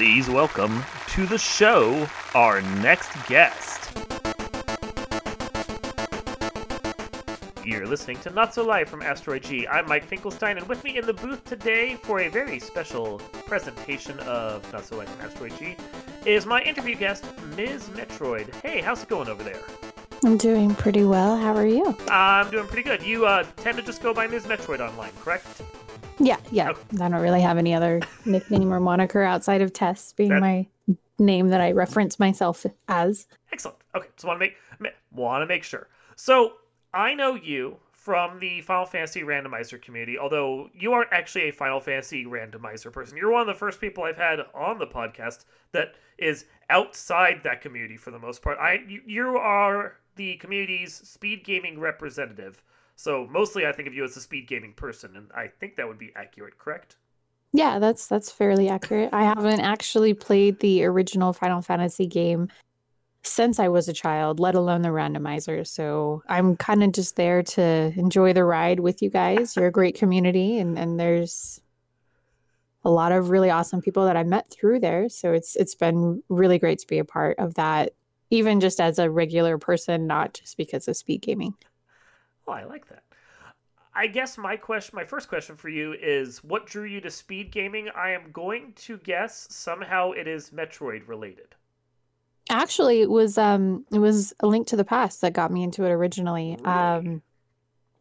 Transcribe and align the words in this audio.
Please 0.00 0.30
welcome 0.30 0.82
to 1.08 1.26
the 1.26 1.36
show 1.36 2.08
our 2.34 2.62
next 2.80 3.10
guest. 3.28 3.92
You're 7.62 7.86
listening 7.86 8.16
to 8.20 8.30
Not 8.30 8.54
So 8.54 8.64
Live 8.64 8.88
from 8.88 9.02
Asteroid 9.02 9.42
G. 9.42 9.66
I'm 9.68 9.86
Mike 9.86 10.06
Finkelstein, 10.06 10.56
and 10.56 10.66
with 10.66 10.82
me 10.84 10.96
in 10.96 11.04
the 11.04 11.12
booth 11.12 11.44
today 11.44 11.96
for 11.96 12.20
a 12.20 12.28
very 12.28 12.58
special 12.58 13.18
presentation 13.44 14.18
of 14.20 14.72
Not 14.72 14.86
So 14.86 14.96
Live 14.96 15.10
from 15.10 15.26
Asteroid 15.26 15.58
G 15.58 15.76
is 16.24 16.46
my 16.46 16.62
interview 16.62 16.94
guest, 16.94 17.26
Ms. 17.54 17.90
Metroid. 17.90 18.54
Hey, 18.62 18.80
how's 18.80 19.02
it 19.02 19.08
going 19.10 19.28
over 19.28 19.42
there? 19.42 19.60
I'm 20.24 20.38
doing 20.38 20.74
pretty 20.74 21.04
well. 21.04 21.36
How 21.36 21.54
are 21.54 21.66
you? 21.66 21.94
I'm 22.08 22.50
doing 22.50 22.66
pretty 22.66 22.84
good. 22.84 23.02
You 23.02 23.26
uh, 23.26 23.44
tend 23.56 23.76
to 23.76 23.82
just 23.82 24.02
go 24.02 24.14
by 24.14 24.26
Ms. 24.26 24.44
Metroid 24.44 24.80
online, 24.80 25.12
correct? 25.20 25.46
Yeah, 26.20 26.36
yeah. 26.52 26.70
Okay. 26.70 26.80
I 27.00 27.08
don't 27.08 27.20
really 27.20 27.40
have 27.40 27.58
any 27.58 27.74
other 27.74 28.00
nickname 28.24 28.72
or 28.72 28.78
moniker 28.78 29.22
outside 29.22 29.62
of 29.62 29.72
Tess 29.72 30.12
being 30.12 30.30
That- 30.30 30.40
my 30.40 30.66
name 31.18 31.48
that 31.48 31.60
I 31.60 31.72
reference 31.72 32.18
myself 32.18 32.64
as. 32.88 33.26
Excellent. 33.52 33.76
Okay, 33.94 34.08
so 34.16 34.28
want 34.28 34.40
to 34.40 34.46
make 34.78 34.92
want 35.12 35.42
to 35.42 35.46
make 35.46 35.64
sure. 35.64 35.88
So 36.16 36.52
I 36.94 37.14
know 37.14 37.34
you 37.34 37.76
from 37.92 38.38
the 38.40 38.60
Final 38.62 38.86
Fantasy 38.86 39.22
randomizer 39.22 39.80
community, 39.80 40.18
although 40.18 40.70
you 40.72 40.92
aren't 40.92 41.12
actually 41.12 41.48
a 41.48 41.52
Final 41.52 41.80
Fantasy 41.80 42.24
randomizer 42.24 42.90
person. 42.92 43.16
You're 43.16 43.30
one 43.30 43.42
of 43.42 43.46
the 43.46 43.54
first 43.54 43.80
people 43.80 44.04
I've 44.04 44.16
had 44.16 44.40
on 44.54 44.78
the 44.78 44.86
podcast 44.86 45.44
that 45.72 45.94
is 46.16 46.46
outside 46.70 47.40
that 47.44 47.60
community 47.60 47.96
for 47.96 48.10
the 48.10 48.18
most 48.18 48.40
part. 48.42 48.58
I 48.58 48.80
you, 48.88 49.02
you 49.04 49.36
are 49.36 49.96
the 50.16 50.36
community's 50.36 50.94
speed 50.94 51.44
gaming 51.44 51.78
representative. 51.78 52.62
So 53.00 53.26
mostly 53.30 53.64
I 53.64 53.72
think 53.72 53.88
of 53.88 53.94
you 53.94 54.04
as 54.04 54.14
a 54.18 54.20
speed 54.20 54.46
gaming 54.46 54.74
person, 54.74 55.16
and 55.16 55.30
I 55.34 55.46
think 55.48 55.76
that 55.76 55.88
would 55.88 55.96
be 55.96 56.12
accurate, 56.14 56.58
correct? 56.58 56.96
Yeah, 57.50 57.78
that's 57.78 58.06
that's 58.06 58.30
fairly 58.30 58.68
accurate. 58.68 59.08
I 59.14 59.22
haven't 59.24 59.60
actually 59.60 60.12
played 60.12 60.60
the 60.60 60.84
original 60.84 61.32
Final 61.32 61.62
Fantasy 61.62 62.06
game 62.06 62.48
since 63.22 63.58
I 63.58 63.68
was 63.68 63.88
a 63.88 63.94
child, 63.94 64.38
let 64.38 64.54
alone 64.54 64.82
the 64.82 64.90
randomizer. 64.90 65.66
So 65.66 66.22
I'm 66.28 66.56
kind 66.56 66.82
of 66.82 66.92
just 66.92 67.16
there 67.16 67.42
to 67.42 67.90
enjoy 67.96 68.34
the 68.34 68.44
ride 68.44 68.80
with 68.80 69.00
you 69.00 69.08
guys. 69.08 69.56
You're 69.56 69.68
a 69.68 69.72
great 69.72 69.94
community, 69.94 70.58
and 70.58 70.78
and 70.78 71.00
there's 71.00 71.58
a 72.84 72.90
lot 72.90 73.12
of 73.12 73.30
really 73.30 73.48
awesome 73.48 73.80
people 73.80 74.04
that 74.04 74.16
I 74.18 74.24
met 74.24 74.50
through 74.50 74.80
there. 74.80 75.08
So 75.08 75.32
it's 75.32 75.56
it's 75.56 75.74
been 75.74 76.22
really 76.28 76.58
great 76.58 76.80
to 76.80 76.86
be 76.86 76.98
a 76.98 77.04
part 77.06 77.38
of 77.38 77.54
that, 77.54 77.94
even 78.28 78.60
just 78.60 78.78
as 78.78 78.98
a 78.98 79.08
regular 79.10 79.56
person, 79.56 80.06
not 80.06 80.34
just 80.34 80.58
because 80.58 80.86
of 80.86 80.98
speed 80.98 81.22
gaming. 81.22 81.54
Oh, 82.46 82.52
I 82.52 82.64
like 82.64 82.88
that. 82.88 83.04
I 83.94 84.06
guess 84.06 84.38
my 84.38 84.56
question, 84.56 84.94
my 84.94 85.04
first 85.04 85.28
question 85.28 85.56
for 85.56 85.68
you 85.68 85.94
is, 85.94 86.44
what 86.44 86.66
drew 86.66 86.84
you 86.84 87.00
to 87.00 87.10
speed 87.10 87.50
gaming? 87.50 87.88
I 87.94 88.10
am 88.10 88.30
going 88.32 88.72
to 88.76 88.98
guess 88.98 89.48
somehow 89.50 90.12
it 90.12 90.28
is 90.28 90.50
Metroid 90.50 91.08
related. 91.08 91.54
Actually, 92.48 93.00
it 93.00 93.10
was 93.10 93.38
um 93.38 93.84
it 93.92 93.98
was 93.98 94.32
a 94.40 94.46
link 94.46 94.66
to 94.68 94.76
the 94.76 94.84
past 94.84 95.20
that 95.20 95.32
got 95.32 95.52
me 95.52 95.62
into 95.62 95.84
it 95.84 95.90
originally. 95.90 96.56
Really? 96.60 96.74
Um 96.74 97.22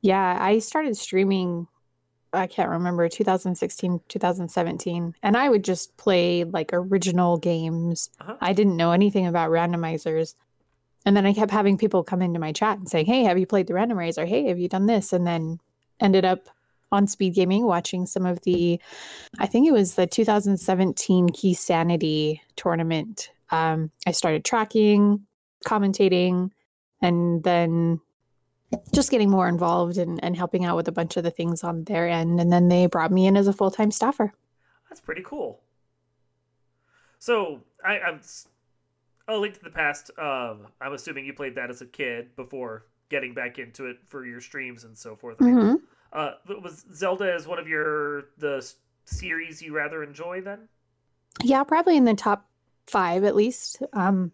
yeah, 0.01 0.37
I 0.39 0.59
started 0.59 0.95
streaming 0.97 1.67
I 2.31 2.47
can't 2.47 2.69
remember 2.69 3.09
2016, 3.09 4.01
2017, 4.07 5.15
and 5.23 5.37
I 5.37 5.49
would 5.49 5.63
just 5.63 5.97
play 5.97 6.43
like 6.43 6.69
original 6.73 7.37
games. 7.37 8.09
Uh-huh. 8.19 8.35
I 8.39 8.53
didn't 8.53 8.77
know 8.77 8.91
anything 8.91 9.25
about 9.25 9.49
randomizers. 9.49 10.35
And 11.05 11.15
then 11.15 11.25
I 11.25 11.33
kept 11.33 11.51
having 11.51 11.77
people 11.77 12.03
come 12.03 12.21
into 12.21 12.39
my 12.39 12.51
chat 12.51 12.77
and 12.77 12.89
saying, 12.89 13.05
"Hey, 13.05 13.23
have 13.23 13.39
you 13.39 13.45
played 13.45 13.67
the 13.67 13.73
randomizer? 13.73 14.27
Hey, 14.27 14.47
have 14.47 14.59
you 14.59 14.67
done 14.67 14.85
this?" 14.85 15.13
And 15.13 15.25
then 15.25 15.59
ended 15.99 16.25
up 16.25 16.49
on 16.91 17.07
Speed 17.07 17.35
Gaming 17.35 17.65
watching 17.65 18.05
some 18.05 18.25
of 18.25 18.41
the 18.41 18.79
I 19.37 19.45
think 19.45 19.67
it 19.67 19.71
was 19.71 19.95
the 19.95 20.07
2017 20.07 21.29
Key 21.29 21.53
Sanity 21.53 22.41
tournament. 22.55 23.31
Um, 23.51 23.91
I 24.05 24.11
started 24.11 24.45
tracking, 24.45 25.25
commentating, 25.65 26.51
and 27.01 27.43
then 27.43 28.01
just 28.93 29.09
getting 29.09 29.29
more 29.29 29.47
involved 29.47 29.97
and, 29.97 30.23
and 30.23 30.35
helping 30.35 30.65
out 30.65 30.75
with 30.75 30.87
a 30.87 30.91
bunch 30.91 31.17
of 31.17 31.23
the 31.23 31.31
things 31.31 31.63
on 31.63 31.85
their 31.85 32.07
end. 32.07 32.39
And 32.39 32.51
then 32.51 32.69
they 32.69 32.85
brought 32.85 33.11
me 33.11 33.25
in 33.25 33.35
as 33.35 33.47
a 33.47 33.53
full 33.53 33.71
time 33.71 33.91
staffer. 33.91 34.33
That's 34.89 35.01
pretty 35.01 35.23
cool. 35.23 35.61
So 37.19 37.61
I, 37.83 37.99
I'm 37.99 38.21
a 39.33 39.37
link 39.37 39.55
to 39.55 39.63
the 39.63 39.69
past. 39.69 40.11
Um, 40.17 40.67
I'm 40.81 40.93
assuming 40.93 41.25
you 41.25 41.33
played 41.33 41.55
that 41.55 41.69
as 41.69 41.81
a 41.81 41.85
kid 41.85 42.35
before 42.35 42.85
getting 43.09 43.33
back 43.33 43.59
into 43.59 43.85
it 43.87 43.97
for 44.05 44.25
your 44.25 44.41
streams 44.41 44.83
and 44.83 44.97
so 44.97 45.15
forth. 45.15 45.37
Mhm. 45.37 45.81
uh, 46.11 46.33
was 46.61 46.85
Zelda 46.93 47.31
as 47.33 47.47
one 47.47 47.59
of 47.59 47.67
your 47.67 48.29
the 48.37 48.67
series 49.05 49.61
you 49.61 49.75
rather 49.75 50.03
enjoy 50.03 50.41
then? 50.41 50.67
Yeah, 51.43 51.63
probably 51.63 51.97
in 51.97 52.05
the 52.05 52.15
top 52.15 52.49
five 52.87 53.23
at 53.23 53.35
least. 53.35 53.81
Um, 53.93 54.31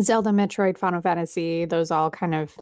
Zelda, 0.00 0.30
Metroid, 0.30 0.76
Final 0.78 1.00
Fantasy, 1.00 1.64
those 1.64 1.90
all 1.90 2.10
kind 2.10 2.34
of 2.34 2.56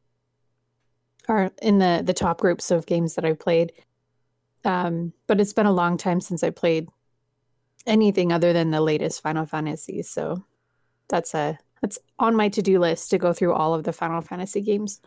are 1.26 1.50
in 1.62 1.78
the 1.78 2.02
the 2.04 2.12
top 2.12 2.40
groups 2.40 2.70
of 2.70 2.86
games 2.86 3.14
that 3.14 3.24
I've 3.24 3.38
played. 3.38 3.72
Um, 4.64 5.12
but 5.26 5.40
it's 5.40 5.52
been 5.52 5.66
a 5.66 5.72
long 5.72 5.96
time 5.96 6.20
since 6.20 6.42
I 6.42 6.50
played 6.50 6.88
anything 7.86 8.32
other 8.32 8.52
than 8.52 8.70
the 8.70 8.80
latest 8.80 9.22
Final 9.22 9.46
Fantasy. 9.46 10.02
So 10.02 10.44
that's 11.08 11.34
a 11.34 11.58
that's 11.80 11.98
on 12.18 12.34
my 12.34 12.48
to 12.50 12.62
do 12.62 12.78
list 12.78 13.10
to 13.10 13.18
go 13.18 13.32
through 13.32 13.52
all 13.52 13.74
of 13.74 13.84
the 13.84 13.92
Final 13.92 14.20
Fantasy 14.20 14.60
games. 14.60 15.00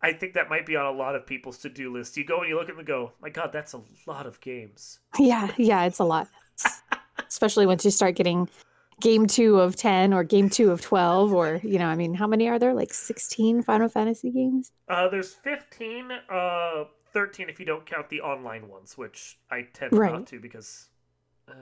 I 0.00 0.12
think 0.12 0.34
that 0.34 0.48
might 0.50 0.66
be 0.66 0.74
on 0.76 0.86
a 0.86 0.90
lot 0.96 1.14
of 1.14 1.26
people's 1.26 1.58
to 1.58 1.68
do 1.68 1.92
list. 1.92 2.16
You 2.16 2.24
go 2.24 2.40
and 2.40 2.48
you 2.48 2.54
look 2.56 2.64
at 2.64 2.68
them 2.68 2.78
and 2.78 2.86
go, 2.88 3.12
my 3.20 3.28
God, 3.30 3.50
that's 3.52 3.74
a 3.74 3.80
lot 4.06 4.26
of 4.26 4.40
games. 4.40 4.98
Yeah, 5.18 5.50
yeah, 5.56 5.84
it's 5.84 5.98
a 6.00 6.04
lot. 6.04 6.28
It's- 6.54 6.82
Especially 7.28 7.66
once 7.66 7.84
you 7.84 7.90
start 7.90 8.14
getting 8.16 8.48
game 9.00 9.26
two 9.26 9.60
of 9.60 9.76
10 9.76 10.12
or 10.12 10.22
game 10.24 10.48
two 10.50 10.70
of 10.70 10.80
12, 10.80 11.32
or, 11.32 11.60
you 11.62 11.78
know, 11.78 11.86
I 11.86 11.94
mean, 11.94 12.14
how 12.14 12.26
many 12.26 12.48
are 12.48 12.58
there? 12.58 12.74
Like 12.74 12.92
16 12.92 13.62
Final 13.62 13.88
Fantasy 13.88 14.30
games? 14.30 14.72
Uh, 14.88 15.08
there's 15.08 15.32
15, 15.34 16.10
uh, 16.30 16.84
13 17.12 17.48
if 17.48 17.58
you 17.60 17.66
don't 17.66 17.86
count 17.86 18.08
the 18.10 18.20
online 18.20 18.68
ones, 18.68 18.98
which 18.98 19.38
I 19.50 19.62
tend 19.72 19.92
Right. 19.92 20.12
not 20.12 20.26
to 20.28 20.40
because 20.40 20.88
uh, 21.48 21.52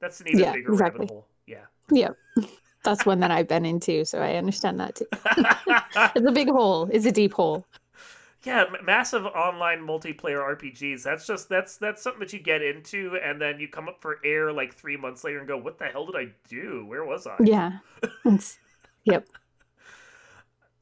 that's 0.00 0.20
an 0.20 0.28
even 0.28 0.40
Yeah, 0.40 0.52
bigger 0.52 0.72
exactly. 0.72 1.00
rabbit 1.00 1.10
hole. 1.10 1.28
Yeah. 1.46 1.64
Yeah. 1.90 2.10
That's 2.84 3.06
one 3.06 3.20
that 3.20 3.30
I've 3.30 3.46
been 3.48 3.64
into, 3.64 4.04
so 4.04 4.20
I 4.20 4.34
understand 4.34 4.80
that 4.80 4.96
too. 4.96 5.06
It's 6.16 6.26
a 6.26 6.32
big 6.32 6.48
hole. 6.48 6.88
It's 6.92 7.06
a 7.06 7.12
deep 7.12 7.32
hole. 7.34 7.64
yeah, 8.44 8.64
m- 8.66 8.84
massive 8.84 9.24
online 9.26 9.80
multiplayer 9.80 10.40
RPGs. 10.56 11.02
That's 11.04 11.26
just 11.26 11.48
that's 11.48 11.76
that's 11.76 12.02
something 12.02 12.20
that 12.20 12.32
you 12.32 12.40
get 12.40 12.60
into, 12.62 13.16
and 13.22 13.40
then 13.40 13.60
you 13.60 13.68
come 13.68 13.88
up 13.88 14.00
for 14.00 14.18
air 14.24 14.52
like 14.52 14.74
three 14.74 14.96
months 14.96 15.22
later 15.22 15.38
and 15.38 15.46
go, 15.46 15.56
"What 15.56 15.78
the 15.78 15.84
hell 15.86 16.06
did 16.06 16.16
I 16.16 16.28
do? 16.48 16.84
Where 16.86 17.04
was 17.04 17.26
I?" 17.26 17.36
Yeah. 17.42 17.78
Yep. 19.04 19.26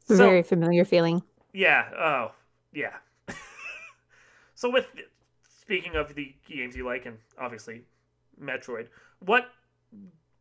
So- 0.07 0.17
Very 0.17 0.43
familiar 0.43 0.85
feeling. 0.85 1.23
Yeah. 1.53 1.89
Oh, 1.97 2.33
yeah. 2.73 2.95
so 4.57 4.69
with 4.71 4.87
speaking 5.61 5.95
of 5.97 6.15
the 6.17 6.35
games 6.49 6.75
you 6.77 6.85
like, 6.85 7.07
and 7.07 7.19
obviously 7.39 7.83
Metroid, 8.43 8.89
what 9.21 9.51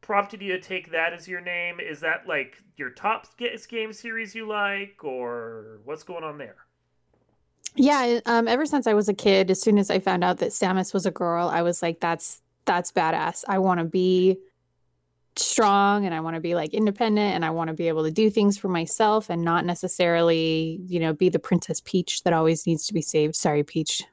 prompted 0.10 0.42
you 0.42 0.52
to 0.54 0.60
take 0.60 0.90
that 0.90 1.14
as 1.14 1.28
your 1.28 1.40
name? 1.40 1.80
Is 1.80 2.00
that 2.00 2.28
like 2.28 2.58
your 2.78 2.90
top 2.90 3.28
game 3.38 3.94
series 3.94 4.34
you 4.34 4.48
like, 4.48 5.04
or 5.04 5.82
what's 5.86 6.02
going 6.02 6.24
on 6.24 6.40
there? 6.40 6.56
Yeah, 7.76 8.20
um, 8.26 8.48
ever 8.48 8.66
since 8.66 8.88
I 8.88 8.96
was 8.96 9.08
a 9.08 9.14
kid, 9.14 9.52
as 9.52 9.62
soon 9.62 9.78
as 9.78 9.92
I 9.92 10.00
found 10.00 10.24
out 10.24 10.40
that 10.40 10.50
Samus 10.50 10.96
was 10.96 11.06
a 11.06 11.12
girl, 11.12 11.48
I 11.48 11.62
was 11.62 11.84
like, 11.84 12.00
that's 12.00 12.42
that's 12.66 12.92
badass. 12.92 13.46
I 13.48 13.60
want 13.60 13.82
to 13.82 13.84
be 13.84 14.40
strong 15.36 16.08
and 16.08 16.16
I 16.16 16.22
want 16.22 16.34
to 16.34 16.42
be 16.42 16.56
like 16.56 16.74
independent 16.74 17.36
and 17.36 17.46
I 17.46 17.52
want 17.52 17.68
to 17.68 17.76
be 17.76 17.88
able 17.88 18.04
to 18.04 18.12
do 18.12 18.32
things 18.32 18.58
for 18.58 18.68
myself 18.68 19.30
and 19.30 19.44
not 19.44 19.64
necessarily, 19.64 20.82
you 20.88 21.00
know, 21.00 21.14
be 21.14 21.30
the 21.30 21.38
Princess 21.38 21.84
Peach 21.86 22.24
that 22.24 22.34
always 22.34 22.66
needs 22.66 22.88
to 22.88 22.96
be 22.96 23.02
saved. 23.04 23.36
Sorry, 23.36 23.64
Peach. 23.64 24.04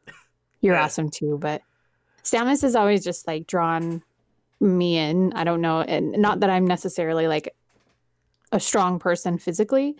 You're 0.60 0.74
Yeah. 0.74 0.84
awesome 0.84 1.08
too, 1.08 1.38
but 1.40 1.62
Samus 2.22 2.62
is 2.62 2.76
always 2.76 3.02
just 3.02 3.26
like 3.26 3.46
drawn 3.46 4.02
me 4.60 4.96
in. 4.96 5.32
I 5.34 5.44
don't 5.44 5.60
know, 5.60 5.80
and 5.80 6.12
not 6.12 6.40
that 6.40 6.50
I'm 6.50 6.66
necessarily 6.66 7.28
like 7.28 7.54
a 8.52 8.60
strong 8.60 8.98
person 8.98 9.38
physically, 9.38 9.96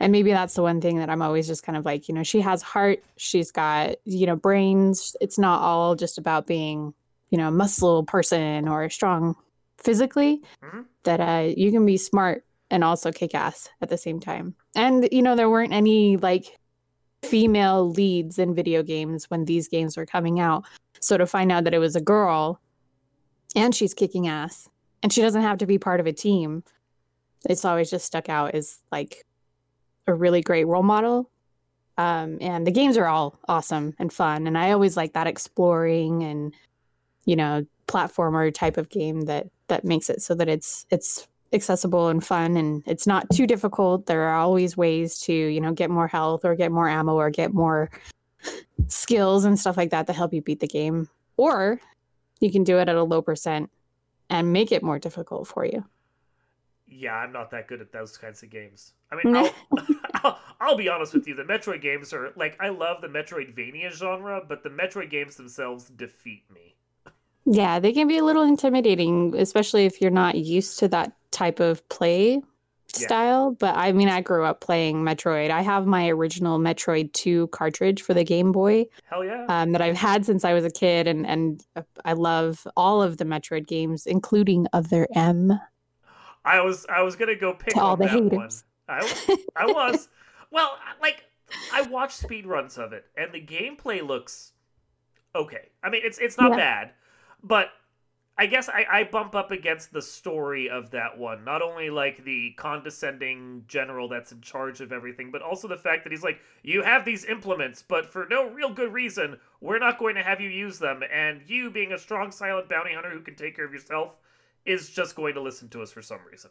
and 0.00 0.10
maybe 0.12 0.30
that's 0.30 0.54
the 0.54 0.62
one 0.62 0.80
thing 0.80 0.96
that 0.98 1.10
I'm 1.10 1.20
always 1.20 1.46
just 1.46 1.62
kind 1.62 1.76
of 1.76 1.84
like, 1.84 2.08
you 2.08 2.14
know, 2.14 2.22
she 2.22 2.40
has 2.40 2.62
heart, 2.62 3.04
she's 3.18 3.50
got, 3.50 3.96
you 4.06 4.26
know, 4.26 4.34
brains. 4.34 5.14
It's 5.20 5.38
not 5.38 5.60
all 5.60 5.94
just 5.94 6.16
about 6.16 6.46
being, 6.46 6.94
you 7.28 7.36
know, 7.36 7.48
a 7.48 7.52
muscle 7.52 8.04
person 8.04 8.66
or 8.66 8.88
strong 8.88 9.36
physically. 9.76 10.40
Mhm. 10.64 10.86
That 11.04 11.20
uh, 11.20 11.52
you 11.54 11.70
can 11.70 11.84
be 11.84 11.98
smart 11.98 12.44
and 12.70 12.82
also 12.82 13.12
kick 13.12 13.34
ass 13.34 13.68
at 13.82 13.90
the 13.90 13.98
same 13.98 14.20
time. 14.20 14.54
And, 14.74 15.06
you 15.12 15.20
know, 15.20 15.36
there 15.36 15.50
weren't 15.50 15.74
any 15.74 16.16
like 16.16 16.58
female 17.22 17.90
leads 17.90 18.38
in 18.38 18.54
video 18.54 18.82
games 18.82 19.28
when 19.28 19.44
these 19.44 19.68
games 19.68 19.98
were 19.98 20.06
coming 20.06 20.40
out. 20.40 20.64
So 21.00 21.18
to 21.18 21.26
find 21.26 21.52
out 21.52 21.64
that 21.64 21.74
it 21.74 21.78
was 21.78 21.96
a 21.96 22.00
girl 22.00 22.58
and 23.54 23.74
she's 23.74 23.94
kicking 23.94 24.28
ass 24.28 24.68
and 25.02 25.12
she 25.12 25.22
doesn't 25.22 25.42
have 25.42 25.58
to 25.58 25.66
be 25.66 25.78
part 25.78 26.00
of 26.00 26.06
a 26.06 26.12
team, 26.12 26.62
it's 27.48 27.64
always 27.64 27.90
just 27.90 28.04
stuck 28.04 28.28
out 28.28 28.54
as 28.54 28.78
like 28.92 29.24
a 30.06 30.14
really 30.14 30.40
great 30.40 30.66
role 30.66 30.82
model. 30.82 31.30
Um, 31.98 32.38
and 32.40 32.66
the 32.66 32.70
games 32.70 32.96
are 32.96 33.06
all 33.06 33.38
awesome 33.48 33.94
and 33.98 34.12
fun. 34.12 34.46
And 34.46 34.56
I 34.56 34.72
always 34.72 34.96
like 34.96 35.12
that 35.12 35.26
exploring 35.26 36.22
and, 36.22 36.54
you 37.26 37.36
know, 37.36 37.66
platformer 37.86 38.52
type 38.54 38.76
of 38.76 38.88
game 38.88 39.22
that 39.22 39.48
that 39.68 39.84
makes 39.84 40.08
it 40.08 40.22
so 40.22 40.34
that 40.34 40.48
it's 40.48 40.86
it's 40.90 41.28
accessible 41.52 42.08
and 42.08 42.24
fun 42.24 42.56
and 42.56 42.82
it's 42.86 43.06
not 43.06 43.28
too 43.30 43.46
difficult. 43.46 44.06
There 44.06 44.22
are 44.22 44.36
always 44.36 44.76
ways 44.76 45.18
to, 45.20 45.32
you 45.32 45.60
know, 45.60 45.72
get 45.72 45.90
more 45.90 46.08
health 46.08 46.44
or 46.44 46.54
get 46.54 46.72
more 46.72 46.88
ammo 46.88 47.14
or 47.14 47.30
get 47.30 47.52
more 47.52 47.90
skills 48.86 49.44
and 49.44 49.58
stuff 49.58 49.76
like 49.76 49.90
that 49.90 50.06
to 50.06 50.12
help 50.12 50.32
you 50.32 50.42
beat 50.42 50.60
the 50.60 50.68
game. 50.68 51.08
Or 51.36 51.80
you 52.40 52.50
can 52.50 52.64
do 52.64 52.78
it 52.78 52.88
at 52.88 52.96
a 52.96 53.02
low 53.02 53.22
percent 53.22 53.70
and 54.28 54.52
make 54.52 54.72
it 54.72 54.82
more 54.82 54.98
difficult 54.98 55.46
for 55.46 55.64
you. 55.64 55.84
Yeah, 56.86 57.14
I'm 57.14 57.32
not 57.32 57.50
that 57.52 57.68
good 57.68 57.80
at 57.80 57.92
those 57.92 58.16
kinds 58.16 58.42
of 58.42 58.50
games. 58.50 58.94
I 59.12 59.16
mean, 59.22 59.36
I'll, 59.36 59.54
I'll, 60.14 60.38
I'll, 60.60 60.76
be 60.76 60.88
honest 60.88 61.14
with 61.14 61.26
you. 61.28 61.34
The 61.34 61.44
Metroid 61.44 61.80
games 61.82 62.12
are 62.12 62.32
like 62.36 62.56
I 62.60 62.68
love 62.68 63.00
the 63.00 63.08
Metroidvania 63.08 63.92
genre, 63.92 64.42
but 64.46 64.62
the 64.62 64.70
Metroid 64.70 65.10
games 65.10 65.36
themselves 65.36 65.84
defeat 65.84 66.42
me. 66.52 66.74
Yeah, 67.44 67.78
they 67.78 67.92
can 67.92 68.08
be 68.08 68.18
a 68.18 68.24
little 68.24 68.42
intimidating, 68.42 69.34
especially 69.36 69.86
if 69.86 70.00
you're 70.00 70.10
not 70.10 70.34
used 70.34 70.78
to 70.80 70.88
that 70.88 71.12
type 71.30 71.60
of 71.60 71.88
play 71.88 72.42
style. 72.96 73.50
Yeah. 73.50 73.56
But 73.58 73.76
I 73.76 73.92
mean, 73.92 74.08
I 74.08 74.20
grew 74.20 74.44
up 74.44 74.60
playing 74.60 75.04
Metroid. 75.04 75.50
I 75.50 75.62
have 75.62 75.86
my 75.86 76.08
original 76.08 76.58
Metroid 76.58 77.12
2 77.12 77.48
cartridge 77.48 78.02
for 78.02 78.14
the 78.14 78.24
Game 78.24 78.52
Boy. 78.52 78.86
Hell 79.08 79.24
yeah. 79.24 79.46
Um, 79.48 79.72
that 79.72 79.82
I've 79.82 79.96
had 79.96 80.24
since 80.24 80.44
I 80.44 80.52
was 80.52 80.64
a 80.64 80.70
kid. 80.70 81.06
And, 81.06 81.26
and 81.26 81.64
I 82.04 82.12
love 82.12 82.66
all 82.76 83.02
of 83.02 83.16
the 83.16 83.24
Metroid 83.24 83.66
games, 83.66 84.06
including 84.06 84.66
Other 84.72 85.06
M. 85.14 85.58
I 86.44 86.60
was 86.60 86.86
I 86.88 87.02
was 87.02 87.16
gonna 87.16 87.36
go 87.36 87.52
pick 87.52 87.76
all 87.76 87.96
the 87.96 88.08
haters. 88.08 88.64
One. 88.86 89.00
I, 89.00 89.36
I 89.56 89.66
was. 89.66 90.08
well, 90.50 90.78
like 91.00 91.24
I 91.72 91.82
watched 91.82 92.16
speed 92.16 92.46
runs 92.46 92.78
of 92.78 92.92
it, 92.92 93.04
and 93.16 93.32
the 93.32 93.40
gameplay 93.40 94.06
looks 94.06 94.52
okay. 95.34 95.68
I 95.82 95.90
mean, 95.90 96.02
it's 96.04 96.18
it's 96.18 96.38
not 96.38 96.52
yeah. 96.52 96.56
bad, 96.56 96.90
but 97.42 97.70
I 98.40 98.46
guess 98.46 98.70
I, 98.70 98.86
I 98.90 99.04
bump 99.04 99.34
up 99.34 99.50
against 99.50 99.92
the 99.92 100.00
story 100.00 100.70
of 100.70 100.88
that 100.92 101.18
one. 101.18 101.44
Not 101.44 101.60
only 101.60 101.90
like 101.90 102.24
the 102.24 102.52
condescending 102.56 103.64
general 103.68 104.08
that's 104.08 104.32
in 104.32 104.40
charge 104.40 104.80
of 104.80 104.92
everything, 104.92 105.30
but 105.30 105.42
also 105.42 105.68
the 105.68 105.76
fact 105.76 106.04
that 106.04 106.10
he's 106.10 106.22
like, 106.22 106.40
you 106.62 106.82
have 106.82 107.04
these 107.04 107.26
implements, 107.26 107.84
but 107.86 108.06
for 108.06 108.26
no 108.30 108.48
real 108.48 108.72
good 108.72 108.94
reason, 108.94 109.38
we're 109.60 109.78
not 109.78 109.98
going 109.98 110.14
to 110.14 110.22
have 110.22 110.40
you 110.40 110.48
use 110.48 110.78
them. 110.78 111.02
And 111.12 111.42
you, 111.48 111.70
being 111.70 111.92
a 111.92 111.98
strong, 111.98 112.30
silent 112.32 112.70
bounty 112.70 112.94
hunter 112.94 113.10
who 113.10 113.20
can 113.20 113.34
take 113.34 113.56
care 113.56 113.66
of 113.66 113.74
yourself, 113.74 114.16
is 114.64 114.88
just 114.88 115.16
going 115.16 115.34
to 115.34 115.42
listen 115.42 115.68
to 115.68 115.82
us 115.82 115.92
for 115.92 116.00
some 116.00 116.20
reason. 116.30 116.50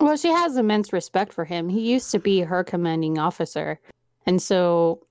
Well, 0.00 0.16
she 0.16 0.28
has 0.28 0.56
immense 0.56 0.92
respect 0.92 1.32
for 1.32 1.44
him. 1.46 1.68
He 1.68 1.80
used 1.80 2.12
to 2.12 2.20
be 2.20 2.42
her 2.42 2.62
commanding 2.62 3.18
officer. 3.18 3.80
And 4.24 4.40
so 4.40 5.04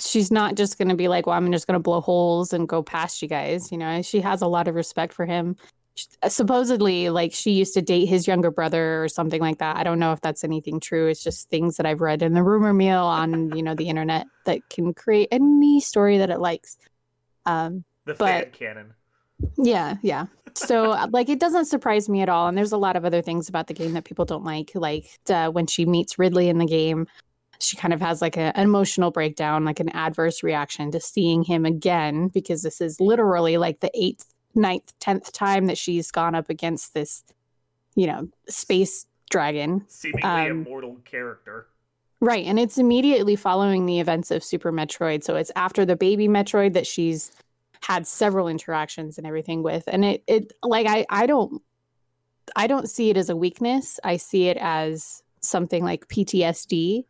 she's 0.00 0.30
not 0.30 0.56
just 0.56 0.78
going 0.78 0.88
to 0.88 0.96
be 0.96 1.08
like, 1.08 1.26
well, 1.26 1.36
I'm 1.36 1.50
just 1.52 1.66
going 1.66 1.74
to 1.74 1.82
blow 1.82 2.00
holes 2.00 2.52
and 2.52 2.68
go 2.68 2.82
past 2.82 3.22
you 3.22 3.28
guys. 3.28 3.70
You 3.70 3.78
know, 3.78 4.02
she 4.02 4.20
has 4.20 4.42
a 4.42 4.46
lot 4.46 4.68
of 4.68 4.74
respect 4.74 5.12
for 5.12 5.26
him. 5.26 5.56
She, 5.94 6.06
uh, 6.22 6.28
supposedly, 6.28 7.08
like 7.10 7.32
she 7.32 7.52
used 7.52 7.74
to 7.74 7.82
date 7.82 8.06
his 8.06 8.26
younger 8.26 8.50
brother 8.50 9.02
or 9.04 9.08
something 9.08 9.40
like 9.40 9.58
that. 9.58 9.76
I 9.76 9.84
don't 9.84 10.00
know 10.00 10.12
if 10.12 10.20
that's 10.20 10.42
anything 10.42 10.80
true. 10.80 11.06
It's 11.06 11.22
just 11.22 11.48
things 11.48 11.76
that 11.76 11.86
I've 11.86 12.00
read 12.00 12.22
in 12.22 12.32
the 12.32 12.42
rumor 12.42 12.74
mill 12.74 13.04
on, 13.04 13.56
you 13.56 13.62
know, 13.62 13.74
the 13.74 13.88
internet 13.88 14.26
that 14.46 14.68
can 14.68 14.92
create 14.92 15.28
any 15.30 15.80
story 15.80 16.18
that 16.18 16.30
it 16.30 16.40
likes. 16.40 16.76
Um, 17.46 17.84
the 18.04 18.14
but, 18.14 18.26
fan 18.26 18.50
canon. 18.52 18.94
Yeah, 19.56 19.96
yeah. 20.02 20.26
So, 20.54 20.92
uh, 20.92 21.08
like, 21.10 21.28
it 21.28 21.40
doesn't 21.40 21.66
surprise 21.66 22.08
me 22.08 22.22
at 22.22 22.28
all. 22.28 22.48
And 22.48 22.56
there's 22.56 22.72
a 22.72 22.76
lot 22.76 22.96
of 22.96 23.04
other 23.04 23.22
things 23.22 23.48
about 23.48 23.66
the 23.66 23.74
game 23.74 23.92
that 23.92 24.04
people 24.04 24.24
don't 24.24 24.44
like, 24.44 24.72
like 24.74 25.06
uh, 25.28 25.48
when 25.50 25.66
she 25.66 25.84
meets 25.84 26.18
Ridley 26.18 26.48
in 26.48 26.58
the 26.58 26.66
game 26.66 27.06
she 27.64 27.76
kind 27.76 27.94
of 27.94 28.00
has 28.00 28.20
like 28.22 28.36
a, 28.36 28.56
an 28.56 28.64
emotional 28.64 29.10
breakdown, 29.10 29.64
like 29.64 29.80
an 29.80 29.88
adverse 29.90 30.42
reaction 30.42 30.90
to 30.92 31.00
seeing 31.00 31.42
him 31.42 31.64
again, 31.64 32.28
because 32.28 32.62
this 32.62 32.80
is 32.80 33.00
literally 33.00 33.56
like 33.56 33.80
the 33.80 33.90
eighth, 33.94 34.26
ninth, 34.54 34.92
tenth 35.00 35.32
time 35.32 35.66
that 35.66 35.78
she's 35.78 36.10
gone 36.10 36.34
up 36.34 36.50
against 36.50 36.94
this, 36.94 37.24
you 37.94 38.06
know, 38.06 38.28
space 38.48 39.06
dragon. 39.30 39.84
Seemingly 39.88 40.22
um, 40.22 40.46
immortal 40.46 40.96
character. 41.04 41.66
Right. 42.20 42.46
And 42.46 42.58
it's 42.58 42.78
immediately 42.78 43.36
following 43.36 43.86
the 43.86 44.00
events 44.00 44.30
of 44.30 44.42
Super 44.42 44.72
Metroid. 44.72 45.24
So 45.24 45.36
it's 45.36 45.52
after 45.56 45.84
the 45.84 45.96
baby 45.96 46.28
Metroid 46.28 46.72
that 46.72 46.86
she's 46.86 47.32
had 47.82 48.06
several 48.06 48.48
interactions 48.48 49.18
and 49.18 49.26
everything 49.26 49.62
with. 49.62 49.84
And 49.88 50.04
it, 50.04 50.22
it 50.26 50.52
like 50.62 50.86
I, 50.88 51.04
I 51.10 51.26
don't 51.26 51.60
I 52.56 52.66
don't 52.66 52.88
see 52.88 53.10
it 53.10 53.16
as 53.16 53.28
a 53.28 53.36
weakness. 53.36 54.00
I 54.04 54.16
see 54.16 54.48
it 54.48 54.56
as 54.58 55.22
something 55.40 55.84
like 55.84 56.08
PTSD 56.08 57.04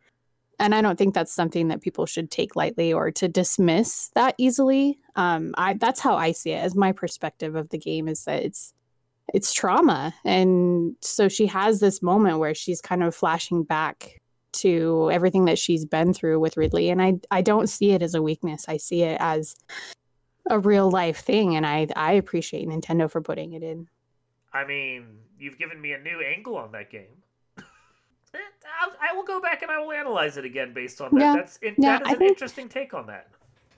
and 0.59 0.73
I 0.73 0.81
don't 0.81 0.97
think 0.97 1.13
that's 1.13 1.33
something 1.33 1.67
that 1.69 1.81
people 1.81 2.05
should 2.05 2.31
take 2.31 2.55
lightly 2.55 2.93
or 2.93 3.11
to 3.11 3.27
dismiss 3.27 4.09
that 4.15 4.35
easily. 4.37 4.99
Um, 5.15 5.53
I 5.57 5.73
that's 5.73 5.99
how 5.99 6.15
I 6.15 6.31
see 6.31 6.51
it 6.51 6.63
as 6.63 6.75
my 6.75 6.91
perspective 6.91 7.55
of 7.55 7.69
the 7.69 7.77
game 7.77 8.07
is 8.07 8.25
that 8.25 8.43
it's 8.43 8.73
it's 9.33 9.53
trauma, 9.53 10.13
and 10.23 10.95
so 11.01 11.27
she 11.27 11.47
has 11.47 11.79
this 11.79 12.01
moment 12.01 12.39
where 12.39 12.53
she's 12.53 12.81
kind 12.81 13.03
of 13.03 13.15
flashing 13.15 13.63
back 13.63 14.21
to 14.53 15.09
everything 15.11 15.45
that 15.45 15.59
she's 15.59 15.83
been 15.85 16.13
through 16.13 16.39
with 16.39 16.57
Ridley, 16.57 16.89
and 16.89 17.01
I 17.01 17.15
I 17.31 17.41
don't 17.41 17.67
see 17.67 17.91
it 17.91 18.01
as 18.01 18.15
a 18.15 18.21
weakness. 18.21 18.65
I 18.67 18.77
see 18.77 19.03
it 19.03 19.17
as 19.19 19.55
a 20.49 20.59
real 20.59 20.89
life 20.89 21.19
thing, 21.19 21.55
and 21.55 21.65
I 21.65 21.87
I 21.95 22.13
appreciate 22.13 22.67
Nintendo 22.67 23.09
for 23.09 23.21
putting 23.21 23.53
it 23.53 23.63
in. 23.63 23.87
I 24.53 24.65
mean, 24.65 25.17
you've 25.37 25.57
given 25.57 25.81
me 25.81 25.91
a 25.91 25.99
new 25.99 26.21
angle 26.21 26.55
on 26.55 26.71
that 26.71 26.89
game. 26.89 27.23
I'll, 29.01 29.23
go 29.23 29.41
back 29.41 29.61
and 29.61 29.71
I 29.71 29.79
will 29.79 29.91
analyze 29.91 30.37
it 30.37 30.45
again 30.45 30.73
based 30.73 31.01
on 31.01 31.13
that. 31.15 31.19
Yeah, 31.19 31.35
That's 31.35 31.59
it, 31.61 31.75
yeah, 31.77 31.97
that 31.97 32.01
is 32.03 32.07
I 32.07 32.11
an 32.11 32.19
think, 32.19 32.29
interesting 32.29 32.69
take 32.69 32.93
on 32.93 33.07
that. 33.07 33.27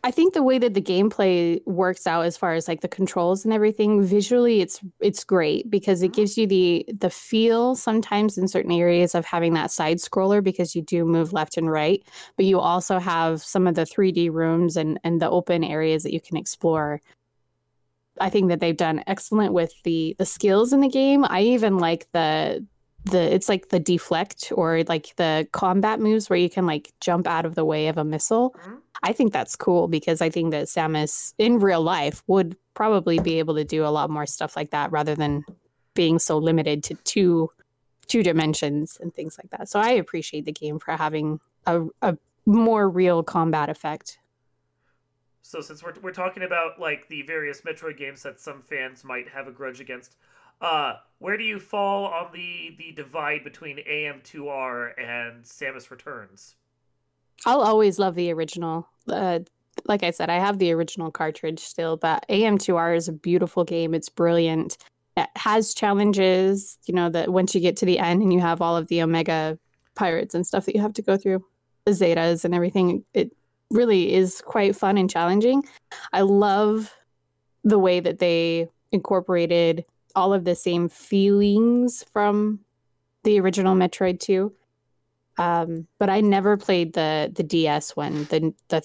I 0.04 0.12
think 0.12 0.34
the 0.34 0.44
way 0.44 0.60
that 0.60 0.74
the 0.74 0.82
gameplay 0.82 1.66
works 1.66 2.06
out 2.06 2.26
as 2.26 2.38
far 2.38 2.54
as 2.54 2.68
like 2.68 2.82
the 2.82 2.88
controls 2.88 3.44
and 3.44 3.54
everything 3.54 4.04
visually 4.04 4.62
it's 4.62 4.80
it's 5.00 5.24
great 5.24 5.70
because 5.70 6.02
it 6.02 6.08
mm-hmm. 6.08 6.22
gives 6.22 6.38
you 6.38 6.48
the 6.48 6.86
the 6.98 7.10
feel 7.10 7.76
sometimes 7.76 8.38
in 8.38 8.48
certain 8.48 8.72
areas 8.72 9.16
of 9.16 9.26
having 9.26 9.54
that 9.54 9.72
side 9.72 9.98
scroller 9.98 10.44
because 10.44 10.76
you 10.76 10.82
do 10.82 11.04
move 11.04 11.34
left 11.34 11.58
and 11.58 11.70
right 11.70 12.04
but 12.36 12.46
you 12.46 12.60
also 12.60 13.00
have 13.00 13.42
some 13.42 13.68
of 13.68 13.76
the 13.76 13.82
3D 13.82 14.32
rooms 14.32 14.78
and 14.78 15.00
and 15.04 15.20
the 15.20 15.30
open 15.30 15.64
areas 15.64 16.04
that 16.04 16.14
you 16.14 16.22
can 16.22 16.38
explore 16.38 17.02
I 18.20 18.30
think 18.30 18.50
that 18.50 18.60
they've 18.60 18.78
done 18.78 19.04
excellent 19.08 19.54
with 19.54 19.74
the 19.84 20.16
the 20.18 20.26
skills 20.26 20.74
in 20.74 20.82
the 20.82 20.90
game. 20.90 21.26
I 21.26 21.42
even 21.42 21.78
like 21.78 22.08
the 22.14 22.66
the 23.12 23.34
it's 23.34 23.50
like 23.50 23.70
the 23.70 23.80
deflect 23.80 24.52
or 24.56 24.84
like 24.88 25.16
the 25.16 25.48
combat 25.52 26.00
moves 26.00 26.30
where 26.30 26.40
you 26.40 26.50
can 26.50 26.66
like 26.66 26.94
jump 27.00 27.28
out 27.28 27.46
of 27.46 27.56
the 27.56 27.66
way 27.66 27.88
of 27.88 27.98
a 27.98 28.04
missile. 28.04 28.56
Mm-hmm. 28.60 28.76
I 29.04 29.14
think 29.14 29.32
that's 29.32 29.56
cool 29.56 29.88
because 29.88 30.22
I 30.22 30.30
think 30.30 30.52
that 30.52 30.66
Samus 30.66 31.34
in 31.38 31.60
real 31.60 31.82
life 31.82 32.24
would 32.28 32.56
probably 32.74 33.20
be 33.20 33.40
able 33.40 33.56
to 33.56 33.64
do 33.64 33.86
a 33.86 33.90
lot 33.90 34.10
more 34.10 34.26
stuff 34.26 34.56
like 34.56 34.72
that 34.72 34.92
rather 34.92 35.16
than 35.16 35.46
being 35.94 36.20
so 36.20 36.38
limited 36.38 36.84
to 36.84 36.96
two 37.04 37.50
two 38.08 38.24
dimensions 38.24 38.98
and 39.02 39.14
things 39.14 39.38
like 39.38 39.50
that. 39.52 39.68
So 39.70 39.80
I 39.80 39.90
appreciate 39.92 40.46
the 40.46 40.52
game 40.52 40.80
for 40.80 40.96
having 40.96 41.40
a, 41.66 41.84
a 42.02 42.18
more 42.46 42.90
real 42.90 43.22
combat 43.24 43.70
effect. 43.70 44.18
So 45.42 45.62
since 45.62 45.84
we're 45.84 45.94
we're 46.02 46.12
talking 46.12 46.44
about 46.44 46.80
like 46.80 47.08
the 47.08 47.22
various 47.24 47.62
Metroid 47.62 47.98
games 47.98 48.24
that 48.24 48.40
some 48.40 48.62
fans 48.62 49.04
might 49.04 49.28
have 49.30 49.48
a 49.48 49.52
grudge 49.52 49.80
against, 49.80 50.16
uh, 50.62 50.96
where 51.20 51.38
do 51.38 51.44
you 51.44 51.60
fall 51.60 52.06
on 52.06 52.32
the 52.34 52.76
the 52.78 52.92
divide 52.92 53.44
between 53.44 53.78
AM2R 53.78 54.92
and 54.98 55.44
Samus 55.44 55.90
Returns? 55.90 56.56
I'll 57.46 57.62
always 57.62 58.00
love 58.00 58.16
the 58.16 58.32
original. 58.32 58.88
Uh, 59.08 59.40
like 59.86 60.04
I 60.04 60.12
said, 60.12 60.30
I 60.30 60.40
have 60.40 60.58
the 60.58 60.72
original 60.72 61.12
cartridge 61.12 61.60
still, 61.60 61.98
but 61.98 62.26
AM2R 62.30 62.96
is 62.96 63.08
a 63.08 63.14
beautiful 63.14 63.64
game. 63.64 63.94
It's 63.94 64.10
brilliant. 64.10 64.78
It 65.16 65.30
has 65.36 65.74
challenges, 65.74 66.78
you 66.86 66.94
know, 66.94 67.10
that 67.10 67.30
once 67.30 67.54
you 67.54 67.62
get 67.62 67.78
to 67.78 67.86
the 67.86 68.00
end 68.00 68.22
and 68.22 68.34
you 68.34 68.40
have 68.40 68.62
all 68.62 68.76
of 68.76 68.88
the 68.88 69.02
Omega 69.02 69.58
pirates 69.96 70.36
and 70.36 70.46
stuff 70.46 70.66
that 70.66 70.76
you 70.76 70.82
have 70.82 70.94
to 70.94 71.02
go 71.02 71.18
through, 71.18 71.44
the 71.86 71.92
Zetas 71.92 72.44
and 72.44 72.54
everything, 72.54 73.04
it 73.14 73.36
really 73.70 74.14
is 74.14 74.42
quite 74.42 74.76
fun 74.76 74.98
and 74.98 75.10
challenging. 75.10 75.64
I 76.14 76.22
love 76.22 76.94
the 77.64 77.80
way 77.80 78.00
that 78.00 78.20
they 78.20 78.68
incorporated 78.92 79.86
all 80.18 80.34
of 80.34 80.44
the 80.44 80.56
same 80.56 80.90
feelings 80.90 82.04
from 82.12 82.60
the 83.24 83.40
original 83.40 83.76
Metroid 83.76 84.20
2. 84.20 84.52
Um, 85.38 85.88
but 86.00 86.10
I 86.10 86.22
never 86.22 86.58
played 86.58 86.94
the 86.94 87.32
the 87.34 87.44
DS 87.44 87.96
one, 87.96 88.24
the 88.26 88.54
the 88.70 88.84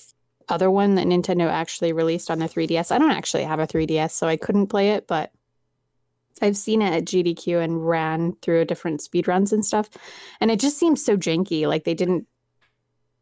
other 0.50 0.70
one 0.70 0.96
that 0.96 1.06
Nintendo 1.06 1.48
actually 1.48 1.94
released 1.94 2.30
on 2.30 2.38
the 2.38 2.48
3DS. 2.48 2.92
I 2.92 2.98
don't 2.98 3.10
actually 3.10 3.44
have 3.44 3.60
a 3.60 3.66
3DS, 3.66 4.10
so 4.10 4.26
I 4.26 4.36
couldn't 4.36 4.66
play 4.66 4.90
it, 4.90 5.06
but 5.06 5.32
I've 6.42 6.56
seen 6.58 6.82
it 6.82 6.92
at 6.92 7.04
GDQ 7.06 7.64
and 7.64 7.88
ran 7.88 8.34
through 8.42 8.60
a 8.60 8.66
different 8.66 9.00
speed 9.00 9.26
runs 9.26 9.52
and 9.54 9.64
stuff. 9.64 9.88
And 10.38 10.50
it 10.50 10.60
just 10.60 10.76
seems 10.76 11.02
so 11.02 11.16
janky. 11.16 11.66
Like 11.66 11.84
they 11.84 11.94
didn't 11.94 12.26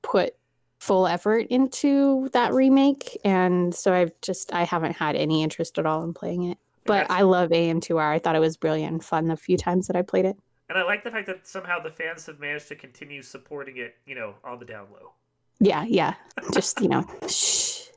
put 0.02 0.34
full 0.80 1.06
effort 1.06 1.46
into 1.50 2.28
that 2.32 2.54
remake. 2.54 3.16
And 3.24 3.72
so 3.72 3.92
I've 3.92 4.18
just 4.22 4.52
I 4.52 4.64
haven't 4.64 4.96
had 4.96 5.14
any 5.14 5.44
interest 5.44 5.78
at 5.78 5.86
all 5.86 6.02
in 6.02 6.14
playing 6.14 6.50
it. 6.50 6.58
But 6.87 7.10
I 7.10 7.22
love 7.22 7.50
AM2R. 7.50 8.14
I 8.14 8.18
thought 8.18 8.37
it 8.37 8.40
was 8.40 8.56
brilliant 8.56 8.92
and 8.92 9.04
fun 9.04 9.28
the 9.28 9.37
few 9.37 9.56
times 9.56 9.87
that 9.87 9.96
I 9.96 10.02
played 10.02 10.25
it. 10.25 10.37
And 10.68 10.78
I 10.78 10.82
like 10.82 11.04
the 11.04 11.10
fact 11.10 11.26
that 11.26 11.46
somehow 11.46 11.80
the 11.80 11.90
fans 11.90 12.26
have 12.26 12.38
managed 12.38 12.68
to 12.68 12.76
continue 12.76 13.22
supporting 13.22 13.76
it, 13.76 13.96
you 14.06 14.14
know, 14.14 14.34
on 14.44 14.58
the 14.58 14.64
down 14.64 14.87
low. 14.92 15.12
Yeah, 15.58 15.84
yeah. 15.84 16.14
Just, 16.54 16.80
you 16.80 16.88
know, 16.88 17.04
shh. 17.28 17.88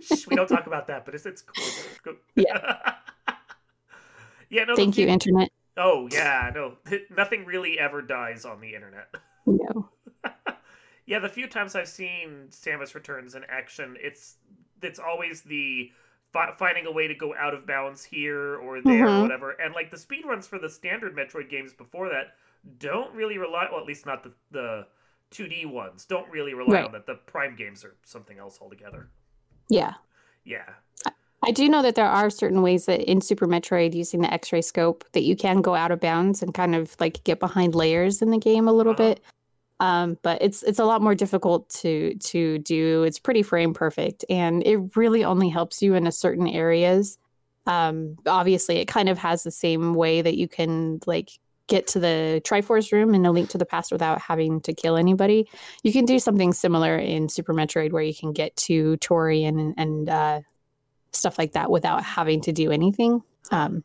shh. 0.00 0.26
We 0.28 0.36
don't 0.36 0.48
talk 0.48 0.66
about 0.66 0.86
that, 0.88 1.04
but 1.04 1.14
it's, 1.14 1.26
it's 1.26 1.42
cool. 2.02 2.14
Yeah. 2.36 2.92
Yeah, 4.50 4.64
no. 4.64 4.74
Thank 4.74 4.98
you, 4.98 5.06
internet. 5.06 5.50
Oh 5.76 6.08
yeah, 6.10 6.50
no. 6.54 6.76
Nothing 7.16 7.44
really 7.44 7.78
ever 7.78 8.02
dies 8.02 8.44
on 8.44 8.60
the 8.60 8.74
internet. 8.74 9.14
No. 9.46 9.88
yeah, 11.06 11.20
the 11.20 11.28
few 11.28 11.46
times 11.46 11.74
I've 11.76 11.88
seen 11.88 12.48
Samus 12.50 12.94
Returns 12.94 13.34
in 13.34 13.44
action, 13.48 13.96
it's 14.00 14.38
it's 14.82 14.98
always 14.98 15.42
the 15.42 15.90
fi- 16.32 16.52
finding 16.58 16.86
a 16.86 16.92
way 16.92 17.06
to 17.08 17.14
go 17.14 17.34
out 17.34 17.54
of 17.54 17.66
bounds 17.66 18.04
here 18.04 18.56
or 18.56 18.80
there 18.82 19.04
or 19.04 19.08
Mhm. 19.08 19.22
whatever. 19.22 19.50
And 19.52 19.74
like 19.74 19.90
the 19.90 19.96
speed 19.98 20.24
runs 20.24 20.46
for 20.46 20.58
the 20.58 20.68
standard 20.68 21.14
Metroid 21.16 21.48
games 21.50 21.72
before 21.72 22.08
that 22.10 22.34
don't 22.78 23.12
really 23.14 23.38
rely 23.38 23.66
well 23.70 23.80
at 23.80 23.86
least 23.86 24.06
not 24.06 24.22
the 24.22 24.32
the 24.50 24.86
2D 25.30 25.64
ones. 25.64 26.04
Don't 26.06 26.28
really 26.30 26.54
rely 26.54 26.74
Right. 26.74 26.84
on 26.84 26.92
that. 26.92 27.06
The 27.06 27.14
Prime 27.14 27.54
games 27.56 27.84
are 27.84 27.94
something 28.04 28.38
else 28.38 28.58
altogether. 28.60 29.08
Yeah. 29.68 29.94
Yeah. 30.44 30.68
I 31.42 31.52
do 31.52 31.68
know 31.68 31.80
that 31.82 31.94
there 31.94 32.08
are 32.08 32.28
certain 32.28 32.60
ways 32.62 32.84
that 32.86 33.00
in 33.08 33.20
Super 33.22 33.46
Metroid, 33.46 33.94
using 33.94 34.20
the 34.20 34.32
X 34.32 34.52
ray 34.52 34.60
scope, 34.60 35.04
that 35.12 35.22
you 35.22 35.36
can 35.36 35.62
go 35.62 35.74
out 35.74 35.90
of 35.90 36.00
bounds 36.00 36.42
and 36.42 36.52
kind 36.52 36.74
of 36.74 36.94
like 37.00 37.22
get 37.24 37.38
behind 37.40 37.74
layers 37.74 38.20
in 38.20 38.30
the 38.30 38.38
game 38.38 38.68
a 38.68 38.72
little 38.72 38.92
Uh-huh. 38.92 39.14
bit. 39.14 39.22
Um, 39.80 40.18
but 40.22 40.42
it's 40.42 40.62
it's 40.62 40.78
a 40.78 40.84
lot 40.84 41.00
more 41.00 41.14
difficult 41.14 41.68
to 41.80 42.14
to 42.14 42.58
do. 42.58 43.02
It's 43.02 43.18
pretty 43.18 43.42
frame 43.42 43.72
perfect, 43.72 44.24
and 44.28 44.62
it 44.66 44.94
really 44.94 45.24
only 45.24 45.48
helps 45.48 45.82
you 45.82 45.94
in 45.94 46.06
a 46.06 46.12
certain 46.12 46.46
areas. 46.46 47.18
Um, 47.66 48.16
obviously, 48.26 48.76
it 48.76 48.86
kind 48.86 49.08
of 49.08 49.18
has 49.18 49.42
the 49.42 49.50
same 49.50 49.94
way 49.94 50.20
that 50.22 50.36
you 50.36 50.48
can 50.48 51.00
like 51.06 51.30
get 51.66 51.86
to 51.86 52.00
the 52.00 52.42
Triforce 52.44 52.92
room 52.92 53.14
in 53.14 53.24
A 53.24 53.32
Link 53.32 53.48
to 53.50 53.58
the 53.58 53.64
Past 53.64 53.90
without 53.90 54.20
having 54.20 54.60
to 54.62 54.74
kill 54.74 54.96
anybody. 54.96 55.48
You 55.82 55.92
can 55.92 56.04
do 56.04 56.18
something 56.18 56.52
similar 56.52 56.98
in 56.98 57.30
Super 57.30 57.54
Metroid, 57.54 57.92
where 57.92 58.02
you 58.02 58.14
can 58.14 58.32
get 58.32 58.54
to 58.56 58.98
Tourian 58.98 59.72
and 59.78 60.08
uh, 60.08 60.40
stuff 61.12 61.38
like 61.38 61.52
that 61.52 61.70
without 61.70 62.04
having 62.04 62.42
to 62.42 62.52
do 62.52 62.70
anything. 62.70 63.22
Um, 63.50 63.84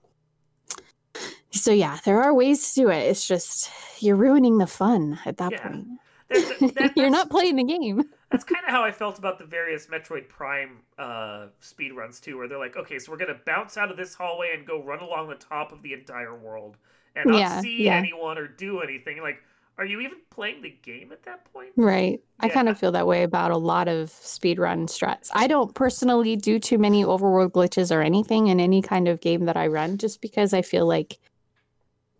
so 1.55 1.71
yeah, 1.71 2.00
there 2.05 2.21
are 2.21 2.33
ways 2.33 2.74
to 2.74 2.81
do 2.81 2.89
it. 2.89 3.00
It's 3.09 3.27
just 3.27 3.71
you're 4.00 4.15
ruining 4.15 4.57
the 4.57 4.67
fun 4.67 5.19
at 5.25 5.38
that 5.38 5.51
Yeah. 5.53 5.67
point. 5.67 5.88
There's- 6.29 6.59
that- 6.75 6.93
you're 6.95 7.09
not 7.09 7.29
playing 7.29 7.55
the 7.55 7.63
game. 7.63 8.03
That's 8.31 8.43
kind 8.43 8.63
of 8.65 8.71
how 8.71 8.83
I 8.83 8.91
felt 8.91 9.17
about 9.17 9.39
the 9.39 9.45
various 9.45 9.88
Metroid 9.88 10.27
Prime 10.27 10.79
uh, 10.97 11.47
speed 11.62 11.93
runs 11.93 12.19
too, 12.19 12.38
where 12.38 12.47
they're 12.47 12.59
like, 12.59 12.75
okay, 12.75 13.00
so 13.00 13.12
we're 13.12 13.17
gonna 13.17 13.39
bounce 13.45 13.77
out 13.77 13.89
of 13.91 13.97
this 13.97 14.13
hallway 14.13 14.51
and 14.55 14.67
go 14.67 14.81
run 14.83 15.00
along 15.00 15.29
the 15.29 15.35
top 15.35 15.71
of 15.71 15.81
the 15.81 15.93
entire 15.93 16.35
world 16.35 16.75
and 17.15 17.27
not 17.31 17.39
Yeah, 17.39 17.62
see 17.62 17.83
yeah. 17.83 17.95
anyone 17.95 18.38
or 18.38 18.47
do 18.47 18.81
anything. 18.81 19.21
Like, 19.21 19.38
are 19.77 19.85
you 19.85 20.01
even 20.01 20.17
playing 20.31 20.62
the 20.63 20.74
game 20.83 21.12
at 21.12 21.24
that 21.24 21.45
point? 21.53 21.69
Right. 21.77 22.21
I 22.39 22.50
kind 22.50 22.67
of 22.67 22.77
feel 22.77 22.91
that 22.93 23.07
way 23.07 23.24
about 23.24 23.51
a 23.51 23.57
lot 23.57 23.88
of 23.88 24.09
speedrun 24.09 24.88
strats. 24.88 25.29
I 25.33 25.47
don't 25.47 25.74
personally 25.75 26.35
do 26.35 26.59
too 26.59 26.77
many 26.77 27.03
overworld 27.05 27.51
glitches 27.51 27.95
or 27.95 28.01
anything 28.01 28.47
in 28.47 28.59
any 28.59 28.81
kind 28.81 29.07
of 29.07 29.21
game 29.21 29.45
that 29.45 29.55
I 29.57 29.67
run 29.67 29.97
just 29.97 30.19
because 30.21 30.53
I 30.53 30.62
feel 30.62 30.85
like 30.88 31.19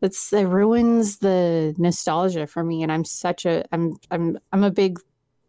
it's 0.02 0.32
it 0.34 0.44
ruins 0.48 1.20
the 1.20 1.76
nostalgia 1.78 2.48
for 2.48 2.64
me 2.64 2.84
and 2.84 2.92
I'm 2.92 3.06
such 3.06 3.46
a 3.46 3.66
I'm 3.72 3.98
I'm 4.12 4.38
I'm 4.52 4.64
a 4.64 4.72
big 4.72 5.00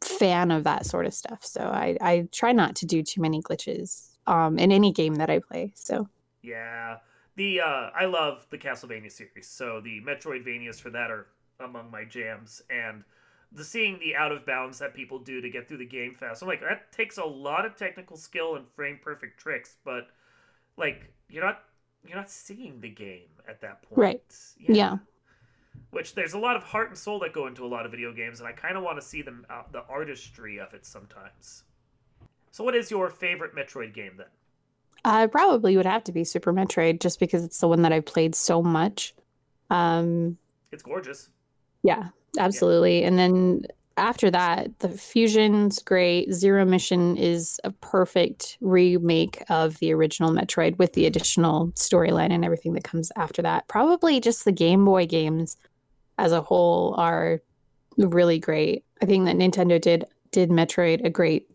fan 0.02 0.50
of 0.50 0.64
that 0.64 0.86
sort 0.86 1.06
of 1.06 1.14
stuff. 1.14 1.44
So 1.44 1.62
I 1.62 1.96
I 2.00 2.28
try 2.32 2.52
not 2.52 2.76
to 2.76 2.86
do 2.86 3.02
too 3.02 3.20
many 3.20 3.42
glitches 3.42 4.10
um 4.26 4.58
in 4.58 4.72
any 4.72 4.92
game 4.92 5.16
that 5.16 5.30
I 5.30 5.40
play. 5.40 5.72
So 5.76 6.08
Yeah, 6.42 6.98
the 7.36 7.60
uh, 7.60 7.90
I 7.94 8.06
love 8.06 8.46
the 8.50 8.58
Castlevania 8.58 9.10
series, 9.10 9.48
so 9.48 9.80
the 9.80 10.00
Metroidvanias 10.02 10.80
for 10.80 10.90
that 10.90 11.10
are 11.10 11.26
among 11.60 11.90
my 11.90 12.04
jams, 12.04 12.62
and 12.70 13.04
the 13.52 13.64
seeing 13.64 13.98
the 13.98 14.14
out 14.16 14.32
of 14.32 14.46
bounds 14.46 14.78
that 14.78 14.94
people 14.94 15.18
do 15.18 15.40
to 15.40 15.50
get 15.50 15.68
through 15.68 15.78
the 15.78 15.86
game 15.86 16.14
fast. 16.14 16.42
I'm 16.42 16.48
like, 16.48 16.60
that 16.60 16.92
takes 16.92 17.18
a 17.18 17.24
lot 17.24 17.64
of 17.64 17.76
technical 17.76 18.16
skill 18.16 18.56
and 18.56 18.68
frame 18.68 18.98
perfect 19.02 19.40
tricks, 19.40 19.76
but 19.84 20.08
like 20.76 21.12
you're 21.28 21.44
not 21.44 21.62
you're 22.08 22.18
not 22.18 22.30
seeing 22.30 22.80
the 22.80 22.88
game 22.88 23.28
at 23.48 23.60
that 23.60 23.82
point. 23.82 23.98
Right. 23.98 24.36
Yeah. 24.58 24.98
Which 25.90 26.14
there's 26.14 26.34
a 26.34 26.38
lot 26.38 26.56
of 26.56 26.62
heart 26.62 26.88
and 26.88 26.98
soul 26.98 27.18
that 27.20 27.32
go 27.32 27.46
into 27.46 27.64
a 27.64 27.68
lot 27.68 27.84
of 27.84 27.90
video 27.90 28.12
games, 28.12 28.40
and 28.40 28.48
I 28.48 28.52
kind 28.52 28.76
of 28.76 28.82
want 28.82 29.00
to 29.00 29.06
see 29.06 29.22
them 29.22 29.46
uh, 29.50 29.62
the 29.72 29.84
artistry 29.88 30.58
of 30.58 30.74
it 30.74 30.84
sometimes. 30.84 31.64
So, 32.50 32.64
what 32.64 32.74
is 32.74 32.90
your 32.90 33.10
favorite 33.10 33.54
Metroid 33.54 33.94
game 33.94 34.12
then? 34.16 34.26
I 35.04 35.26
probably 35.26 35.76
would 35.76 35.86
have 35.86 36.02
to 36.04 36.12
be 36.12 36.24
Super 36.24 36.52
Metroid 36.52 37.00
just 37.00 37.20
because 37.20 37.44
it's 37.44 37.60
the 37.60 37.68
one 37.68 37.82
that 37.82 37.92
I've 37.92 38.06
played 38.06 38.34
so 38.34 38.62
much. 38.62 39.14
Um 39.70 40.38
It's 40.72 40.82
gorgeous. 40.82 41.30
Yeah, 41.82 42.08
absolutely. 42.38 43.04
And 43.04 43.18
then 43.18 43.62
after 43.96 44.30
that, 44.30 44.78
the 44.80 44.88
Fusion's 44.88 45.78
great. 45.80 46.32
Zero 46.32 46.64
Mission 46.64 47.16
is 47.16 47.58
a 47.64 47.70
perfect 47.70 48.58
remake 48.60 49.42
of 49.48 49.78
the 49.78 49.92
original 49.92 50.30
Metroid 50.30 50.78
with 50.78 50.92
the 50.92 51.06
additional 51.06 51.68
storyline 51.68 52.30
and 52.30 52.44
everything 52.44 52.74
that 52.74 52.84
comes 52.84 53.10
after 53.16 53.42
that. 53.42 53.66
Probably 53.68 54.20
just 54.20 54.44
the 54.44 54.52
Game 54.52 54.84
Boy 54.84 55.06
games 55.06 55.56
as 56.18 56.32
a 56.32 56.42
whole 56.42 56.94
are 56.98 57.40
really 57.96 58.38
great. 58.38 58.84
I 59.02 59.06
think 59.06 59.24
that 59.26 59.36
Nintendo 59.36 59.80
did 59.80 60.04
did 60.30 60.50
Metroid 60.50 61.04
a 61.04 61.10
great 61.10 61.48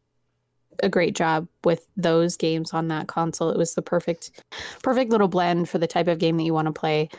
a 0.81 0.89
great 0.89 1.15
job 1.15 1.47
with 1.63 1.87
those 1.95 2.37
games 2.37 2.73
on 2.73 2.87
that 2.87 3.07
console. 3.07 3.49
It 3.51 3.57
was 3.57 3.75
the 3.75 3.81
perfect 3.81 4.43
perfect 4.81 5.11
little 5.11 5.27
blend 5.27 5.69
for 5.69 5.77
the 5.77 5.87
type 5.87 6.07
of 6.07 6.17
game 6.17 6.37
that 6.37 6.43
you 6.43 6.53
want 6.53 6.67
to 6.67 6.71
play 6.71 7.09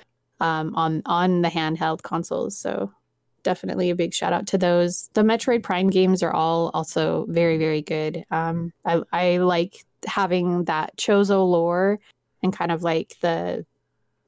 um, 0.40 0.74
on 0.74 1.02
on 1.06 1.42
the 1.42 1.48
handheld 1.48 2.02
consoles. 2.02 2.58
So 2.58 2.92
definitely 3.42 3.90
a 3.90 3.94
big 3.96 4.14
shout 4.14 4.32
out 4.32 4.46
to 4.48 4.58
those. 4.58 5.10
The 5.14 5.22
Metroid 5.22 5.62
Prime 5.62 5.90
games 5.90 6.22
are 6.22 6.32
all 6.32 6.70
also 6.74 7.26
very 7.28 7.58
very 7.58 7.82
good. 7.82 8.24
Um, 8.30 8.72
I 8.84 9.02
I 9.12 9.36
like 9.38 9.84
having 10.06 10.64
that 10.64 10.96
Chozo 10.96 11.48
lore 11.48 11.98
and 12.42 12.52
kind 12.52 12.72
of 12.72 12.82
like 12.82 13.16
the 13.20 13.64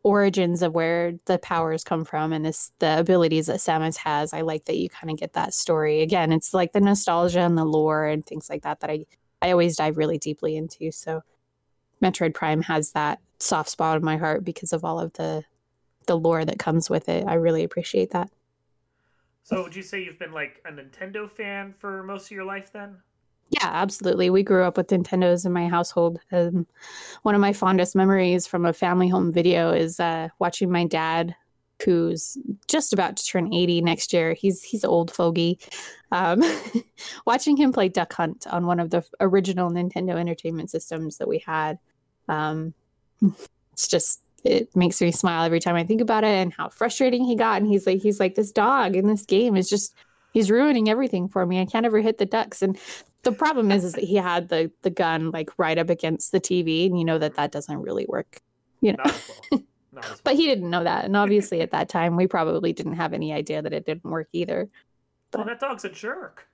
origins 0.03 0.63
of 0.63 0.75
where 0.75 1.15
the 1.25 1.39
powers 1.39 1.83
come 1.83 2.05
from 2.05 2.33
and 2.33 2.45
this 2.45 2.71
the 2.79 2.99
abilities 2.99 3.47
that 3.47 3.57
Samus 3.57 3.97
has. 3.97 4.33
I 4.33 4.43
like 4.43 4.67
that 4.67 4.77
you 4.77 4.89
kind 4.89 5.11
of 5.11 5.19
get 5.19 5.33
that 5.33 5.55
story. 5.55 6.03
Again, 6.03 6.31
it's 6.31 6.55
like 6.55 6.73
the 6.73 6.81
nostalgia 6.81 7.41
and 7.41 7.57
the 7.59 7.65
lore 7.65 8.07
and 8.07 8.25
things 8.25 8.49
like 8.49 8.63
that 8.63 8.81
that 8.81 8.91
I 8.91 9.07
I 9.43 9.51
always 9.51 9.77
dive 9.77 9.97
really 9.97 10.19
deeply 10.19 10.57
into. 10.57 10.93
So 10.93 11.23
Metroid 12.03 12.35
Prime 12.35 12.63
has 12.63 12.93
that 12.93 13.21
soft 13.41 13.71
spot 13.71 13.97
in 13.97 14.05
my 14.05 14.17
heart 14.17 14.45
because 14.45 14.73
of 14.73 14.85
all 14.85 15.01
of 15.01 15.13
the 15.15 15.45
the 16.07 16.19
lore 16.19 16.45
that 16.45 16.59
comes 16.59 16.91
with 16.91 17.09
it. 17.09 17.27
I 17.27 17.35
really 17.35 17.65
appreciate 17.65 18.11
that. 18.11 18.31
So 19.45 19.63
would 19.63 19.77
you 19.77 19.83
say 19.83 20.03
you've 20.03 20.19
been 20.19 20.33
like 20.33 20.63
a 20.65 20.73
Nintendo 20.73 21.31
fan 21.31 21.75
for 21.79 22.03
most 22.03 22.27
of 22.27 22.31
your 22.31 22.45
life 22.45 22.73
then? 22.73 22.97
Yeah, 23.51 23.69
absolutely. 23.71 24.31
We 24.31 24.43
grew 24.43 24.65
up 24.65 24.79
with 24.79 24.89
Nintendos 24.89 25.45
in 25.45 25.53
my 25.53 25.69
household. 25.69 26.19
Um, 26.33 26.67
one 27.23 27.35
of 27.35 27.43
my 27.43 27.53
fondest 27.53 27.95
memories 27.95 28.47
from 28.47 28.65
a 28.65 28.73
family 28.73 29.07
home 29.07 29.31
video 29.31 29.71
is 29.71 30.01
uh, 30.01 30.29
watching 30.39 30.73
my 30.73 30.87
dad, 30.87 31.37
who's 31.85 32.39
just 32.69 32.95
about 32.95 33.19
to 33.19 33.25
turn 33.25 33.53
80 33.53 33.83
next 33.83 34.15
year. 34.15 34.33
He's 34.33 34.63
he's 34.63 34.83
old 34.83 35.11
fogey. 35.11 35.59
Um, 36.11 36.43
watching 37.27 37.59
him 37.59 37.71
play 37.71 37.91
Duck 37.91 38.15
Hunt 38.15 38.47
on 38.47 38.65
one 38.65 38.81
of 38.81 38.89
the 38.89 39.05
original 39.21 39.71
Nintendo 39.71 40.17
Entertainment 40.19 40.71
Systems 40.71 41.19
that 41.19 41.29
we 41.29 41.45
had. 41.47 41.79
Um, 42.29 42.73
it's 43.73 43.89
just 43.89 44.24
it 44.45 44.75
makes 44.77 45.01
me 45.01 45.11
smile 45.11 45.45
every 45.45 45.61
time 45.61 45.75
I 45.75 45.85
think 45.85 46.01
about 46.01 46.25
it 46.25 46.29
and 46.29 46.53
how 46.53 46.69
frustrating 46.69 47.25
he 47.25 47.35
got. 47.35 47.61
And 47.61 47.71
he's 47.71 47.87
like 47.87 48.03
he's 48.03 48.21
like 48.21 48.35
this 48.35 48.53
dog 48.53 48.95
in 48.95 49.07
this 49.07 49.25
game 49.25 49.57
is 49.57 49.69
just 49.69 49.95
he's 50.33 50.51
ruining 50.51 50.89
everything 50.89 51.29
for 51.29 51.45
me. 51.47 51.61
I 51.61 51.67
can't 51.67 51.87
ever 51.87 52.01
hit 52.01 52.19
the 52.19 52.27
ducks 52.27 52.63
and 52.63 52.79
the 53.25 53.33
problem 53.33 53.73
is, 53.73 53.85
is 53.85 53.95
that 53.95 54.05
he 54.05 54.17
had 54.17 54.49
the 54.49 54.71
the 54.83 54.91
gun 54.91 55.31
like 55.31 55.51
right 55.59 55.79
up 55.79 55.91
against 55.91 56.31
the 56.31 56.41
TV, 56.41 56.87
and 56.87 56.99
you 56.99 57.05
know 57.05 57.19
that 57.19 57.35
that 57.35 57.51
doesn't 57.51 57.83
really 57.83 58.07
work. 58.07 58.41
You 58.81 58.93
know, 58.93 59.05
well. 59.51 59.63
Well. 59.95 60.03
but 60.25 60.35
he 60.35 60.47
didn't 60.47 60.71
know 60.71 60.83
that, 60.83 61.05
and 61.05 61.17
obviously 61.17 61.61
at 61.61 61.71
that 61.71 61.89
time 61.89 62.17
we 62.17 62.27
probably 62.27 62.73
didn't 62.73 62.95
have 62.95 63.13
any 63.13 63.33
idea 63.33 63.63
that 63.63 63.73
it 63.73 63.87
didn't 63.87 64.11
work 64.11 64.27
either. 64.33 64.69
Oh, 65.33 65.39
well, 65.39 65.47
that 65.47 65.61
dog's 65.61 65.85
a 65.85 65.89
jerk. 65.89 66.49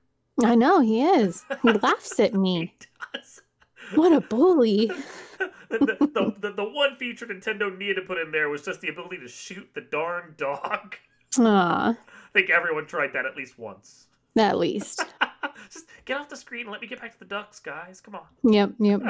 I 0.45 0.55
know 0.55 0.81
he 0.81 1.03
is. 1.03 1.43
He 1.63 1.73
laughs 1.73 2.21
at 2.21 2.35
me. 2.35 2.75
What 3.95 4.13
a 4.13 4.21
bully! 4.21 4.93
the, 5.71 5.79
the, 5.79 6.35
the, 6.41 6.53
the 6.53 6.65
one 6.65 6.97
feature 6.97 7.27
Nintendo 7.27 7.77
needed 7.77 7.95
to 7.95 8.03
put 8.03 8.19
in 8.19 8.31
there 8.31 8.49
was 8.49 8.63
just 8.63 8.81
the 8.81 8.89
ability 8.89 9.19
to 9.19 9.29
shoot 9.29 9.69
the 9.75 9.81
darn 9.81 10.35
dog. 10.37 10.97
Aw, 11.39 11.91
I 11.91 11.97
think 12.33 12.51
everyone 12.51 12.87
tried 12.87 13.13
that 13.15 13.27
at 13.27 13.37
least 13.37 13.59
once. 13.59 14.09
at 14.37 14.59
least. 14.59 15.05
just 15.71 15.87
get 16.05 16.19
off 16.19 16.29
the 16.29 16.37
screen 16.37 16.63
and 16.63 16.73
let 16.73 16.81
me 16.81 16.89
get 16.89 17.01
back 17.01 17.13
to 17.13 17.19
the 17.19 17.25
ducks, 17.25 17.61
guys. 17.61 18.01
Come 18.01 18.17
on. 18.17 18.53
Yep, 18.53 18.73
yep. 18.81 19.01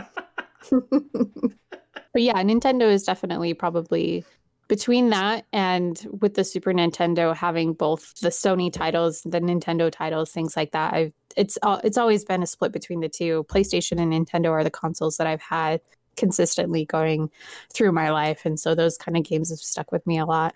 but 0.71 2.23
yeah, 2.23 2.43
Nintendo 2.43 2.91
is 2.91 3.05
definitely 3.05 3.55
probably 3.55 4.25
between 4.69 5.11
that 5.11 5.47
and 5.53 6.07
with 6.21 6.35
the 6.35 6.45
Super 6.45 6.73
Nintendo 6.73 7.35
having 7.35 7.73
both 7.73 8.15
the 8.21 8.29
Sony 8.29 8.73
titles, 8.73 9.23
the 9.23 9.41
Nintendo 9.41 9.91
titles, 9.91 10.31
things 10.31 10.57
like 10.57 10.73
that. 10.73 10.95
I've 10.95 11.13
it's 11.37 11.59
uh, 11.63 11.81
it's 11.85 11.99
always 11.99 12.25
been 12.25 12.43
a 12.43 12.47
split 12.47 12.73
between 12.73 13.01
the 13.01 13.09
two. 13.09 13.45
PlayStation 13.49 14.01
and 14.01 14.13
Nintendo 14.13 14.51
are 14.51 14.65
the 14.65 14.71
consoles 14.71 15.17
that 15.17 15.27
I've 15.27 15.41
had 15.41 15.81
consistently 16.17 16.85
going 16.85 17.31
through 17.73 17.93
my 17.93 18.11
life, 18.11 18.45
and 18.45 18.59
so 18.59 18.75
those 18.75 18.97
kind 18.97 19.17
of 19.17 19.25
games 19.25 19.51
have 19.51 19.59
stuck 19.59 19.93
with 19.93 20.07
me 20.07 20.19
a 20.19 20.27
lot. 20.27 20.55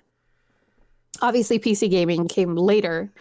Obviously, 1.22 1.58
PC 1.58 1.88
gaming 1.90 2.28
came 2.28 2.56
later, 2.56 3.12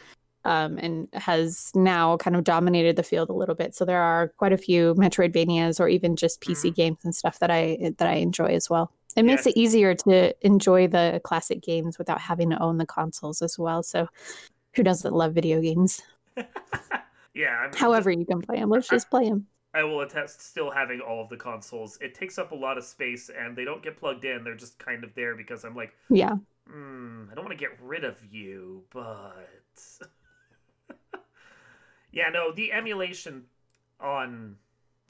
um, 0.45 0.77
and 0.77 1.07
has 1.13 1.71
now 1.73 2.17
kind 2.17 2.35
of 2.35 2.43
dominated 2.43 2.95
the 2.95 3.03
field 3.03 3.29
a 3.29 3.33
little 3.33 3.55
bit. 3.55 3.75
So 3.75 3.85
there 3.85 4.01
are 4.01 4.29
quite 4.37 4.51
a 4.51 4.57
few 4.57 4.93
Metroidvanias 4.95 5.79
or 5.79 5.87
even 5.87 6.15
just 6.15 6.41
PC 6.41 6.71
Mhm. 6.71 6.75
games 6.75 6.97
and 7.03 7.15
stuff 7.15 7.39
that 7.39 7.49
I 7.51 7.93
that 7.97 8.09
I 8.09 8.15
enjoy 8.15 8.47
as 8.47 8.69
well. 8.69 8.91
It 9.15 9.23
makes 9.25 9.45
it 9.45 9.55
easier 9.55 9.93
to 9.93 10.33
enjoy 10.45 10.87
the 10.87 11.21
classic 11.23 11.61
games 11.61 11.99
without 11.99 12.19
having 12.19 12.49
to 12.49 12.61
own 12.61 12.77
the 12.77 12.85
consoles 12.85 13.43
as 13.43 13.59
well. 13.59 13.83
So 13.83 14.07
who 14.73 14.81
doesn't 14.81 15.13
love 15.13 15.33
video 15.33 15.61
games? 15.61 16.01
yeah. 17.35 17.59
I'm, 17.59 17.73
However, 17.73 18.09
you 18.09 18.25
can 18.25 18.41
play 18.41 18.59
them. 18.59 18.69
Let's 18.69 18.89
just 18.89 19.11
play 19.11 19.29
them. 19.29 19.45
I 19.73 19.83
will 19.83 20.01
attest 20.01 20.41
still 20.41 20.71
having 20.71 21.01
all 21.01 21.21
of 21.21 21.29
the 21.29 21.37
consoles. 21.37 21.97
It 22.01 22.13
takes 22.15 22.37
up 22.37 22.51
a 22.51 22.55
lot 22.55 22.77
of 22.77 22.83
space 22.83 23.29
and 23.29 23.55
they 23.57 23.65
don't 23.65 23.83
get 23.83 23.97
plugged 23.97 24.25
in. 24.25 24.43
They're 24.43 24.55
just 24.55 24.79
kind 24.79 25.03
of 25.03 25.15
there 25.15 25.35
because 25.35 25.63
I'm 25.65 25.75
like, 25.75 25.93
Yeah. 26.09 26.37
hmm, 26.69 27.25
I 27.31 27.35
don't 27.35 27.45
want 27.45 27.57
to 27.57 27.63
get 27.65 27.79
rid 27.81 28.03
of 28.05 28.17
you, 28.31 28.83
but 28.91 29.59
yeah, 32.11 32.29
no, 32.29 32.51
the 32.51 32.71
emulation 32.71 33.43
on 33.99 34.57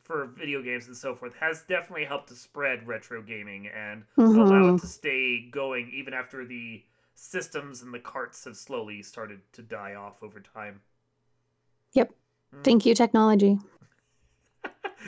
for 0.03 0.25
video 0.27 0.61
games 0.61 0.87
and 0.87 0.97
so 0.97 1.15
forth 1.15 1.33
has 1.35 1.63
definitely 1.63 2.05
helped 2.05 2.29
to 2.29 2.35
spread 2.35 2.87
retro 2.87 3.21
gaming 3.21 3.67
and 3.67 4.03
allow 4.35 4.67
Mhm. 4.67 4.69
it 4.69 4.77
to 4.79 4.87
stay 4.87 5.49
going 5.51 5.89
even 5.91 6.13
after 6.13 6.45
the 6.45 6.83
systems 7.15 7.81
and 7.81 7.93
the 7.93 7.99
carts 7.99 8.43
have 8.45 8.57
slowly 8.57 9.01
started 9.01 9.41
to 9.53 9.61
die 9.61 9.95
off 9.95 10.21
over 10.23 10.39
time. 10.41 10.81
Yep. 11.93 12.11
Mm. 12.53 12.63
Thank 12.63 12.85
you, 12.85 12.95
technology. 12.95 13.59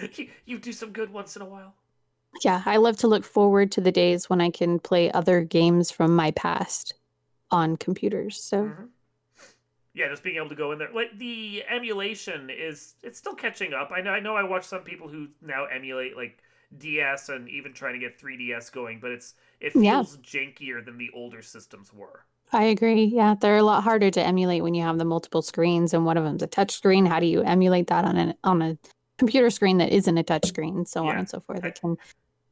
you, 0.15 0.29
you 0.45 0.57
do 0.59 0.71
some 0.71 0.91
good 0.91 1.11
once 1.11 1.35
in 1.35 1.41
a 1.41 1.45
while. 1.45 1.73
Yeah, 2.43 2.61
I 2.65 2.77
love 2.77 2.97
to 2.97 3.07
look 3.07 3.23
forward 3.23 3.71
to 3.73 3.81
the 3.81 3.91
days 3.91 4.29
when 4.29 4.41
I 4.41 4.49
can 4.49 4.79
play 4.79 5.11
other 5.11 5.41
games 5.41 5.89
from 5.89 6.15
my 6.15 6.31
past 6.31 6.93
on 7.49 7.77
computers. 7.77 8.41
So 8.43 8.63
Mhm. 8.63 8.89
Yeah, 9.93 10.09
just 10.09 10.23
being 10.23 10.35
able 10.35 10.49
to 10.49 10.55
go 10.55 10.73
in 10.73 10.79
there. 10.79 10.91
Like 10.93 11.17
the 11.17 11.63
emulation 11.69 12.49
is 12.49 12.95
it's 13.01 13.17
still 13.17 13.35
catching 13.35 13.73
up. 13.73 13.91
I 13.95 14.01
know 14.01 14.11
I 14.11 14.19
know 14.19 14.35
I 14.35 14.43
watch 14.43 14.65
some 14.65 14.83
people 14.83 15.07
who 15.07 15.29
now 15.41 15.65
emulate 15.65 16.17
like 16.17 16.39
DS 16.77 17.29
and 17.29 17.47
even 17.49 17.73
trying 17.73 17.93
to 17.93 17.99
get 17.99 18.19
3DS 18.19 18.69
going, 18.69 18.99
but 18.99 19.11
it's 19.11 19.35
it 19.61 19.73
Yeah. 19.73 19.99
feels 19.99 20.17
jankier 20.17 20.83
than 20.83 20.97
the 20.97 21.09
older 21.13 21.41
systems 21.41 21.93
were. 21.93 22.25
I 22.51 22.63
agree. 22.65 23.05
Yeah, 23.05 23.35
they're 23.39 23.57
a 23.57 23.63
lot 23.63 23.83
harder 23.83 24.11
to 24.11 24.21
emulate 24.21 24.63
when 24.63 24.73
you 24.73 24.83
have 24.83 24.97
the 24.97 25.05
multiple 25.05 25.41
screens 25.41 25.93
and 25.93 26.05
one 26.05 26.17
of 26.17 26.23
them's 26.23 26.43
a 26.43 26.47
touch 26.47 26.71
screen. 26.71 27.05
How 27.05 27.19
do 27.19 27.25
you 27.25 27.41
emulate 27.41 27.87
that 27.87 28.05
on 28.05 28.17
a 28.17 28.35
on 28.43 28.61
a 28.61 28.77
computer 29.17 29.49
screen 29.49 29.77
that 29.79 29.91
isn't 29.91 30.17
a 30.17 30.23
touch 30.23 30.45
screen, 30.47 30.85
so 30.85 31.05
on 31.07 31.17
and 31.17 31.29
so 31.29 31.39
forth? 31.39 31.63
I- 31.63 31.67
It 31.69 31.79
can 31.81 31.97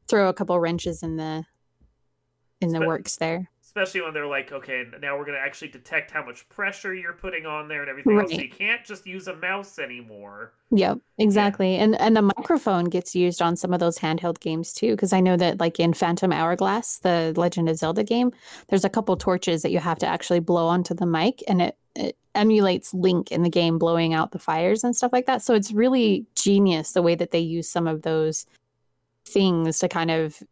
throw 0.08 0.28
a 0.28 0.34
couple 0.34 0.58
wrenches 0.60 1.02
in 1.02 1.16
the 1.16 1.44
in 2.60 2.68
the 2.70 2.78
Spe- 2.78 2.86
works 2.86 3.16
there. 3.16 3.50
Especially 3.62 4.00
when 4.02 4.14
they're 4.14 4.26
like, 4.28 4.52
okay, 4.52 4.84
now 5.02 5.18
we're 5.18 5.24
going 5.24 5.36
to 5.36 5.40
actually 5.44 5.66
detect 5.68 6.12
how 6.12 6.24
much 6.24 6.48
pressure 6.48 6.94
you're 6.94 7.12
putting 7.12 7.44
on 7.44 7.66
there 7.66 7.80
and 7.80 7.90
everything 7.90 8.16
else. 8.16 8.30
So 8.30 8.36
Right. 8.36 8.44
you 8.46 8.50
can't 8.50 8.84
just 8.84 9.04
use 9.04 9.26
a 9.26 9.34
mouse 9.34 9.80
anymore. 9.80 10.52
Yep, 10.70 10.98
exactly. 11.18 11.74
And 11.76 12.00
and 12.00 12.16
the 12.16 12.22
microphone 12.22 12.84
gets 12.84 13.16
used 13.16 13.42
on 13.42 13.56
some 13.56 13.74
of 13.74 13.80
those 13.80 13.98
handheld 13.98 14.38
games 14.38 14.72
too, 14.72 14.92
because 14.92 15.12
I 15.12 15.20
know 15.20 15.36
that 15.36 15.58
like 15.58 15.80
in 15.80 15.92
Phantom 15.92 16.32
Hourglass, 16.32 16.98
the 17.00 17.32
Legend 17.36 17.68
of 17.68 17.76
Zelda 17.76 18.04
game, 18.04 18.30
there's 18.68 18.84
a 18.84 18.88
couple 18.90 19.16
torches 19.16 19.62
that 19.62 19.72
you 19.72 19.80
have 19.80 19.98
to 19.98 20.06
actually 20.06 20.40
blow 20.40 20.68
onto 20.68 20.94
the 20.94 21.06
mic, 21.06 21.42
and 21.48 21.60
it, 21.60 21.76
it 21.94 22.16
emulates 22.34 22.92
Link 22.92 23.30
in 23.30 23.42
the 23.42 23.50
game 23.50 23.78
blowing 23.78 24.12
out 24.12 24.32
the 24.32 24.38
fires 24.38 24.84
and 24.84 24.96
stuff 24.96 25.12
like 25.12 25.26
that. 25.26 25.42
So 25.42 25.54
it's 25.54 25.72
really 25.72 26.26
genius 26.34 26.92
the 26.92 27.02
way 27.02 27.14
that 27.14 27.30
they 27.30 27.38
use 27.38 27.68
some 27.68 27.86
of 27.86 28.02
those 28.02 28.46
things 29.24 29.78
to 29.78 29.88
kind 29.88 30.10
of 30.10 30.42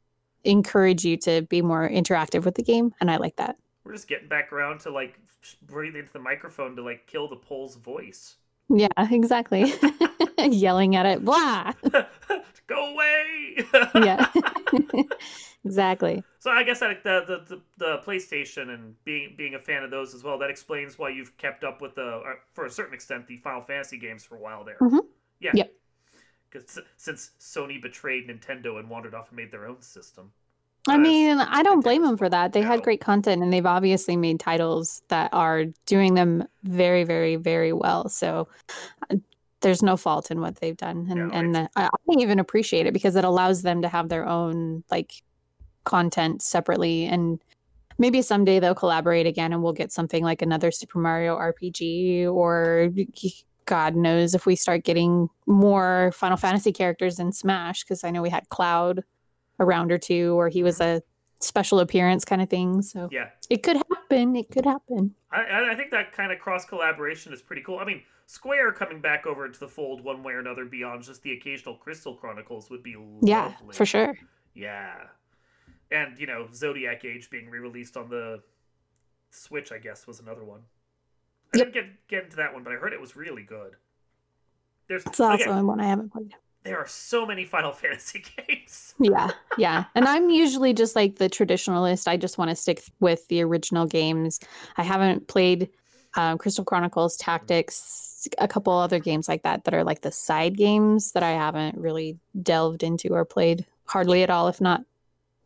encourage 0.44 1.04
you 1.04 1.16
to 1.16 1.42
be 1.42 1.62
more 1.62 1.88
interactive 1.88 2.44
with 2.44 2.54
the 2.54 2.62
game, 2.62 2.94
and 3.00 3.10
I 3.10 3.16
like 3.16 3.36
that. 3.36 3.56
We're 3.84 3.92
just 3.92 4.08
getting 4.08 4.28
back 4.28 4.52
around 4.52 4.80
to 4.80 4.90
like 4.90 5.18
breathing 5.62 6.00
into 6.00 6.12
the 6.12 6.18
microphone 6.18 6.76
to 6.76 6.82
like 6.82 7.06
kill 7.06 7.28
the 7.28 7.36
pole's 7.36 7.76
voice. 7.76 8.36
Yeah, 8.68 8.88
exactly. 8.98 9.72
Yelling 10.52 10.96
at 10.96 11.06
it, 11.06 11.24
blah. 11.24 11.72
Go 12.66 12.92
away! 12.94 13.64
Yeah. 13.94 14.26
exactly. 15.64 16.22
So 16.38 16.50
I 16.50 16.62
guess 16.62 16.80
that 16.80 17.02
the, 17.04 17.24
the 17.26 17.56
the 17.56 17.60
the 17.76 17.98
PlayStation 17.98 18.72
and 18.74 18.94
being 19.04 19.34
being 19.36 19.54
a 19.54 19.58
fan 19.58 19.82
of 19.82 19.90
those 19.90 20.14
as 20.14 20.22
well 20.24 20.38
that 20.38 20.50
explains 20.50 20.98
why 20.98 21.10
you've 21.10 21.36
kept 21.36 21.64
up 21.64 21.80
with 21.82 21.94
the 21.94 22.02
uh, 22.26 22.34
for 22.54 22.64
a 22.64 22.70
certain 22.70 22.94
extent 22.94 23.26
the 23.26 23.36
Final 23.38 23.62
Fantasy 23.62 23.98
games 23.98 24.24
for 24.24 24.36
a 24.36 24.40
while 24.40 24.64
there. 24.64 24.78
Mhm. 24.80 25.00
Yeah. 25.40 25.50
Yep. 25.54 25.72
Because 26.50 26.78
since 26.96 27.30
Sony 27.40 27.80
betrayed 27.80 28.28
Nintendo 28.28 28.78
and 28.78 28.88
wandered 28.88 29.14
off 29.14 29.28
and 29.28 29.36
made 29.36 29.50
their 29.50 29.66
own 29.66 29.80
system. 29.82 30.32
I 30.88 30.98
mean, 30.98 31.38
I 31.38 31.62
don't 31.62 31.80
blame 31.80 32.02
them 32.02 32.16
for 32.16 32.28
that. 32.28 32.52
They 32.52 32.60
No. 32.62 32.66
had 32.66 32.82
great 32.82 33.00
content 33.00 33.40
and 33.40 33.52
they've 33.52 33.64
obviously 33.64 34.16
made 34.16 34.40
titles 34.40 35.02
that 35.08 35.32
are 35.32 35.66
doing 35.86 36.14
them 36.14 36.44
very, 36.64 37.04
very, 37.04 37.36
very 37.36 37.72
well. 37.72 38.08
So 38.08 38.48
there's 39.62 39.82
no 39.82 39.96
fault 39.96 40.30
in 40.30 40.40
what 40.40 40.56
they've 40.56 40.76
done. 40.76 41.06
And, 41.10 41.28
No, 41.28 41.30
and 41.32 41.56
I, 41.56 41.68
I 41.76 41.88
even 42.18 42.38
appreciate 42.38 42.86
it 42.86 42.92
because 42.92 43.16
it 43.16 43.24
allows 43.24 43.62
them 43.62 43.82
to 43.82 43.88
have 43.88 44.08
their 44.08 44.26
own 44.26 44.84
like 44.90 45.12
content 45.84 46.42
separately. 46.42 47.06
And 47.06 47.40
maybe 47.98 48.22
someday 48.22 48.60
they'll 48.60 48.74
collaborate 48.74 49.26
again 49.26 49.52
and 49.52 49.62
we'll 49.62 49.72
get 49.72 49.92
something 49.92 50.22
like 50.22 50.42
another 50.42 50.70
Super 50.70 50.98
Mario 50.98 51.36
RPG 51.36 52.30
or 52.30 52.90
God 53.64 53.94
knows 53.96 54.34
if 54.34 54.44
we 54.44 54.56
start 54.56 54.84
getting 54.84 55.28
more 55.46 56.12
Final 56.14 56.36
Fantasy 56.36 56.72
characters 56.72 57.18
in 57.18 57.32
Smash 57.32 57.84
because 57.84 58.04
I 58.04 58.10
know 58.10 58.22
we 58.22 58.30
had 58.30 58.48
Cloud 58.48 59.04
a 59.58 59.64
round 59.64 59.92
or 59.92 59.98
two, 59.98 60.38
or 60.38 60.48
he 60.48 60.62
was 60.62 60.78
mm-hmm. 60.78 60.98
a 60.98 61.02
special 61.40 61.80
appearance 61.80 62.24
kind 62.24 62.42
of 62.42 62.48
thing. 62.48 62.82
So 62.82 63.08
Yeah. 63.10 63.28
it 63.50 63.62
could 63.62 63.76
happen. 63.76 64.36
It 64.36 64.50
could 64.50 64.64
happen. 64.64 65.14
I, 65.30 65.70
I 65.70 65.74
think 65.74 65.90
that 65.90 66.12
kind 66.12 66.32
of 66.32 66.38
cross 66.38 66.64
collaboration 66.64 67.32
is 67.32 67.42
pretty 67.42 67.62
cool. 67.62 67.78
I 67.78 67.84
mean, 67.84 68.02
Square 68.32 68.72
coming 68.72 69.00
back 69.00 69.26
over 69.26 69.44
into 69.44 69.60
the 69.60 69.68
fold 69.68 70.02
one 70.02 70.22
way 70.22 70.32
or 70.32 70.38
another 70.38 70.64
beyond 70.64 71.02
just 71.02 71.22
the 71.22 71.32
occasional 71.32 71.74
Crystal 71.74 72.14
Chronicles 72.14 72.70
would 72.70 72.82
be 72.82 72.96
lovely. 72.96 73.28
Yeah, 73.28 73.52
for 73.74 73.84
sure. 73.84 74.14
Yeah. 74.54 74.94
And, 75.90 76.18
you 76.18 76.26
know, 76.26 76.48
Zodiac 76.54 77.04
Age 77.04 77.28
being 77.28 77.50
re 77.50 77.58
released 77.58 77.96
on 77.98 78.08
the 78.08 78.40
Switch, 79.30 79.70
I 79.70 79.76
guess, 79.78 80.06
was 80.06 80.20
another 80.20 80.44
one. 80.44 80.60
I 81.54 81.58
Yep. 81.58 81.72
didn't 81.72 81.74
get, 81.74 82.08
get 82.08 82.24
into 82.24 82.36
that 82.36 82.54
one, 82.54 82.62
but 82.62 82.72
I 82.72 82.76
heard 82.76 82.94
it 82.94 83.00
was 83.02 83.16
really 83.16 83.42
good. 83.42 83.72
There's 84.88 85.04
It's 85.04 85.20
also 85.20 85.34
again, 85.44 85.66
one 85.66 85.80
I 85.80 85.86
haven't 85.88 86.10
played. 86.10 86.32
there 86.64 86.78
are 86.78 86.86
so 86.86 87.26
many 87.26 87.44
Final 87.44 87.72
Fantasy 87.82 88.24
games. 88.48 88.94
Yeah, 88.98 89.30
yeah. 89.58 89.84
And 89.94 90.06
I'm 90.06 90.30
usually 90.30 90.72
just 90.72 90.96
like 90.96 91.16
the 91.16 91.28
traditionalist. 91.28 92.08
I 92.08 92.16
just 92.16 92.38
want 92.38 92.48
to 92.48 92.56
stick 92.56 92.82
with 93.00 93.28
the 93.28 93.42
original 93.42 93.86
games. 93.86 94.40
I 94.78 94.82
haven't 94.84 95.28
played 95.28 95.68
um, 96.16 96.38
Crystal 96.38 96.64
Chronicles, 96.64 97.16
Tactics, 97.18 98.08
a 98.38 98.48
couple 98.48 98.72
other 98.72 98.98
games 98.98 99.28
like 99.28 99.42
that 99.42 99.64
that 99.64 99.74
are 99.74 99.84
like 99.84 100.00
the 100.02 100.12
side 100.12 100.56
games 100.56 101.12
that 101.12 101.22
I 101.22 101.30
haven't 101.32 101.78
really 101.78 102.18
delved 102.42 102.82
into 102.82 103.08
or 103.14 103.24
played 103.24 103.66
hardly 103.86 104.22
at 104.22 104.30
all, 104.30 104.48
if 104.48 104.60
not 104.60 104.82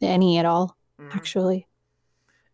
any 0.01 0.39
at 0.39 0.45
all, 0.47 0.77
Mhm. 1.01 1.15
actually. 1.15 1.67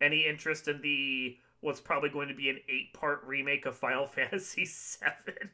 Any 0.01 0.25
interest 0.25 0.67
in 0.67 0.81
the 0.81 1.37
what's 1.61 1.79
probably 1.79 2.09
going 2.09 2.27
to 2.27 2.33
be 2.33 2.49
an 2.49 2.59
eight 2.67 2.93
part 2.93 3.23
remake 3.25 3.65
of 3.65 3.75
Final 3.77 4.05
Fantasy 4.15 4.65
VII? 4.65 5.49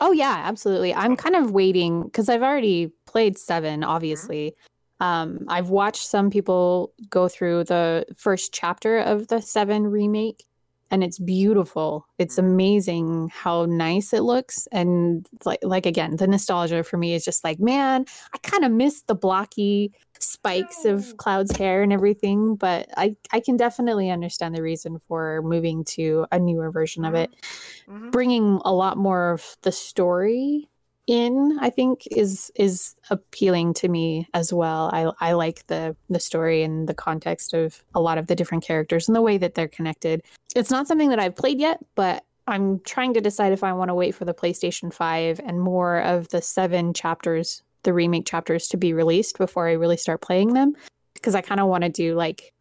Oh 0.00 0.12
yeah, 0.12 0.42
absolutely. 0.44 0.94
I'm 0.94 1.16
kind 1.16 1.34
of 1.36 1.50
waiting 1.50 2.04
because 2.04 2.28
I've 2.28 2.42
already 2.42 2.92
played 3.06 3.36
seven, 3.38 3.82
obviously. 3.82 4.54
Um, 5.00 5.44
I've 5.48 5.70
watched 5.70 6.06
some 6.06 6.30
people 6.30 6.92
go 7.08 7.28
through 7.28 7.64
the 7.64 8.04
first 8.16 8.52
chapter 8.52 8.98
of 8.98 9.28
the 9.28 9.40
seven 9.40 9.86
remake, 9.86 10.44
and 10.90 11.04
it's 11.04 11.18
beautiful. 11.18 12.06
It's 12.18 12.36
Mhm. 12.36 12.44
amazing 12.44 13.30
how 13.32 13.66
nice 13.66 14.12
it 14.12 14.22
looks, 14.22 14.66
and 14.72 15.26
like 15.44 15.60
like 15.62 15.86
again, 15.86 16.16
the 16.16 16.26
nostalgia 16.26 16.82
for 16.84 16.96
me 16.96 17.14
is 17.14 17.24
just 17.24 17.44
like, 17.44 17.60
man, 17.60 18.04
I 18.34 18.38
kind 18.38 18.64
of 18.64 18.72
miss 18.72 19.02
the 19.02 19.14
blocky 19.14 19.92
spikes 20.20 20.84
of 20.84 21.16
Cloud's 21.18 21.56
hair 21.56 21.82
and 21.82 21.92
everything, 21.92 22.56
but 22.56 22.88
I 22.96 23.16
I 23.32 23.40
can 23.40 23.56
definitely 23.56 24.10
understand 24.10 24.54
the 24.54 24.62
reason 24.62 24.98
for 25.08 25.42
moving 25.42 25.84
to 25.96 26.26
a 26.32 26.38
newer 26.38 26.70
version 26.70 27.04
of 27.04 27.14
Mhm. 27.14 27.22
it 27.24 27.30
Mhm. 27.88 28.12
bringing 28.12 28.60
a 28.64 28.72
lot 28.72 28.96
more 28.96 29.30
of 29.32 29.56
the 29.62 29.72
story 29.72 30.68
in 31.08 31.58
i 31.60 31.70
think 31.70 32.06
is 32.10 32.52
is 32.54 32.94
appealing 33.10 33.72
to 33.72 33.88
me 33.88 34.28
as 34.34 34.52
well 34.52 34.90
i 34.92 35.10
i 35.26 35.32
like 35.32 35.66
the 35.68 35.96
the 36.10 36.20
story 36.20 36.62
and 36.62 36.88
the 36.88 36.94
context 36.94 37.54
of 37.54 37.82
a 37.94 38.00
lot 38.00 38.18
of 38.18 38.26
the 38.26 38.34
different 38.36 38.62
characters 38.62 39.08
and 39.08 39.16
the 39.16 39.22
way 39.22 39.38
that 39.38 39.54
they're 39.54 39.66
connected 39.68 40.22
it's 40.54 40.70
not 40.70 40.86
something 40.86 41.08
that 41.08 41.18
i've 41.18 41.34
played 41.34 41.58
yet 41.58 41.78
but 41.94 42.24
i'm 42.46 42.78
trying 42.80 43.14
to 43.14 43.20
decide 43.20 43.52
if 43.52 43.64
i 43.64 43.72
want 43.72 43.88
to 43.88 43.94
wait 43.94 44.14
for 44.14 44.24
the 44.26 44.34
playstation 44.34 44.92
5 44.92 45.40
and 45.44 45.60
more 45.60 46.00
of 46.02 46.28
the 46.28 46.42
seven 46.42 46.92
chapters 46.92 47.62
the 47.84 47.92
remake 47.94 48.26
chapters 48.26 48.68
to 48.68 48.76
be 48.76 48.92
released 48.92 49.38
before 49.38 49.66
i 49.66 49.72
really 49.72 49.96
start 49.96 50.20
playing 50.20 50.52
them 50.52 50.76
because 51.14 51.34
i 51.34 51.40
kind 51.40 51.60
of 51.60 51.68
want 51.68 51.84
to 51.84 51.88
do 51.90 52.14
like 52.14 52.52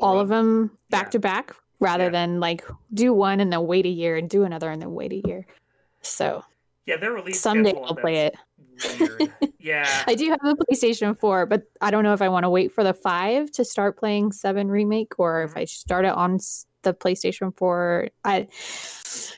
all 0.00 0.18
of 0.18 0.28
them 0.28 0.70
back 0.90 1.06
Yeah. 1.06 1.10
to 1.10 1.18
back 1.20 1.54
rather 1.78 2.04
Yeah. 2.04 2.10
than 2.10 2.40
like 2.40 2.64
do 2.92 3.12
one 3.12 3.38
and 3.40 3.52
then 3.52 3.64
wait 3.66 3.86
a 3.86 3.90
year 3.90 4.16
and 4.16 4.28
do 4.28 4.44
another 4.44 4.70
and 4.70 4.80
then 4.80 4.92
wait 4.94 5.12
a 5.12 5.22
year. 5.28 5.46
So 6.00 6.42
Yeah, 6.86 6.96
their 6.96 7.12
release 7.12 7.40
someday 7.40 7.74
I'll 7.84 7.94
play 7.96 8.26
it. 8.26 8.36
Weird. 8.98 9.32
Yeah. 9.58 10.04
I 10.06 10.14
do 10.14 10.30
have 10.30 10.38
a 10.44 10.54
PlayStation 10.54 11.18
4, 11.18 11.44
but 11.46 11.64
I 11.80 11.90
don't 11.90 12.04
know 12.04 12.12
if 12.12 12.22
I 12.22 12.28
want 12.28 12.44
to 12.44 12.50
wait 12.50 12.70
for 12.70 12.84
the 12.84 12.94
5 12.94 13.50
to 13.50 13.64
start 13.64 13.98
playing 13.98 14.30
7 14.30 14.68
remake 14.68 15.18
or 15.18 15.42
if 15.42 15.54
Mhm. 15.54 15.60
I 15.60 15.64
start 15.64 16.04
it 16.04 16.12
on 16.12 16.38
the 16.82 16.94
PlayStation 16.94 17.52
4, 17.56 18.08
I 18.24 18.46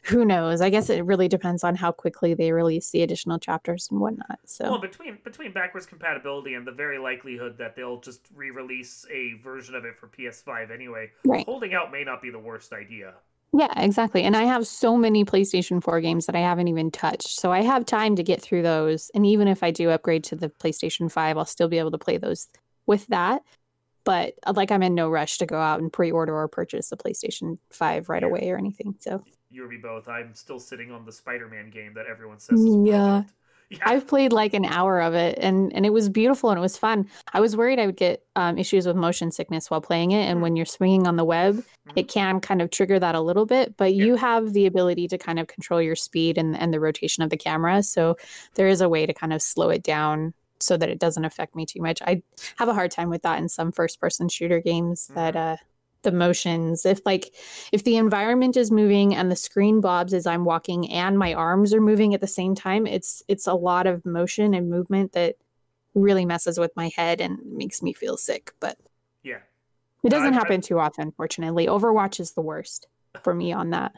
who 0.04 0.26
knows? 0.26 0.60
I 0.60 0.68
guess 0.68 0.90
it 0.90 1.02
really 1.06 1.28
depends 1.28 1.64
on 1.64 1.76
how 1.76 1.92
quickly 1.92 2.34
they 2.34 2.52
release 2.52 2.90
the 2.90 3.00
additional 3.02 3.38
chapters 3.38 3.88
and 3.90 4.00
whatnot. 4.00 4.38
So 4.44 4.64
Well, 4.70 4.80
between 4.80 5.16
between 5.24 5.52
backwards 5.52 5.86
compatibility 5.86 6.52
and 6.52 6.66
the 6.66 6.72
very 6.72 6.98
likelihood 6.98 7.56
that 7.56 7.74
they'll 7.74 8.00
just 8.00 8.20
re-release 8.34 9.06
a 9.10 9.32
version 9.42 9.74
of 9.74 9.86
it 9.86 9.96
for 9.96 10.08
PS5 10.08 10.70
anyway, 10.70 11.10
right. 11.24 11.46
holding 11.46 11.72
out 11.72 11.90
may 11.90 12.04
not 12.04 12.20
be 12.20 12.28
the 12.28 12.38
worst 12.38 12.74
idea. 12.74 13.14
Yeah, 13.52 13.72
exactly. 13.80 14.24
And 14.24 14.36
I 14.36 14.44
have 14.44 14.66
so 14.66 14.96
many 14.96 15.24
PlayStation 15.24 15.82
4 15.82 16.00
games 16.00 16.26
that 16.26 16.36
I 16.36 16.40
haven't 16.40 16.68
even 16.68 16.90
touched. 16.90 17.40
So 17.40 17.50
I 17.50 17.62
have 17.62 17.86
time 17.86 18.14
to 18.16 18.22
get 18.22 18.42
through 18.42 18.62
those. 18.62 19.10
And 19.14 19.24
even 19.24 19.48
if 19.48 19.62
I 19.62 19.70
do 19.70 19.90
upgrade 19.90 20.24
to 20.24 20.36
the 20.36 20.50
PlayStation 20.50 21.10
5, 21.10 21.38
I'll 21.38 21.44
still 21.46 21.68
be 21.68 21.78
able 21.78 21.90
to 21.92 21.98
play 21.98 22.18
those 22.18 22.48
with 22.86 23.06
that. 23.06 23.42
But 24.04 24.34
uh, 24.46 24.52
like 24.54 24.70
I'm 24.70 24.82
in 24.82 24.94
no 24.94 25.08
rush 25.08 25.38
to 25.38 25.46
go 25.46 25.58
out 25.58 25.80
and 25.80 25.92
pre-order 25.92 26.34
or 26.36 26.48
purchase 26.48 26.90
the 26.90 26.96
PlayStation 26.96 27.58
5 27.72 28.08
right 28.08 28.22
Yeah. 28.22 28.28
away 28.28 28.50
or 28.50 28.58
anything. 28.58 28.96
So 29.00 29.22
You 29.50 29.64
or 29.64 29.68
me 29.68 29.78
both. 29.78 30.08
I'm 30.08 30.34
still 30.34 30.60
sitting 30.60 30.92
on 30.92 31.06
the 31.06 31.12
Spider-Man 31.12 31.70
game 31.70 31.94
that 31.94 32.06
everyone 32.06 32.38
says 32.38 32.60
is 32.60 32.64
Yeah. 32.66 32.72
brilliant. 32.74 33.32
Yeah. 33.70 33.78
I've 33.84 34.06
played 34.06 34.32
like 34.32 34.54
an 34.54 34.64
hour 34.64 35.00
of 35.00 35.12
it 35.14 35.38
and 35.42 35.72
and 35.74 35.84
it 35.84 35.92
was 35.92 36.08
beautiful 36.08 36.48
and 36.50 36.56
it 36.58 36.62
was 36.62 36.78
fun. 36.78 37.06
I 37.34 37.40
was 37.40 37.54
worried 37.54 37.78
I 37.78 37.84
would 37.86 37.96
get 37.96 38.24
um, 38.34 38.56
issues 38.56 38.86
with 38.86 38.96
motion 38.96 39.30
sickness 39.30 39.70
while 39.70 39.82
playing 39.82 40.12
it. 40.12 40.24
And 40.24 40.38
Mm. 40.38 40.42
when 40.42 40.56
you're 40.56 40.64
swinging 40.66 41.06
on 41.06 41.16
the 41.16 41.24
web, 41.24 41.62
it 41.94 42.08
can 42.08 42.40
kind 42.40 42.62
of 42.62 42.70
trigger 42.70 42.98
that 42.98 43.14
a 43.14 43.20
little 43.20 43.44
bit. 43.44 43.76
But 43.76 43.94
Yeah. 43.94 44.04
you 44.06 44.16
have 44.16 44.54
the 44.54 44.64
ability 44.66 45.06
to 45.08 45.18
kind 45.18 45.38
of 45.38 45.48
control 45.48 45.82
your 45.82 45.96
speed 45.96 46.38
and 46.38 46.56
and 46.56 46.72
the 46.72 46.80
rotation 46.80 47.22
of 47.22 47.28
the 47.30 47.36
camera. 47.36 47.82
So 47.82 48.16
there 48.54 48.68
is 48.68 48.80
a 48.80 48.88
way 48.88 49.04
to 49.04 49.12
kind 49.12 49.32
of 49.34 49.42
slow 49.42 49.68
it 49.68 49.82
down 49.82 50.32
so 50.60 50.76
that 50.78 50.88
it 50.88 50.98
doesn't 50.98 51.24
affect 51.26 51.54
me 51.54 51.66
too 51.66 51.82
much. 51.82 52.00
I 52.02 52.22
have 52.56 52.68
a 52.68 52.74
hard 52.74 52.90
time 52.90 53.10
with 53.10 53.22
that 53.22 53.38
in 53.38 53.48
some 53.48 53.70
first 53.70 54.00
person 54.00 54.28
shooter 54.30 54.60
games 54.60 55.08
that 55.14 55.36
uh 55.36 55.56
the 56.08 56.16
motions 56.16 56.86
if 56.86 57.04
like 57.04 57.34
if 57.70 57.84
the 57.84 57.96
environment 57.96 58.56
is 58.56 58.70
moving 58.70 59.14
and 59.14 59.30
the 59.30 59.36
screen 59.36 59.80
bobs 59.82 60.14
as 60.14 60.26
i'm 60.26 60.46
walking 60.46 60.90
and 60.90 61.18
my 61.18 61.34
arms 61.34 61.74
are 61.74 61.82
moving 61.82 62.14
at 62.14 62.22
the 62.22 62.26
same 62.26 62.54
time 62.54 62.86
it's 62.86 63.22
it's 63.28 63.46
a 63.46 63.52
lot 63.52 63.86
of 63.86 64.06
motion 64.06 64.54
and 64.54 64.70
movement 64.70 65.12
that 65.12 65.36
really 65.94 66.24
messes 66.24 66.58
with 66.58 66.74
my 66.76 66.90
head 66.96 67.20
and 67.20 67.38
makes 67.44 67.82
me 67.82 67.92
feel 67.92 68.16
sick 68.16 68.52
but 68.58 68.78
yeah. 69.22 69.40
it 70.02 70.08
doesn't 70.08 70.32
happen 70.32 70.62
too 70.62 70.78
often 70.78 71.12
fortunately 71.12 71.66
overwatch 71.66 72.18
is 72.18 72.32
the 72.32 72.40
worst 72.40 72.86
for 73.22 73.34
me 73.34 73.52
on 73.52 73.70
that 73.70 73.92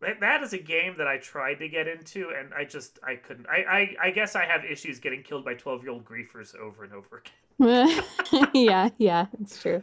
That, 0.00 0.20
that 0.20 0.42
is 0.42 0.52
a 0.52 0.58
game 0.58 0.96
that 0.98 1.06
I 1.06 1.16
tried 1.16 1.54
to 1.54 1.68
get 1.68 1.88
into, 1.88 2.28
and 2.38 2.52
I 2.52 2.64
just 2.64 2.98
I 3.02 3.16
couldn't. 3.16 3.46
I 3.48 3.96
I, 4.02 4.08
I 4.08 4.10
guess 4.10 4.36
I 4.36 4.44
have 4.44 4.62
issues 4.62 5.00
getting 5.00 5.22
killed 5.22 5.42
by 5.42 5.54
twelve 5.54 5.82
year 5.82 5.90
old 5.90 6.04
griefers 6.04 6.54
over 6.54 6.84
and 6.84 6.92
over 6.92 7.22
again. 7.22 7.32
yeah 8.52 8.90
yeah 8.98 9.26
it's 9.40 9.60
true 9.60 9.82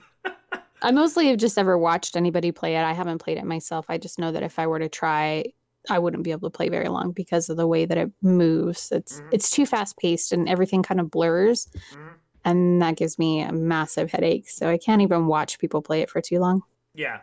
i 0.84 0.92
mostly 0.92 1.28
have 1.28 1.38
just 1.38 1.58
ever 1.58 1.78
watched 1.78 2.16
anybody 2.16 2.52
play 2.52 2.76
it 2.76 2.84
i 2.84 2.94
haven't 2.94 3.18
played 3.20 3.38
it 3.38 3.46
myself 3.46 3.86
i 3.90 3.98
just 3.98 4.20
know 4.20 4.32
that 4.32 4.44
if 4.44 4.60
i 4.60 4.68
were 4.68 4.80
to 4.80 4.90
try 4.90 5.44
i 5.90 5.98
wouldn't 6.00 6.24
be 6.24 6.32
able 6.32 6.50
to 6.50 6.56
play 6.56 6.70
very 6.70 6.88
long 6.88 7.12
because 7.12 7.50
of 7.50 7.58
the 7.58 7.68
way 7.68 7.86
that 7.86 7.98
it 7.98 8.12
moves 8.22 8.92
it's 8.92 9.20
Mhm. 9.22 9.28
it's 9.32 9.50
too 9.50 9.66
fast 9.66 9.98
paced 9.98 10.32
and 10.32 10.48
everything 10.48 10.84
kind 10.84 11.00
of 11.00 11.10
blurs 11.10 11.68
Mhm. 11.68 12.08
and 12.46 12.82
that 12.82 12.96
gives 12.98 13.18
me 13.18 13.42
a 13.42 13.52
massive 13.52 14.12
headache 14.12 14.50
so 14.50 14.70
i 14.70 14.78
can't 14.78 15.02
even 15.02 15.28
watch 15.28 15.60
people 15.60 15.82
play 15.82 16.02
it 16.02 16.10
for 16.10 16.22
too 16.22 16.40
long 16.40 16.62
Yeah, 16.94 17.22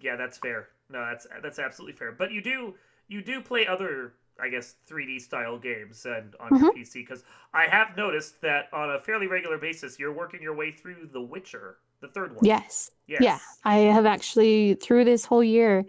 yeah, 0.00 0.16
that's 0.16 0.38
fair. 0.38 0.68
No, 0.88 1.04
that's 1.06 1.26
that's 1.42 1.58
absolutely 1.58 1.96
fair. 1.96 2.12
But 2.12 2.32
you 2.32 2.42
do 2.42 2.74
you 3.08 3.22
do 3.22 3.40
play 3.40 3.66
other, 3.66 4.14
I 4.40 4.48
guess, 4.48 4.74
3D 4.88 5.20
style 5.20 5.58
games 5.58 6.04
and 6.06 6.34
on 6.40 6.50
your 6.58 6.72
PC 6.72 6.94
because 7.00 7.24
I 7.54 7.64
have 7.66 7.96
noticed 7.96 8.40
that 8.42 8.68
on 8.72 8.90
a 8.90 9.00
fairly 9.00 9.26
regular 9.26 9.58
basis 9.58 9.98
you're 9.98 10.12
working 10.12 10.42
your 10.42 10.54
way 10.54 10.72
through 10.72 11.08
The 11.12 11.20
Witcher, 11.22 11.76
the 12.02 12.08
third 12.08 12.34
one. 12.34 12.44
yes 12.44 12.90
Yes. 13.06 13.22
yeah 13.22 13.38
i 13.64 13.76
have 13.78 14.04
actually 14.06 14.74
through 14.74 15.04
this 15.04 15.24
whole 15.24 15.42
year 15.44 15.84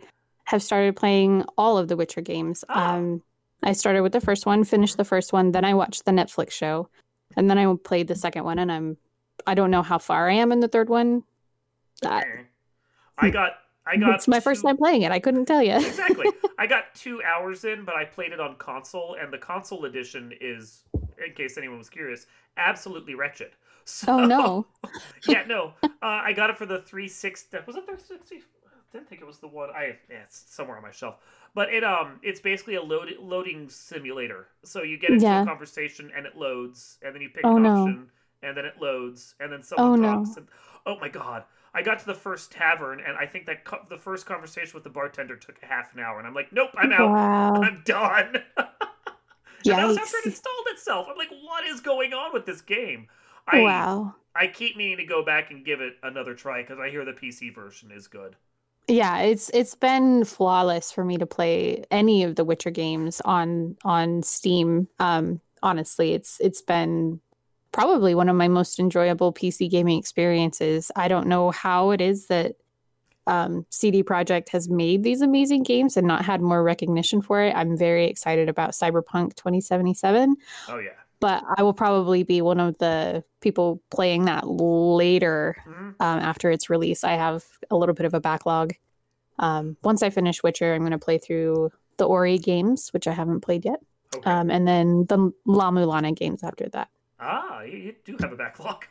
have 0.46 0.62
started 0.64 0.96
playing 0.96 1.44
all 1.58 1.78
of 1.78 1.88
the 1.90 1.98
witcher 1.98 2.22
games 2.22 2.64
Ah. 2.70 2.96
um 2.96 3.22
i 3.64 3.74
started 3.74 4.02
with 4.02 4.14
the 4.14 4.22
first 4.22 4.46
one 4.46 4.64
finished 4.64 4.96
the 4.98 5.04
first 5.06 5.34
one 5.34 5.52
then 5.52 5.66
i 5.66 5.74
watched 5.74 6.06
the 6.06 6.12
netflix 6.12 6.52
show 6.52 6.88
and 7.36 7.50
then 7.50 7.58
i 7.58 7.74
played 7.84 8.08
the 8.08 8.16
second 8.16 8.44
one 8.46 8.60
and 8.60 8.72
i'm 8.72 8.98
i 9.48 9.54
don't 9.54 9.72
know 9.72 9.82
how 9.82 9.98
far 9.98 10.30
i 10.30 10.34
am 10.34 10.52
in 10.52 10.60
the 10.62 10.68
third 10.68 10.88
one 10.90 11.24
that, 12.02 12.24
Okay. 12.24 12.42
I 13.18 13.30
got 13.30 13.52
I 13.86 13.98
got. 13.98 14.16
it's 14.16 14.28
my 14.28 14.40
first 14.40 14.64
time 14.64 14.78
playing 14.78 15.02
it 15.04 15.12
i 15.12 15.20
couldn't 15.20 15.46
tell 15.46 15.62
you 15.64 15.76
exactly. 15.76 16.28
I 16.60 16.68
got 16.68 16.94
two 16.96 17.22
hours 17.24 17.66
in, 17.66 17.84
but 17.84 17.96
I 17.96 18.06
played 18.06 18.32
it 18.32 18.40
on 18.40 18.56
console, 18.56 19.18
and 19.20 19.34
the 19.34 19.38
console 19.40 19.84
edition 19.86 20.32
is, 20.40 20.84
in 21.24 21.34
case 21.34 21.58
anyone 21.58 21.78
was 21.78 21.90
curious, 21.90 22.26
absolutely 22.58 23.16
wretched. 23.16 23.52
So, 23.86 24.08
oh 24.08 24.20
no 24.20 24.66
yeah, 25.26 25.44
no. 25.48 25.74
Uh, 26.02 26.22
I 26.24 26.34
got 26.34 26.50
it 26.50 26.58
for 26.58 26.66
the 26.66 26.80
360. 26.82 27.58
Was 27.66 27.76
it 27.76 27.86
360? 27.86 28.38
I 28.38 28.98
didn't 28.98 29.10
think 29.10 29.22
it 29.22 29.28
was 29.28 29.40
the 29.40 29.48
one. 29.48 29.70
I 29.70 29.98
yeah, 30.10 30.24
it's 30.24 30.44
somewhere 30.50 30.78
on 30.78 30.84
my 30.84 30.92
shelf. 30.92 31.16
But 31.56 31.74
it 31.74 31.84
um, 31.84 32.20
it's 32.24 32.40
basically 32.40 32.76
a 32.76 32.82
load, 32.84 33.10
loading 33.20 33.70
simulator. 33.70 34.48
So 34.64 34.84
you 34.84 34.98
get 34.98 35.14
into 35.14 35.36
Yeah. 35.38 35.48
a 35.48 35.50
conversation 35.50 36.12
and 36.16 36.26
it 36.26 36.36
loads, 36.38 36.98
and 37.02 37.14
then 37.14 37.22
you 37.22 37.30
pick 37.30 37.50
Oh, 37.50 37.58
an 37.58 37.58
no. 37.58 38.00
option, 38.00 38.10
and 38.42 38.56
then 38.58 38.66
it 38.66 38.76
loads, 38.82 39.36
and 39.40 39.52
then 39.52 39.64
someone 39.64 39.92
Oh, 39.92 39.96
no. 39.96 40.38
And, 40.38 40.48
oh 40.86 41.00
my 41.00 41.10
god. 41.10 41.44
I 41.74 41.82
got 41.82 42.00
to 42.00 42.06
the 42.06 42.14
first 42.14 42.52
tavern, 42.52 43.00
and 43.06 43.18
I 43.18 43.26
think 43.26 43.48
that 43.48 43.66
co- 43.66 43.86
the 43.90 43.98
first 43.98 44.28
conversation 44.28 44.74
with 44.76 44.84
the 44.84 44.90
bartender 44.92 45.36
took 45.38 45.62
a 45.64 45.66
half 45.66 45.94
an 45.94 46.00
hour, 46.02 46.20
and 46.20 46.28
I'm 46.28 46.36
like, 46.36 46.54
nope, 46.54 46.70
I'm 46.78 46.92
out. 46.92 47.14
wow 47.14 47.62
I'm 47.62 47.82
done. 47.86 48.44
and 49.70 49.78
that 49.80 49.88
was 49.88 49.98
after 49.98 50.18
it 50.18 50.26
installed 50.26 50.68
itself. 50.68 51.08
I'm 51.10 51.18
like, 51.18 51.30
what 51.42 51.66
is 51.66 51.82
going 51.82 52.14
on 52.14 52.34
with 52.34 52.46
this 52.46 52.62
game? 52.62 53.08
I, 53.48 53.60
wow 53.62 54.16
I 54.36 54.48
keep 54.48 54.76
meaning 54.78 54.98
to 54.98 55.06
go 55.06 55.24
back 55.24 55.52
and 55.52 55.66
give 55.66 55.82
it 55.82 55.94
another 56.04 56.34
try 56.34 56.62
because 56.62 56.80
I 56.80 56.90
hear 56.90 57.06
the 57.06 57.14
PC 57.14 57.54
version 57.54 57.92
is 57.92 58.08
good. 58.08 58.36
yeah 58.88 59.20
it's 59.20 59.50
it's 59.54 59.76
been 59.76 60.26
flawless 60.26 60.92
for 60.92 61.06
me 61.06 61.18
to 61.18 61.26
play 61.26 61.84
any 61.90 62.24
of 62.24 62.36
the 62.36 62.44
witcher 62.44 62.70
games 62.72 63.22
on 63.24 63.78
on 63.86 64.22
steam 64.24 64.88
um 65.00 65.40
honestly 65.62 66.14
it's 66.14 66.38
it's 66.42 66.62
been 66.62 67.20
probably 67.72 68.14
one 68.14 68.30
of 68.30 68.36
my 68.36 68.48
most 68.50 68.80
enjoyable 68.80 69.34
pc 69.34 69.70
gaming 69.70 69.98
experiences 69.98 70.92
i 70.98 71.08
don't 71.08 71.28
know 71.28 71.50
how 71.52 71.92
it 71.92 72.02
is 72.02 72.28
that 72.28 72.56
um, 73.28 73.66
cd 73.70 74.04
projekt 74.04 74.50
has 74.50 74.70
made 74.70 75.04
these 75.04 75.22
amazing 75.22 75.64
games 75.64 75.96
and 75.98 76.06
not 76.08 76.26
had 76.26 76.42
more 76.42 76.62
recognition 76.64 77.22
for 77.22 77.42
it 77.42 77.56
i'm 77.56 77.78
very 77.78 78.06
excited 78.08 78.50
about 78.50 78.72
cyberpunk 78.72 79.36
2077 79.36 80.36
Oh 80.70 80.78
yeah. 80.80 80.90
but 81.20 81.44
i 81.58 81.64
will 81.64 81.74
probably 81.74 82.24
be 82.24 82.42
one 82.42 82.60
of 82.60 82.78
the 82.80 83.24
people 83.40 83.82
playing 83.92 84.26
that 84.26 84.48
later 84.48 85.56
hmm 85.64 85.90
um, 86.00 86.20
after 86.20 86.50
its 86.50 86.70
release. 86.70 87.04
I 87.04 87.14
have 87.14 87.44
a 87.70 87.78
little 87.78 87.94
bit 87.94 88.06
of 88.08 88.14
a 88.16 88.20
backlog. 88.20 88.74
Um, 89.40 89.78
once 89.84 90.02
I 90.04 90.10
finish 90.10 90.42
Witcher, 90.44 90.74
I'm 90.74 90.82
going 90.82 90.92
to 90.92 90.98
play 90.98 91.18
through 91.20 91.72
the 91.98 92.06
Ori 92.06 92.38
games, 92.40 92.90
which 92.94 93.08
I 93.08 93.12
haven't 93.14 93.42
played 93.42 93.64
yet, 93.64 93.80
Okay. 94.16 94.30
um, 94.30 94.50
and 94.50 94.68
then 94.68 95.06
the 95.08 95.32
La 95.46 95.70
Mulana 95.72 96.14
games 96.16 96.44
after 96.44 96.68
that. 96.70 96.90
ah, 97.20 97.62
you, 97.62 97.78
you 97.78 97.96
do 98.04 98.18
have 98.20 98.34
a 98.34 98.36
backlog. 98.36 98.86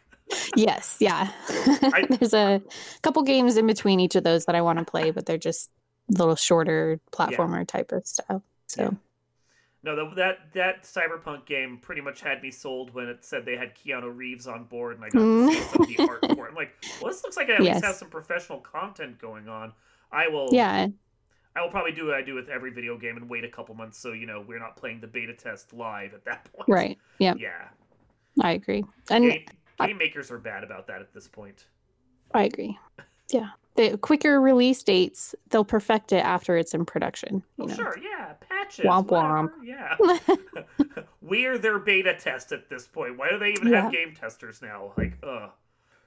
Yes, 0.57 0.97
yeah. 1.01 1.31
I- 1.49 2.07
There's 2.19 2.35
a 2.35 2.63
couple 3.03 3.23
games 3.23 3.57
in 3.57 3.67
between 3.67 4.01
each 4.01 4.15
of 4.17 4.25
those 4.25 4.45
that 4.47 4.55
I 4.55 4.63
want 4.63 4.79
to 4.79 4.85
play, 4.85 5.11
but 5.11 5.27
they're 5.27 5.39
just 5.39 5.71
little 6.09 6.37
shorter 6.37 7.01
platformer 7.13 7.67
type 7.67 7.93
of 7.93 8.07
style. 8.07 8.43
So 8.67 8.83
Yeah. 8.83 8.91
No, 9.85 9.97
the, 9.97 10.15
that 10.15 10.39
that 10.55 10.83
cyberpunk 10.85 11.45
game 11.45 11.77
pretty 11.83 12.01
much 12.03 12.21
had 12.21 12.41
me 12.41 12.53
sold 12.53 12.95
when 12.95 13.09
it 13.09 13.25
said 13.25 13.45
they 13.45 13.57
had 13.57 13.75
Keanu 13.75 14.17
Reeves 14.17 14.47
on 14.47 14.63
board, 14.65 14.95
and 14.95 15.05
I 15.05 15.09
got 15.09 15.19
to 15.19 15.25
mm. 15.25 15.87
see 15.87 15.97
the 15.97 16.09
art 16.09 16.21
for 16.37 16.47
it. 16.47 16.51
I'm 16.51 16.55
like, 16.55 16.71
well, 17.01 17.11
this 17.11 17.25
looks 17.25 17.37
like 17.37 17.49
it 17.49 17.55
at 17.55 17.61
least 17.61 17.75
Yes. 17.75 17.85
has 17.85 17.99
some 17.99 18.09
professional 18.09 18.61
content 18.61 19.19
going 19.19 19.49
on. 19.49 19.73
I 20.13 20.29
will. 20.29 20.51
yeah, 20.53 20.87
I 21.57 21.61
will 21.63 21.71
probably 21.71 21.91
do 21.91 22.07
what 22.07 22.15
I 22.15 22.23
do 22.23 22.35
with 22.37 22.49
every 22.49 22.71
video 22.71 22.97
game 22.97 23.17
and 23.17 23.29
wait 23.29 23.43
a 23.45 23.49
couple 23.49 23.75
months 23.75 23.99
so 23.99 24.13
you 24.13 24.25
know 24.25 24.45
we're 24.47 24.61
not 24.61 24.77
playing 24.77 25.01
the 25.01 25.09
beta 25.09 25.35
test 25.35 25.73
live 25.73 26.15
at 26.15 26.25
that 26.27 26.45
point. 26.53 26.69
right. 26.69 26.99
Yeah, 27.19 27.35
Yeah. 27.37 27.69
I 28.41 28.53
agree. 28.53 28.85
And 29.11 29.31
Game, 29.33 29.45
game 29.81 29.99
makers 29.99 30.31
are 30.31 30.39
bad 30.39 30.65
about 30.65 30.87
that 30.87 31.01
at 31.01 31.13
this 31.13 31.29
point. 31.29 31.67
I 32.35 32.45
agree. 32.45 32.79
Yeah. 33.31 33.51
The 33.75 33.97
quicker 33.97 34.41
release 34.41 34.83
dates, 34.83 35.35
they'll 35.49 35.65
perfect 35.65 36.13
it 36.13 36.25
after 36.25 36.59
it's 36.59 36.75
in 36.75 36.85
production. 36.85 37.43
Oh 37.59 37.63
you 37.63 37.69
know. 37.69 37.75
sure, 37.75 37.99
yeah, 37.99 38.35
patches. 38.47 38.85
Womp 38.85 39.07
whatever, 39.11 39.55
Yeah. 39.65 39.97
We're 41.23 41.57
their 41.57 41.79
beta 41.79 42.15
test 42.15 42.53
at 42.53 42.69
this 42.69 42.87
point. 42.87 43.17
Why 43.17 43.31
do 43.31 43.39
they 43.39 43.51
even 43.53 43.73
have 43.73 43.91
game 43.91 44.15
testers 44.15 44.61
now? 44.61 44.93
Like, 44.99 45.17
ugh. 45.23 45.51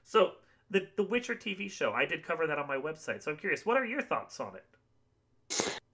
So 0.04 0.32
the 0.70 0.86
the 0.96 1.02
Witcher 1.02 1.34
TV 1.34 1.68
show, 1.68 1.92
I 1.92 2.04
did 2.04 2.22
cover 2.22 2.46
that 2.46 2.58
on 2.58 2.68
my 2.68 2.76
website. 2.76 3.24
So 3.24 3.32
I'm 3.32 3.36
curious, 3.36 3.66
what 3.66 3.76
are 3.76 3.84
your 3.84 4.02
thoughts 4.02 4.38
on 4.38 4.52
it? 4.54 4.64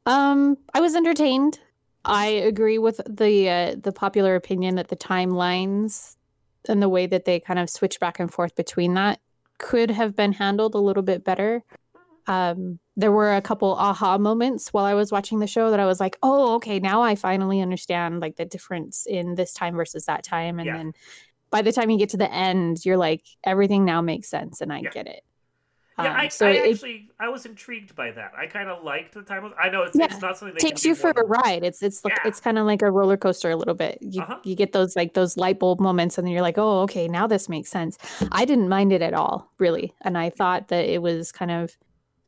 Um, 0.04 0.58
I 0.74 0.80
was 0.80 0.94
entertained. 0.94 1.58
I 2.04 2.26
agree 2.26 2.78
with 2.78 3.00
the 3.08 3.48
uh, 3.48 3.76
the 3.80 3.92
popular 3.92 4.34
opinion 4.34 4.74
that 4.74 4.88
the 4.88 4.96
timelines 4.96 6.16
and 6.68 6.82
the 6.82 6.88
way 6.88 7.06
that 7.06 7.24
they 7.24 7.40
kind 7.40 7.58
of 7.58 7.68
switch 7.70 7.98
back 8.00 8.18
and 8.20 8.32
forth 8.32 8.54
between 8.54 8.94
that 8.94 9.20
could 9.58 9.90
have 9.90 10.16
been 10.16 10.32
handled 10.32 10.74
a 10.74 10.78
little 10.78 11.02
bit 11.02 11.24
better. 11.24 11.62
Um, 12.26 12.78
there 12.96 13.12
were 13.12 13.34
a 13.34 13.40
couple 13.42 13.72
aha 13.74 14.18
moments 14.18 14.72
while 14.72 14.84
I 14.84 14.94
was 14.94 15.10
watching 15.10 15.40
the 15.40 15.46
show 15.46 15.70
that 15.70 15.80
I 15.80 15.86
was 15.86 15.98
like, 16.00 16.16
"Oh, 16.22 16.54
okay, 16.56 16.78
now 16.78 17.02
I 17.02 17.14
finally 17.16 17.60
understand 17.60 18.20
like 18.20 18.36
the 18.36 18.44
difference 18.44 19.06
in 19.06 19.34
this 19.34 19.52
time 19.52 19.74
versus 19.74 20.04
that 20.06 20.22
time." 20.24 20.58
And 20.58 20.66
Yeah. 20.68 20.76
then 20.76 20.92
by 21.50 21.62
the 21.62 21.72
time 21.72 21.90
you 21.90 21.98
get 21.98 22.10
to 22.10 22.16
the 22.16 22.32
end, 22.32 22.84
you're 22.84 22.96
like, 22.96 23.22
everything 23.44 23.84
now 23.84 24.00
makes 24.00 24.28
sense 24.30 24.60
and 24.60 24.72
I 24.72 24.80
Yeah. 24.82 24.90
get 24.90 25.06
it. 25.06 25.22
Yeah, 25.98 26.10
Um, 26.10 26.16
I, 26.20 26.28
so 26.28 26.46
I 26.46 26.50
it 26.52 26.72
actually 26.74 27.10
I 27.20 27.28
was 27.28 27.44
intrigued 27.44 27.94
by 27.94 28.10
that. 28.12 28.32
I 28.36 28.46
kind 28.46 28.68
of 28.70 28.82
liked 28.82 29.12
the 29.14 29.22
time. 29.22 29.52
I 29.62 29.68
know 29.68 29.82
it's, 29.82 29.94
Yeah, 29.96 30.06
it's 30.06 30.20
not 30.22 30.38
something 30.38 30.54
that 30.54 30.60
takes 30.60 30.84
you 30.84 30.94
for 30.94 31.10
a 31.10 31.24
ride. 31.26 31.62
It's 31.64 31.82
it's 31.82 32.00
Yeah. 32.06 32.16
it's 32.24 32.40
kind 32.40 32.58
of 32.58 32.64
like 32.66 32.80
a 32.82 32.90
roller 32.90 33.16
coaster 33.18 33.50
a 33.50 33.56
little 33.56 33.74
bit. 33.74 33.98
You 34.00 34.22
Uh-huh. 34.22 34.38
you 34.42 34.54
get 34.56 34.72
those 34.72 34.96
like 34.96 35.14
those 35.14 35.36
light 35.36 35.58
bulb 35.58 35.80
moments, 35.80 36.16
and 36.16 36.26
then 36.26 36.32
you're 36.32 36.42
like, 36.42 36.56
oh, 36.58 36.80
okay, 36.82 37.08
now 37.08 37.26
this 37.26 37.48
makes 37.48 37.70
sense. 37.70 37.98
I 38.32 38.44
didn't 38.46 38.68
mind 38.70 38.92
it 38.92 39.02
at 39.02 39.12
all, 39.14 39.50
really, 39.58 39.94
and 40.02 40.16
I 40.16 40.30
thought 40.30 40.68
that 40.68 40.86
it 40.86 41.02
was 41.02 41.30
kind 41.30 41.50
of 41.50 41.76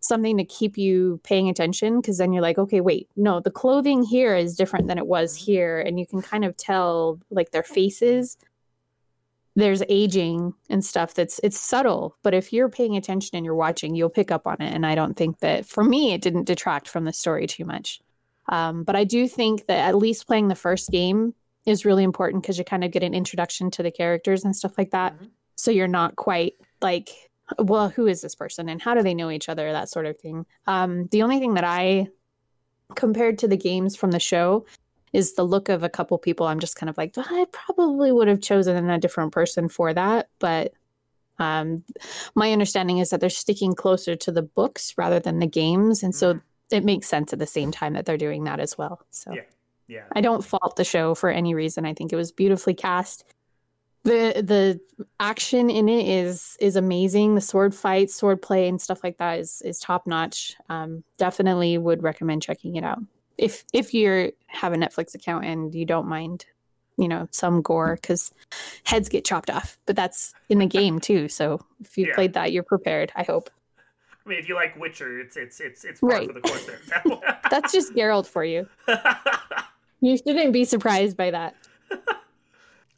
something 0.01 0.37
to 0.37 0.45
keep 0.45 0.77
you 0.77 1.19
paying 1.25 1.49
attention 1.49 2.03
because 2.03 2.19
then 2.19 2.35
you're 2.35 2.43
like, 2.43 2.59
okay, 2.59 2.83
wait, 2.83 3.09
no, 3.17 3.41
the 3.41 3.51
clothing 3.51 4.03
here 4.03 4.37
is 4.37 4.55
different 4.55 4.87
than 4.89 4.99
it 4.99 5.07
was 5.07 5.39
Mhm. 5.39 5.45
here, 5.47 5.81
and 5.81 5.99
you 5.99 6.07
can 6.07 6.21
kind 6.21 6.45
of 6.45 6.55
tell 6.59 7.19
like 7.31 7.53
their 7.53 7.63
faces. 7.63 8.37
There's 9.57 9.83
aging 9.89 10.55
and 10.69 10.85
stuff 10.85 11.15
that's 11.15 11.39
it's 11.45 11.61
subtle, 11.61 12.17
but 12.23 12.35
if 12.35 12.53
you're 12.53 12.69
paying 12.69 12.97
attention 12.97 13.37
and 13.37 13.45
you're 13.45 13.55
watching, 13.55 13.95
you'll 13.95 14.11
pick 14.11 14.31
up 14.33 14.47
on 14.47 14.61
it. 14.61 14.75
And 14.75 14.85
I 14.85 14.95
don't 14.97 15.17
think 15.17 15.39
that 15.41 15.65
for 15.65 15.85
me, 15.85 16.13
it 16.13 16.23
didn't 16.23 16.45
detract 16.45 16.89
from 16.89 17.05
the 17.05 17.13
story 17.13 17.47
too 17.47 17.65
much. 17.65 18.01
Um, 18.49 18.83
but 18.83 18.97
I 18.97 19.05
do 19.05 19.29
think 19.29 19.67
that 19.67 19.89
at 19.89 19.97
least 19.97 20.27
playing 20.27 20.49
the 20.49 20.55
first 20.55 20.91
game 20.91 21.35
is 21.67 21.85
really 21.85 22.05
important 22.05 22.43
because 22.43 22.59
you 22.59 22.65
kind 22.65 22.85
of 22.85 22.91
get 22.91 23.03
an 23.03 23.15
introduction 23.15 23.71
to 23.71 23.83
the 23.83 23.91
characters 23.91 24.45
and 24.45 24.55
stuff 24.55 24.77
like 24.77 24.91
that. 24.91 25.19
Mhm. 25.19 25.31
So 25.57 25.71
you're 25.71 25.89
not 25.89 26.17
quite 26.17 26.55
like, 26.83 27.11
well, 27.59 27.89
who 27.89 28.07
is 28.07 28.21
this 28.23 28.35
person 28.35 28.69
and 28.69 28.83
how 28.83 28.95
do 28.95 29.03
they 29.03 29.15
know 29.15 29.31
each 29.31 29.49
other? 29.49 29.73
That 29.73 29.89
sort 29.89 30.07
of 30.07 30.19
thing. 30.19 30.47
Um, 30.67 31.07
the 31.11 31.23
only 31.23 31.39
thing 31.39 31.55
that 31.55 31.65
I 31.65 32.09
compared 32.97 33.39
to 33.39 33.49
the 33.49 33.57
games 33.57 33.97
from 33.97 34.11
the 34.11 34.21
show 34.21 34.67
is 35.15 35.35
the 35.35 35.45
look 35.45 35.69
of 35.71 35.83
a 35.83 35.89
couple 35.89 36.19
people. 36.19 36.47
I'm 36.47 36.59
just 36.61 36.77
kind 36.77 36.91
of 36.91 36.99
like, 36.99 37.15
I 37.17 37.47
probably 37.53 38.11
would 38.13 38.29
have 38.29 38.41
chosen 38.41 38.91
a 38.91 38.99
different 38.99 39.33
person 39.33 39.69
for 39.69 39.95
that. 39.95 40.29
But 40.41 40.75
um, 41.39 41.85
my 42.35 42.53
understanding 42.53 42.99
is 42.99 43.11
that 43.11 43.21
they're 43.21 43.31
sticking 43.31 43.75
closer 43.75 44.17
to 44.17 44.33
the 44.33 44.43
books 44.43 44.95
rather 44.99 45.21
than 45.21 45.39
the 45.39 45.47
games. 45.47 46.03
And 46.03 46.15
so 46.15 46.35
Mhm. 46.35 46.43
it 46.73 46.85
makes 46.85 47.09
sense 47.09 47.33
at 47.33 47.39
the 47.39 47.47
same 47.47 47.71
time 47.71 47.95
that 47.95 48.07
they're 48.07 48.17
doing 48.19 48.45
that 48.45 48.61
as 48.61 48.77
well. 48.77 49.01
So 49.11 49.33
Yeah. 49.33 49.43
Yeah. 49.87 50.05
I 50.13 50.21
don't 50.21 50.45
fault 50.45 50.77
the 50.77 50.85
show 50.85 51.15
for 51.15 51.31
any 51.31 51.55
reason. 51.55 51.87
I 51.87 51.95
think 51.95 52.13
it 52.13 52.17
was 52.17 52.33
beautifully 52.33 52.75
cast. 52.75 53.25
The 54.03 54.43
the 54.45 54.81
action 55.19 55.71
in 55.71 55.89
it 55.89 56.07
is 56.07 56.57
is 56.61 56.77
amazing. 56.77 57.37
The 57.37 57.41
sword 57.41 57.75
fights, 57.75 58.15
sword 58.15 58.43
play, 58.43 58.69
and 58.69 58.81
stuff 58.81 59.03
like 59.03 59.17
that 59.19 59.39
is 59.39 59.63
is 59.65 59.79
top 59.79 60.07
notch. 60.07 60.57
Um, 60.69 61.05
definitely 61.17 61.79
would 61.79 62.03
recommend 62.03 62.43
checking 62.43 62.77
it 62.77 62.85
out 62.85 62.99
if 63.39 63.65
if 63.73 63.93
you 63.95 64.33
have 64.47 64.73
a 64.73 64.77
Netflix 64.77 65.15
account 65.15 65.45
and 65.45 65.75
you 65.75 65.85
don't 65.85 66.07
mind, 66.07 66.47
you 66.97 67.09
know, 67.09 67.29
some 67.33 67.63
gore 67.63 67.99
because 68.01 68.33
heads 68.85 69.09
get 69.09 69.25
chopped 69.25 69.51
off. 69.51 69.79
But 69.87 69.97
that's 69.97 70.35
in 70.49 70.59
the 70.59 70.67
game 70.67 71.01
too. 71.01 71.29
So 71.29 71.61
if 71.81 71.97
you 71.99 72.07
Yeah. 72.07 72.15
played 72.15 72.33
that, 72.35 72.53
you're 72.53 72.63
prepared. 72.63 73.13
I 73.17 73.23
hope. 73.25 73.51
I 74.25 74.29
mean, 74.29 74.39
if 74.39 74.49
you 74.49 74.55
like 74.55 74.79
Witcher, 74.79 75.21
it's 75.21 75.37
it's 75.37 75.61
it's 75.61 75.85
it's 75.85 76.01
part 76.01 76.13
Right. 76.13 76.27
for 76.27 76.33
the 76.33 76.41
course 76.41 76.65
there. 76.67 76.81
That's 77.51 77.73
just 77.73 77.95
Geralt 77.95 78.27
for 78.27 78.45
you. 78.45 78.67
You 80.01 80.19
shouldn't 80.19 80.53
be 80.53 80.67
surprised 80.67 81.17
by 81.17 81.31
that. 81.31 81.55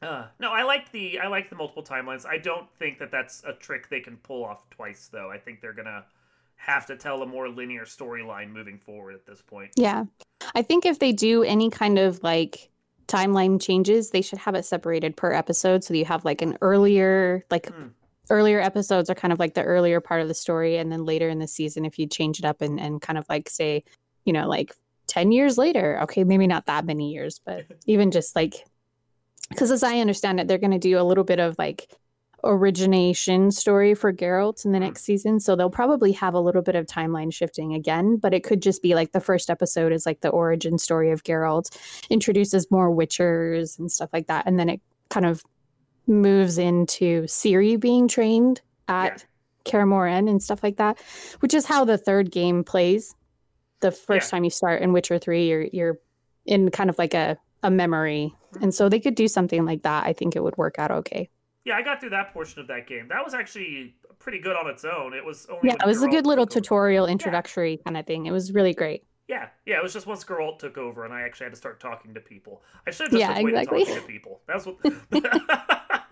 Uh, 0.03 0.27
no, 0.41 0.51
I 0.53 0.63
like 0.65 0.91
the 0.93 1.21
I 1.21 1.29
like 1.29 1.49
the 1.51 1.57
multiple 1.57 1.83
timelines. 1.83 2.27
I 2.27 2.37
don't 2.37 2.69
think 2.79 2.99
that 2.99 3.11
that's 3.13 3.43
a 3.45 3.53
trick 3.53 3.89
they 3.89 4.01
can 4.01 4.17
pull 4.19 4.45
off 4.45 4.69
twice, 4.71 5.09
though. 5.13 5.31
I 5.31 5.39
think 5.39 5.61
they're 5.61 5.73
gonna 5.73 6.05
have 6.57 6.87
to 6.87 6.97
tell 6.97 7.23
a 7.23 7.27
more 7.27 7.49
linear 7.49 7.85
storyline 7.85 8.51
moving 8.53 8.79
forward 8.79 9.15
at 9.15 9.27
this 9.27 9.41
point. 9.43 9.71
Yeah. 9.77 10.05
I 10.55 10.63
think 10.63 10.85
if 10.85 10.99
they 10.99 11.13
do 11.13 11.43
any 11.43 11.71
kind 11.71 11.99
of 11.99 12.23
like 12.23 12.71
timeline 13.07 13.61
changes, 13.61 14.11
they 14.11 14.23
should 14.23 14.39
have 14.41 14.55
it 14.55 14.65
separated 14.65 15.17
per 15.17 15.33
episode 15.33 15.85
so 15.85 15.95
you 15.95 16.05
have 16.05 16.25
like 16.25 16.43
an 16.43 16.59
earlier 16.61 17.45
like 17.51 17.69
Hmm. 17.73 17.89
earlier 18.31 18.61
episodes 18.61 19.09
are 19.09 19.15
kind 19.15 19.33
of 19.33 19.39
like 19.39 19.55
the 19.55 19.63
earlier 19.63 20.01
part 20.01 20.21
of 20.21 20.29
the 20.29 20.35
story 20.35 20.77
and 20.77 20.91
then 20.91 21.05
later 21.05 21.29
in 21.29 21.39
the 21.39 21.47
season 21.47 21.85
if 21.85 21.99
you 21.99 22.07
change 22.09 22.41
it 22.41 22.45
up 22.45 22.61
and, 22.63 22.81
and 22.81 23.01
kind 23.01 23.19
of 23.19 23.25
like 23.29 23.49
say, 23.49 23.85
you 24.25 24.33
know, 24.33 24.49
like 24.49 24.75
10 25.07 25.31
years 25.31 25.57
later, 25.57 26.01
okay, 26.03 26.25
maybe 26.25 26.49
not 26.49 26.67
that 26.67 26.85
many 26.85 27.13
years, 27.13 27.41
but 27.45 27.65
even 27.87 28.11
just 28.11 28.35
like 28.35 28.65
because 29.51 29.71
as 29.71 29.85
I 29.85 30.01
understand 30.01 30.41
it, 30.41 30.49
they're 30.49 30.59
going 30.59 30.73
to 30.73 30.79
do 30.79 30.99
a 30.99 31.05
little 31.05 31.23
bit 31.23 31.39
of 31.39 31.57
like 31.57 31.89
origination 32.45 33.51
story 33.51 33.95
for 33.95 34.13
Geralt 34.13 34.65
in 34.65 34.73
the 34.73 34.79
Hmm. 34.79 34.85
next 34.85 35.03
season. 35.05 35.41
So 35.41 35.57
they'll 35.57 35.71
probably 35.71 36.13
have 36.13 36.35
a 36.35 36.41
little 36.41 36.63
bit 36.63 36.75
of 36.75 36.87
timeline 36.87 37.33
shifting 37.33 37.75
again, 37.75 38.17
but 38.17 38.35
it 38.35 38.45
could 38.45 38.63
just 38.63 38.83
be 38.83 38.95
like 38.95 39.13
the 39.13 39.21
first 39.21 39.51
episode 39.51 39.93
is 39.93 40.07
like 40.07 40.21
the 40.21 40.29
origin 40.31 40.79
story 40.79 41.11
of 41.11 41.23
Geralt, 41.25 41.77
introduces 42.11 42.71
more 42.71 42.91
Witchers 42.95 43.79
and 43.79 43.91
stuff 43.91 44.11
like 44.13 44.27
that. 44.29 44.47
And 44.47 44.59
then 44.59 44.69
it 44.69 44.81
kind 45.11 45.27
of 45.27 45.43
moves 46.07 46.59
into 46.59 47.23
Ciri 47.23 47.79
being 47.79 48.07
trained 48.09 48.61
at 48.89 49.25
Morhen 49.65 50.31
and 50.31 50.41
stuff 50.41 50.63
like 50.63 50.77
that, 50.77 50.99
which 51.41 51.53
is 51.53 51.67
how 51.67 51.85
the 51.85 51.99
third 51.99 52.31
game 52.31 52.63
plays. 52.63 53.15
The 53.81 53.91
first 53.91 54.29
Yeah. 54.29 54.37
time 54.37 54.45
you 54.45 54.51
start 54.51 54.81
in 54.83 54.93
Witcher 54.93 55.19
3, 55.19 55.49
you're 55.49 55.63
you're 55.73 55.99
in 56.47 56.71
kind 56.71 56.89
of 56.89 56.97
like 56.99 57.13
a, 57.15 57.37
a 57.65 57.71
memory. 57.71 58.33
And 58.63 58.73
so 58.73 58.89
they 58.89 59.01
could 59.01 59.17
do 59.17 59.27
something 59.27 59.65
like 59.67 59.83
that. 59.83 60.07
I 60.07 60.13
think 60.13 60.37
it 60.37 60.43
would 60.45 60.57
work 60.57 60.79
out 60.79 60.93
okay. 60.93 61.29
Yeah, 61.67 61.77
I 61.77 61.83
got 61.83 62.01
through 62.01 62.11
that 62.11 62.33
portion 62.33 62.61
of 62.61 62.69
that 62.69 62.87
game. 62.87 63.09
That 63.09 63.25
was 63.25 63.35
actually 63.35 63.97
pretty 64.21 64.39
good 64.39 64.55
on 64.55 64.69
its 64.71 64.85
own. 64.85 65.13
It 65.13 65.25
was 65.25 65.47
only 65.51 65.69
Yeah, 65.69 65.75
it 65.83 65.87
was 65.87 66.01
a 66.01 66.07
good 66.09 66.25
little 66.25 66.47
took 66.47 66.59
over. 66.59 66.61
tutorial 66.63 67.07
introductory 67.07 67.81
kind 67.85 67.97
of 67.97 68.07
thing. 68.07 68.27
It 68.27 68.31
was 68.31 68.53
really 68.53 68.73
great. 68.73 69.05
Yeah, 69.27 69.49
yeah, 69.67 69.77
it 69.79 69.83
was 69.83 69.93
just 69.93 70.07
once 70.07 70.23
Geralt 70.23 70.61
took 70.61 70.79
over, 70.79 71.05
and 71.05 71.13
I 71.13 71.23
actually 71.23 71.47
had 71.47 71.53
to 71.55 71.57
start 71.57 71.81
talking 71.81 72.15
to 72.15 72.21
people. 72.21 72.63
I 72.87 72.93
should 72.93 73.11
have 73.11 73.11
just 73.11 73.21
Yeah, 73.21 73.33
avoided 73.37 73.59
exactly. 73.59 73.85
talking 73.85 74.01
to 74.01 74.07
people. 74.07 74.41
That's 74.47 74.65
what. 74.65 74.77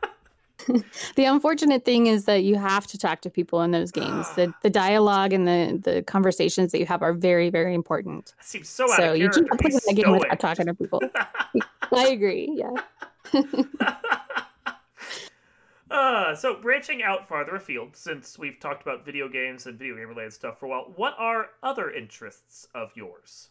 The 1.16 1.26
unfortunate 1.26 1.84
thing 1.84 2.06
is 2.06 2.24
that 2.24 2.42
you 2.42 2.56
have 2.56 2.86
to 2.86 2.96
talk 2.96 3.20
to 3.20 3.30
people 3.30 3.60
in 3.62 3.70
those 3.70 3.92
games. 3.92 4.26
The 4.34 4.52
the 4.62 4.70
dialogue 4.84 5.32
and 5.34 5.46
the 5.46 5.78
the 5.82 6.02
conversations 6.02 6.72
that 6.72 6.78
you 6.78 6.86
have 6.86 7.02
are 7.02 7.12
very 7.12 7.50
very 7.50 7.74
important. 7.74 8.32
That 8.38 8.44
seems 8.46 8.68
so 8.68 8.86
so 8.96 9.12
you 9.12 9.28
can't 9.28 9.46
play 9.60 9.70
that 9.72 9.94
game 9.94 10.10
without 10.12 10.40
talking 10.40 10.66
to 10.66 10.74
people. 10.74 11.02
I 11.92 12.08
agree. 12.08 12.48
Yeah. 12.56 14.14
Uh, 15.94 16.34
so 16.34 16.56
branching 16.56 17.02
out 17.02 17.28
farther 17.28 17.56
afield, 17.56 17.96
since 17.96 18.38
we've 18.38 18.58
talked 18.58 18.82
about 18.82 19.04
video 19.04 19.28
games 19.28 19.66
and 19.66 19.78
video 19.78 19.96
game 19.96 20.08
related 20.08 20.32
stuff 20.32 20.58
for 20.58 20.66
a 20.66 20.68
while, 20.68 20.92
what 20.96 21.14
are 21.18 21.50
other 21.62 21.90
interests 21.90 22.66
of 22.74 22.90
yours? 22.94 23.48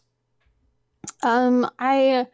Um, 1.22 1.68
I 1.78 2.26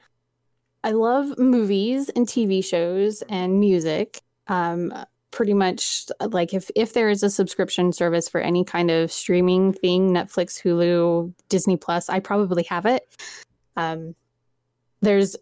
I 0.83 0.90
love 0.92 1.38
movies 1.38 2.09
and 2.11 2.27
TV 2.27 2.64
shows 2.64 3.23
and 3.29 3.61
music. 3.61 4.20
Um, 4.49 4.92
pretty 5.31 5.55
much 5.55 6.07
like 6.20 6.53
if 6.55 6.70
if 6.75 6.92
there 6.92 7.09
is 7.09 7.23
a 7.23 7.31
subscription 7.31 7.92
service 7.92 8.29
for 8.29 8.40
any 8.40 8.64
kind 8.64 8.90
of 8.90 9.12
streaming 9.12 9.73
thing, 9.73 10.12
Netflix, 10.12 10.61
Hulu, 10.61 11.33
Disney 11.49 11.77
Plus, 11.77 12.09
I 12.09 12.20
probably 12.20 12.64
have 12.64 12.87
it. 12.87 13.16
Um, 13.77 14.14
there's 15.03 15.37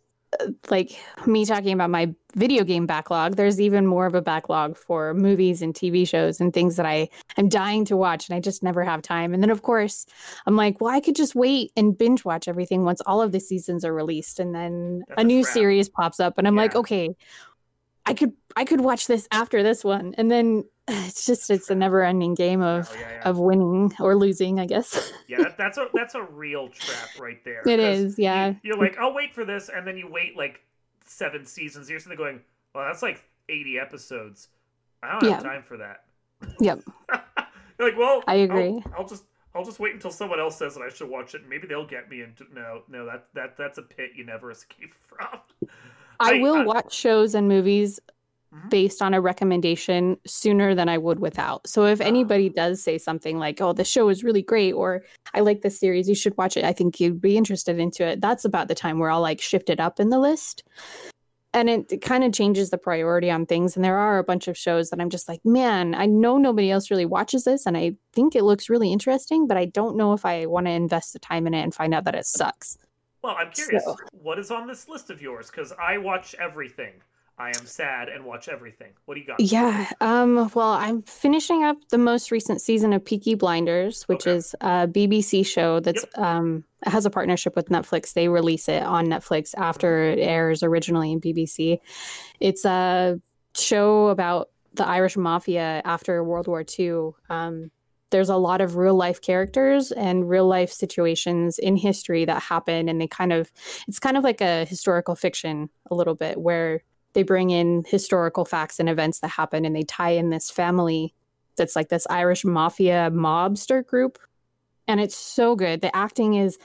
like 0.70 0.98
me 1.26 1.44
talking 1.44 1.72
about 1.72 1.90
my 1.90 2.14
video 2.34 2.62
game 2.62 2.86
backlog. 2.86 3.36
There's 3.36 3.60
even 3.60 3.86
more 3.86 4.06
of 4.06 4.14
a 4.14 4.20
backlog 4.20 4.76
for 4.76 5.14
movies 5.14 5.62
and 5.62 5.74
TV 5.74 6.06
shows 6.06 6.40
and 6.40 6.52
things 6.52 6.76
that 6.76 6.86
I 6.86 7.08
am 7.36 7.48
dying 7.48 7.84
to 7.86 7.96
watch, 7.96 8.28
and 8.28 8.36
I 8.36 8.40
just 8.40 8.62
never 8.62 8.84
have 8.84 9.00
time. 9.02 9.32
And 9.32 9.42
then 9.42 9.50
of 9.50 9.62
course 9.62 10.06
I'm 10.46 10.56
like, 10.56 10.80
well, 10.80 10.94
I 10.94 11.00
could 11.00 11.16
just 11.16 11.34
wait 11.34 11.72
and 11.76 11.96
binge 11.96 12.24
watch 12.24 12.48
everything 12.48 12.84
once 12.84 13.00
all 13.06 13.22
of 13.22 13.32
the 13.32 13.40
seasons 13.40 13.84
are 13.84 13.94
released, 13.94 14.38
and 14.38 14.54
then 14.54 15.02
That's 15.08 15.22
a 15.22 15.24
new 15.24 15.42
trap. 15.42 15.54
series 15.54 15.88
pops 15.88 16.20
up, 16.20 16.36
and 16.36 16.46
I'm 16.46 16.56
like, 16.56 16.74
okay, 16.76 17.16
I 18.08 18.14
could 18.14 18.32
I 18.56 18.64
could 18.64 18.80
watch 18.80 19.06
this 19.06 19.28
after 19.30 19.62
this 19.62 19.84
one, 19.84 20.14
and 20.18 20.30
then 20.30 20.64
it's 20.88 21.26
just 21.26 21.50
it's 21.50 21.68
a 21.70 21.74
never 21.74 22.02
ending 22.02 22.34
game 22.34 22.62
of 22.62 22.88
Oh, 22.90 22.98
yeah, 22.98 23.08
yeah. 23.12 23.28
of 23.28 23.38
winning 23.38 23.92
or 24.00 24.16
losing, 24.16 24.58
I 24.58 24.66
guess. 24.66 25.12
yeah, 25.28 25.38
that, 25.42 25.58
that's 25.58 25.78
a 25.78 25.88
that's 25.94 26.14
a 26.14 26.22
real 26.22 26.68
trap 26.68 27.08
right 27.20 27.42
there. 27.44 27.62
It 27.66 27.78
is, 27.80 28.18
yeah. 28.18 28.54
You, 28.62 28.74
are 28.74 28.78
like, 28.78 28.96
I'll 28.98 29.14
wait 29.14 29.34
for 29.34 29.44
this, 29.44 29.68
and 29.68 29.86
then 29.86 29.96
you 29.96 30.08
wait 30.10 30.36
like 30.36 30.60
seven 31.04 31.44
seasons. 31.46 31.88
You're 31.90 31.98
sitting 32.00 32.16
there 32.16 32.26
going, 32.26 32.40
well, 32.74 32.84
that's 32.86 33.02
like 33.02 33.22
80 33.48 33.78
episodes. 33.78 34.48
I 35.02 35.18
don't 35.18 35.30
have 35.32 35.42
time 35.42 35.62
for 35.62 35.76
that. 35.76 36.04
Yep. 36.60 36.80
You're 37.78 37.90
like, 37.90 37.98
well, 37.98 38.22
I 38.26 38.34
I'll- 38.38 38.42
agree. 38.44 38.82
I'll, 38.96 39.06
just 39.06 39.24
I'll 39.54 39.64
just 39.64 39.78
wait 39.80 39.94
until 39.94 40.10
someone 40.10 40.40
else 40.40 40.56
says 40.58 40.74
that 40.74 40.82
I 40.82 40.88
should 40.88 41.08
watch 41.08 41.34
it. 41.34 41.42
and 41.42 41.50
Maybe 41.50 41.66
they'll 41.68 41.86
get 41.86 42.08
me 42.10 42.22
into 42.22 42.44
no, 42.52 42.82
no. 42.88 43.06
That 43.06 43.26
that 43.34 43.56
that's 43.56 43.78
a 43.78 43.82
pit 43.82 44.10
you 44.16 44.24
never 44.24 44.50
escape 44.52 44.94
from. 45.08 45.68
I, 46.20 46.36
I- 46.36 46.40
will 46.40 46.56
I- 46.56 46.64
watch 46.64 46.92
shows 46.94 47.34
and 47.34 47.48
movies 47.48 48.00
Mhm. 48.54 48.70
based 48.70 49.02
on 49.02 49.12
a 49.12 49.20
recommendation 49.20 50.16
sooner 50.26 50.74
than 50.74 50.88
I 50.88 50.96
would 50.96 51.18
without. 51.20 51.66
So 51.66 51.84
if 51.84 52.00
Ah. 52.00 52.04
anybody 52.04 52.48
does 52.48 52.82
say 52.82 52.96
something 52.96 53.38
like, 53.38 53.60
"Oh, 53.60 53.74
the 53.74 53.84
show 53.84 54.08
is 54.08 54.24
really 54.24 54.40
great," 54.40 54.72
or 54.72 55.02
"I 55.34 55.40
like 55.40 55.60
this 55.60 55.78
series, 55.78 56.08
you 56.08 56.14
should 56.14 56.34
watch 56.38 56.56
it," 56.56 56.64
I 56.64 56.72
think 56.72 56.98
you'd 56.98 57.20
be 57.20 57.36
interested 57.36 57.78
into 57.78 58.06
it. 58.06 58.22
That's 58.22 58.46
about 58.46 58.68
the 58.68 58.74
time 58.74 58.98
where 58.98 59.10
I'll 59.10 59.20
like 59.20 59.42
shift 59.42 59.68
it 59.68 59.80
up 59.80 60.00
in 60.00 60.08
the 60.08 60.18
list. 60.18 60.62
And 61.54 61.68
it, 61.68 62.00
kind 62.02 62.24
of 62.24 62.32
changes 62.32 62.70
the 62.70 62.78
priority 62.78 63.30
on 63.30 63.44
things. 63.46 63.74
And 63.76 63.84
there 63.84 63.96
are 63.98 64.18
a 64.18 64.24
bunch 64.24 64.48
of 64.48 64.56
shows 64.56 64.90
that 64.90 65.00
I'm 65.00 65.08
just 65.10 65.28
like, 65.28 65.40
man, 65.44 65.94
I 65.94 66.06
know 66.06 66.36
nobody 66.38 66.70
else 66.70 66.90
really 66.90 67.06
watches 67.06 67.44
this, 67.44 67.66
and 67.66 67.76
I 67.76 67.96
think 68.14 68.34
it 68.36 68.44
looks 68.44 68.68
really 68.70 68.92
interesting, 68.92 69.46
but 69.46 69.56
I 69.58 69.64
don't 69.66 69.96
know 69.96 70.12
if 70.14 70.24
I 70.24 70.46
want 70.46 70.66
to 70.66 70.72
invest 70.72 71.12
the 71.12 71.18
time 71.18 71.46
in 71.46 71.52
it 71.54 71.62
and 71.62 71.74
find 71.74 71.92
out 71.94 72.04
that 72.04 72.14
it 72.14 72.26
sucks. 72.26 72.78
Well, 73.28 73.36
I'm 73.38 73.50
curious. 73.52 73.84
So- 73.84 73.96
What 74.12 74.38
is 74.38 74.50
on 74.50 74.66
this 74.66 74.88
list 74.88 75.10
of 75.10 75.20
yours? 75.20 75.50
Because 75.50 75.72
I 75.72 75.98
watch 75.98 76.34
everything. 76.40 76.94
I 77.40 77.48
am 77.50 77.66
sad 77.66 78.08
and 78.08 78.24
watch 78.24 78.48
everything. 78.48 78.88
What 79.04 79.14
do 79.14 79.20
you 79.20 79.26
got? 79.26 79.38
Yeah. 79.38 79.88
Um, 80.00 80.50
well, 80.54 80.70
I'm 80.72 81.02
finishing 81.02 81.62
up 81.62 81.76
the 81.90 81.98
most 81.98 82.32
recent 82.32 82.60
season 82.60 82.92
of 82.92 83.04
Peaky 83.04 83.34
Blinders, 83.36 84.04
which 84.08 84.26
Okay. 84.26 84.36
is 84.36 84.54
a 84.60 84.88
BBC 84.88 85.44
show 85.46 85.78
that's 85.78 86.04
um 86.16 86.64
has 86.84 87.04
a 87.06 87.10
partnership 87.10 87.54
with 87.54 87.68
Netflix. 87.68 88.14
They 88.14 88.28
release 88.28 88.68
it 88.68 88.82
on 88.82 89.06
Netflix 89.06 89.54
after 89.56 90.02
it 90.04 90.18
airs 90.18 90.62
originally 90.64 91.12
in 91.12 91.20
BBC. 91.20 91.78
It's 92.40 92.64
a 92.64 93.20
show 93.54 94.08
about 94.08 94.48
the 94.74 94.86
Irish 94.88 95.16
mafia 95.16 95.80
after 95.84 96.24
World 96.24 96.48
War 96.48 96.64
II. 96.78 97.10
Um, 97.30 97.70
there's 98.10 98.28
a 98.28 98.36
lot 98.36 98.60
of 98.60 98.76
real 98.76 98.94
life 98.94 99.20
characters 99.20 99.92
and 99.92 100.28
real 100.28 100.46
life 100.46 100.70
situations 100.72 101.58
in 101.58 101.76
history 101.76 102.24
that 102.24 102.42
happen, 102.42 102.88
and 102.88 103.00
they 103.00 103.06
kind 103.06 103.32
of 103.32 103.52
it's 103.86 103.98
kind 103.98 104.16
of 104.16 104.24
like 104.24 104.40
a 104.40 104.64
historical 104.64 105.14
fiction 105.14 105.68
a 105.90 105.94
little 105.94 106.14
bit 106.14 106.40
where 106.40 106.82
they 107.12 107.22
bring 107.22 107.50
in 107.50 107.84
historical 107.86 108.44
facts 108.44 108.78
and 108.78 108.88
events 108.88 109.20
that 109.20 109.28
happen 109.28 109.64
and 109.64 109.74
they 109.74 109.82
tie 109.82 110.10
in 110.10 110.30
this 110.30 110.50
family 110.50 111.14
that's 111.56 111.74
like 111.74 111.88
this 111.88 112.06
Irish 112.08 112.44
mafia 112.44 113.10
mobster 113.12 113.84
group. 113.84 114.18
And 114.86 115.00
it's 115.00 115.16
so 115.16 115.56
good. 115.56 115.80
The 115.80 115.94
acting 115.96 116.34
is 116.34 116.58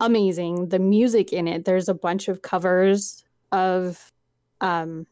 amazing. 0.00 0.68
The 0.68 0.78
music 0.78 1.32
in 1.32 1.48
it, 1.48 1.64
there's 1.64 1.88
a 1.88 1.94
bunch 1.94 2.28
of 2.28 2.42
covers 2.42 3.24
of 3.50 4.12
um 4.60 5.06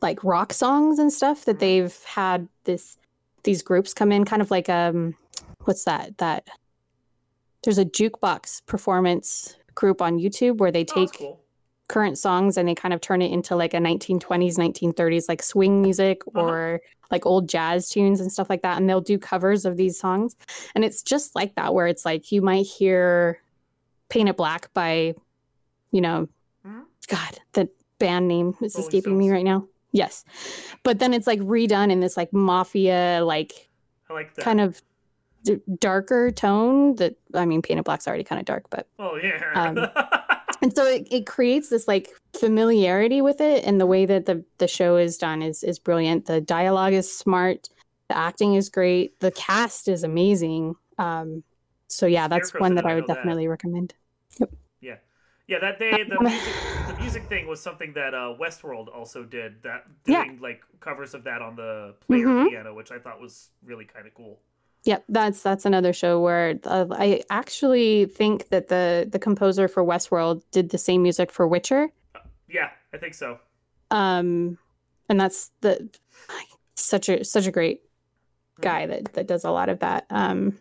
like 0.00 0.22
rock 0.22 0.52
songs 0.52 0.98
and 0.98 1.12
stuff 1.12 1.44
that 1.46 1.58
they've 1.58 1.96
had 2.04 2.48
this 2.64 2.96
these 3.44 3.62
groups 3.62 3.94
come 3.94 4.10
in 4.12 4.24
kind 4.24 4.42
of 4.42 4.50
like 4.50 4.68
um 4.68 5.14
what's 5.64 5.84
that 5.84 6.16
that 6.18 6.46
there's 7.62 7.78
a 7.78 7.84
jukebox 7.84 8.64
performance 8.66 9.56
group 9.74 10.02
on 10.02 10.18
YouTube 10.18 10.58
where 10.58 10.70
they 10.70 10.84
Oh, 10.90 10.94
take 10.94 11.12
cool. 11.18 11.40
current 11.88 12.18
songs 12.18 12.56
and 12.56 12.68
they 12.68 12.74
kind 12.74 12.92
of 12.94 13.00
turn 13.00 13.22
it 13.22 13.30
into 13.32 13.56
like 13.56 13.74
a 13.74 13.78
1920s 13.78 14.56
1930s 14.58 15.28
like 15.28 15.42
swing 15.42 15.80
music 15.82 16.22
Uh-huh. 16.34 16.40
or 16.42 16.80
like 17.10 17.26
old 17.26 17.48
jazz 17.48 17.88
tunes 17.88 18.20
and 18.20 18.32
stuff 18.32 18.48
like 18.50 18.62
that 18.62 18.76
and 18.78 18.88
they'll 18.88 19.00
do 19.00 19.18
covers 19.18 19.64
of 19.64 19.76
these 19.76 19.98
songs 19.98 20.34
and 20.74 20.84
it's 20.84 21.02
just 21.02 21.34
like 21.34 21.54
that 21.54 21.72
where 21.74 21.86
it's 21.86 22.04
like 22.04 22.32
you 22.32 22.40
might 22.42 22.66
hear 22.66 23.40
paint 24.08 24.28
it 24.28 24.36
black 24.36 24.72
by 24.74 25.14
you 25.90 26.00
know 26.00 26.28
Mhm. 26.66 26.84
god 27.08 27.38
the 27.52 27.68
band 27.98 28.26
name 28.28 28.54
is 28.62 28.74
Rolling 28.74 28.88
escaping 28.88 29.18
me 29.18 29.30
right 29.30 29.44
now 29.44 29.66
yes. 29.94 30.24
But 30.82 30.98
then 30.98 31.14
it's 31.14 31.26
like 31.26 31.40
redone 31.40 31.90
in 31.90 32.00
this 32.00 32.18
like 32.18 32.30
mafia 32.34 33.22
like 33.24 33.70
like 34.10 34.36
kind 34.36 34.60
of 34.60 34.82
d- 35.44 35.60
darker 35.78 36.30
tone 36.30 36.96
that 36.96 37.16
i 37.34 37.44
mean 37.46 37.62
painted 37.62 37.84
black's 37.84 38.06
already 38.06 38.24
kind 38.24 38.38
of 38.38 38.44
dark 38.44 38.68
but 38.70 38.88
oh 38.98 39.16
yeah. 39.16 39.40
um, 39.54 39.78
and 40.62 40.74
so 40.74 40.84
it, 40.86 41.06
it 41.10 41.26
creates 41.26 41.68
this 41.68 41.86
like 41.86 42.08
familiarity 42.32 43.22
with 43.22 43.40
it 43.40 43.64
and 43.64 43.80
the 43.80 43.86
way 43.86 44.06
that 44.06 44.26
the 44.26 44.44
the 44.58 44.68
show 44.68 44.96
is 44.96 45.18
done 45.18 45.42
is 45.42 45.62
is 45.62 45.78
brilliant. 45.78 46.26
The 46.26 46.40
dialogue 46.40 46.94
is 46.94 47.14
smart. 47.16 47.68
The 48.08 48.16
acting 48.16 48.54
is 48.54 48.68
great. 48.68 49.20
The 49.20 49.30
cast 49.30 49.88
is 49.88 50.02
amazing. 50.04 50.74
Um 50.98 51.44
so 51.88 52.06
yeah 52.06 52.28
that's 52.28 52.52
one 52.54 52.74
that 52.76 52.86
I 52.86 52.94
would 52.94 53.02
know 53.02 53.08
that. 53.08 53.16
definitely 53.16 53.48
recommend 53.48 53.94
yeah, 55.46 55.58
that 55.60 55.78
day 55.78 56.02
the 56.04 56.20
music, 56.28 56.54
the 56.88 57.02
music 57.02 57.22
thing 57.28 57.46
was 57.46 57.60
something 57.60 57.92
that 57.94 58.14
uh, 58.14 58.34
Westworld 58.40 58.88
also 58.94 59.24
did. 59.24 59.62
That 59.62 59.84
Yeah. 60.06 60.24
doing 60.24 60.38
like 60.40 60.62
covers 60.80 61.14
of 61.14 61.24
that 61.24 61.42
on 61.42 61.56
the 61.56 61.94
player 62.06 62.26
Mhm. 62.26 62.48
piano, 62.50 62.74
which 62.74 62.90
I 62.90 62.98
thought 62.98 63.20
was 63.20 63.50
really 63.64 63.84
kind 63.84 64.06
of 64.06 64.14
cool. 64.14 64.40
yep 64.86 65.02
that's 65.08 65.42
that's 65.42 65.64
another 65.64 65.94
show 65.94 66.20
where 66.20 66.60
uh, 66.64 66.84
i 66.92 67.22
actually 67.30 68.04
think 68.04 68.48
that 68.50 68.68
the 68.68 69.08
the 69.10 69.18
composer 69.18 69.66
for 69.66 69.82
westworld 69.82 70.42
did 70.52 70.68
the 70.68 70.76
same 70.76 71.02
music 71.02 71.32
for 71.32 71.48
witcher 71.48 71.88
Yeah, 72.48 72.68
I 72.92 72.98
think 72.98 73.14
so. 73.14 73.38
um 73.90 74.58
and 75.08 75.18
that's 75.18 75.50
the 75.62 75.88
such 76.76 77.08
a 77.08 77.24
such 77.24 77.46
a 77.46 77.50
great 77.50 77.80
guy 78.60 78.84
that 78.86 79.12
that 79.14 79.26
does 79.26 79.44
a 79.44 79.50
lot 79.50 79.68
of 79.70 79.78
that 79.78 80.04
um 80.10 80.58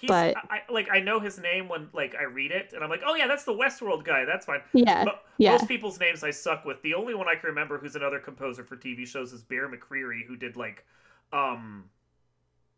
He's, 0.00 0.08
But- 0.08 0.36
I, 0.48 0.62
like 0.70 0.88
I 0.90 1.00
know 1.00 1.20
his 1.20 1.38
name 1.38 1.68
when 1.68 1.88
like 1.92 2.14
I 2.18 2.24
read 2.24 2.52
it, 2.52 2.72
and 2.72 2.82
I'm 2.82 2.90
like, 2.90 3.02
oh 3.04 3.14
yeah, 3.14 3.26
that's 3.26 3.44
the 3.44 3.52
Westworld 3.52 4.04
guy. 4.04 4.24
That's 4.24 4.46
fine. 4.46 4.60
yeah 4.72 5.04
But 5.04 5.24
yeah. 5.38 5.52
most 5.52 5.68
people's 5.68 6.00
names 6.00 6.24
I 6.24 6.30
suck 6.30 6.64
with. 6.64 6.80
The 6.82 6.94
only 6.94 7.14
one 7.14 7.28
I 7.28 7.34
can 7.34 7.48
remember 7.48 7.78
who's 7.78 7.96
another 7.96 8.18
composer 8.18 8.64
for 8.64 8.76
TV 8.76 9.06
shows 9.06 9.32
is 9.32 9.42
Bear 9.42 9.68
McCreary, 9.68 10.26
who 10.26 10.36
did 10.36 10.56
like 10.56 10.84
um 11.32 11.84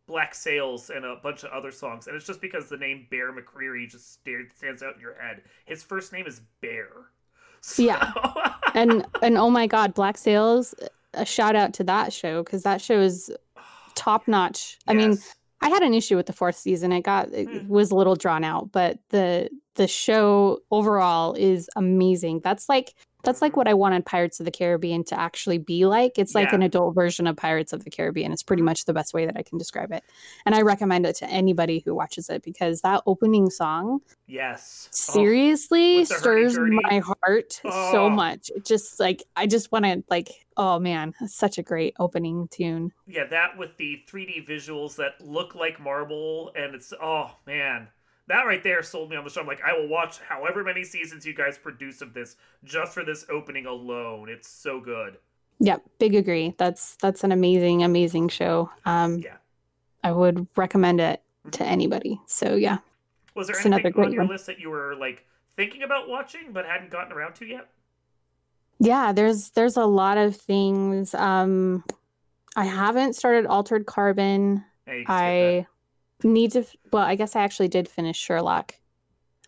Black 0.06 0.35
Sails 0.35 0.90
and 0.90 1.04
a 1.04 1.16
bunch 1.16 1.44
of 1.44 1.50
other 1.52 1.70
songs. 1.70 2.08
And 2.08 2.16
it's 2.16 2.26
just 2.26 2.40
because 2.40 2.68
the 2.68 2.76
name 2.76 3.06
Bear 3.11 3.32
McCreary 3.32 3.88
just 3.88 4.12
stared, 4.12 4.50
stands 4.56 4.82
out 4.82 4.96
in 4.96 5.00
your 5.00 5.14
head. 5.14 5.42
His 5.64 5.82
first 5.82 6.12
name 6.12 6.26
is 6.26 6.40
Bear. 6.61 6.88
So... 7.61 7.82
Yeah. 7.82 8.12
and 8.74 9.06
and 9.22 9.38
oh 9.38 9.50
my 9.50 9.66
god 9.66 9.94
black 9.94 10.16
sails 10.18 10.74
a 11.14 11.24
shout 11.24 11.54
out 11.54 11.72
to 11.74 11.85
that 11.85 12.12
show 12.12 12.42
because 12.42 12.62
that 12.62 12.80
show 12.80 13.00
is 13.00 13.30
top 13.94 14.26
notch 14.26 14.78
i 14.88 14.94
mean 14.94 15.11
Yes. 15.11 15.35
I 15.62 15.68
had 15.68 15.83
an 15.83 15.94
issue 15.94 16.16
with 16.16 16.27
the 16.27 16.33
fourth 16.33 16.57
season 16.57 16.92
it 16.92 17.03
got 17.03 17.29
it 17.33 17.48
Hmm. 17.48 17.68
was 17.68 17.90
a 17.90 17.94
little 17.94 18.16
drawn 18.16 18.44
out 18.44 18.70
but 18.72 18.98
the 19.11 19.48
the 19.77 19.88
show 19.88 20.59
overall 20.70 21.33
is 21.35 21.70
amazing 21.77 22.40
that's 22.44 22.68
like 22.68 22.94
that's 23.22 23.40
like 23.42 23.56
what 23.56 23.68
i 23.68 23.74
wanted 23.74 24.04
pirates 24.04 24.40
of 24.40 24.44
the 24.46 24.50
caribbean 24.50 25.04
to 25.04 25.18
actually 25.18 25.58
be 25.58 25.87
like 25.87 26.18
it's 26.18 26.35
like 26.35 26.48
Yeah. 26.50 26.56
an 26.56 26.62
adult 26.62 26.94
version 26.94 27.26
of 27.26 27.37
pirates 27.37 27.72
of 27.72 27.85
the 27.85 27.90
caribbean 27.90 28.32
it's 28.32 28.42
pretty 28.42 28.62
Mhm. 28.62 28.66
much 28.66 28.85
the 28.85 28.92
best 28.92 29.14
way 29.14 29.26
that 29.26 29.37
i 29.37 29.42
can 29.42 29.58
describe 29.58 29.92
it 29.92 30.04
and 30.46 30.54
i 30.54 30.62
recommend 30.62 31.06
it 31.06 31.16
to 31.16 31.26
anybody 31.28 31.80
who 31.85 31.94
watches 31.94 32.28
it 32.30 32.42
because 32.42 32.80
that 32.82 33.02
opening 33.06 33.50
song 33.50 34.00
yes. 34.26 34.88
Oh, 35.11 35.12
seriously 35.14 36.00
the 36.00 36.06
stirs 36.06 36.58
my 36.58 36.98
heart 37.00 37.61
Oh. 37.64 37.92
so 37.92 38.11
much 38.11 38.50
it 38.54 38.64
just 38.64 38.98
like 39.00 39.22
i 39.37 39.46
just 39.46 39.70
want 39.72 39.85
to 39.85 40.02
like 40.11 40.30
oh 40.56 40.78
man 40.78 41.14
such 41.26 41.58
a 41.58 41.62
great 41.62 41.94
opening 41.98 42.48
tune 42.48 42.92
yeah, 43.06 43.24
that 43.26 43.58
with 43.58 43.76
the 43.76 44.02
3D 44.08 44.46
visuals 44.48 44.96
that 44.96 45.20
look 45.20 45.54
like 45.54 45.78
marble, 45.78 46.50
and 46.56 46.74
it's 46.74 46.92
oh 47.02 47.30
man, 47.46 47.88
that 48.28 48.44
right 48.46 48.62
there 48.62 48.82
sold 48.82 49.11
me 49.11 49.16
on 49.16 49.24
the 49.24 49.30
show. 49.30 49.40
I'm 49.40 49.46
like, 49.46 49.62
I 49.66 49.72
will 49.72 49.88
watch 49.88 50.18
however 50.20 50.62
many 50.64 50.85
seasons 50.85 51.26
you 51.26 51.35
guys 51.35 51.58
produce 51.58 52.00
of 52.02 52.14
this 52.14 52.37
just 52.64 52.94
for 52.94 53.04
this 53.04 53.26
opening 53.30 53.66
alone. 53.66 54.28
It's 54.28 54.48
so 54.48 54.80
good. 54.80 55.18
yep 55.61 55.82
big 55.98 56.14
agree 56.14 56.54
that's 56.58 56.96
that's 56.96 57.22
an 57.24 57.30
amazing 57.32 57.82
amazing 57.85 58.28
show 58.28 58.68
um 58.85 59.18
Yeah. 59.18 59.37
i 60.02 60.11
would 60.11 60.46
recommend 60.56 61.00
it 61.00 61.22
to 61.52 61.64
anybody 61.64 62.20
so 62.26 62.56
yeah 62.56 62.78
Was 63.35 63.46
there 63.48 63.56
It's 63.56 63.66
another 63.66 63.87
anything 63.88 64.04
on 64.04 64.12
your 64.12 64.22
one. 64.22 64.32
list 64.32 64.46
that 64.46 64.58
you 64.58 64.70
were 64.70 64.96
like 64.96 65.24
thinking 65.56 65.82
about 65.82 66.08
watching 66.08 66.52
but 66.52 66.64
hadn't 66.64 66.90
gotten 66.90 67.12
around 67.12 67.35
to 67.35 67.44
yet? 67.46 67.68
yeah 68.80 69.12
there's 69.12 69.50
there's 69.50 69.76
a 69.76 69.85
lot 69.85 70.16
of 70.18 70.35
things 70.37 71.14
um 71.14 71.85
i 72.56 72.64
haven't 72.64 73.14
started 73.14 73.46
altered 73.46 73.87
carbon 73.87 74.64
Hey, 74.87 75.00
you 75.00 75.04
can 75.04 75.14
skip 75.16 75.66
i 75.66 75.66
need 76.24 76.52
to 76.52 76.61
f- 76.61 76.76
well 76.92 77.04
i 77.04 77.14
guess 77.14 77.35
i 77.37 77.42
actually 77.42 77.68
did 77.68 77.88
finish 77.88 78.16
sherlock. 78.18 78.74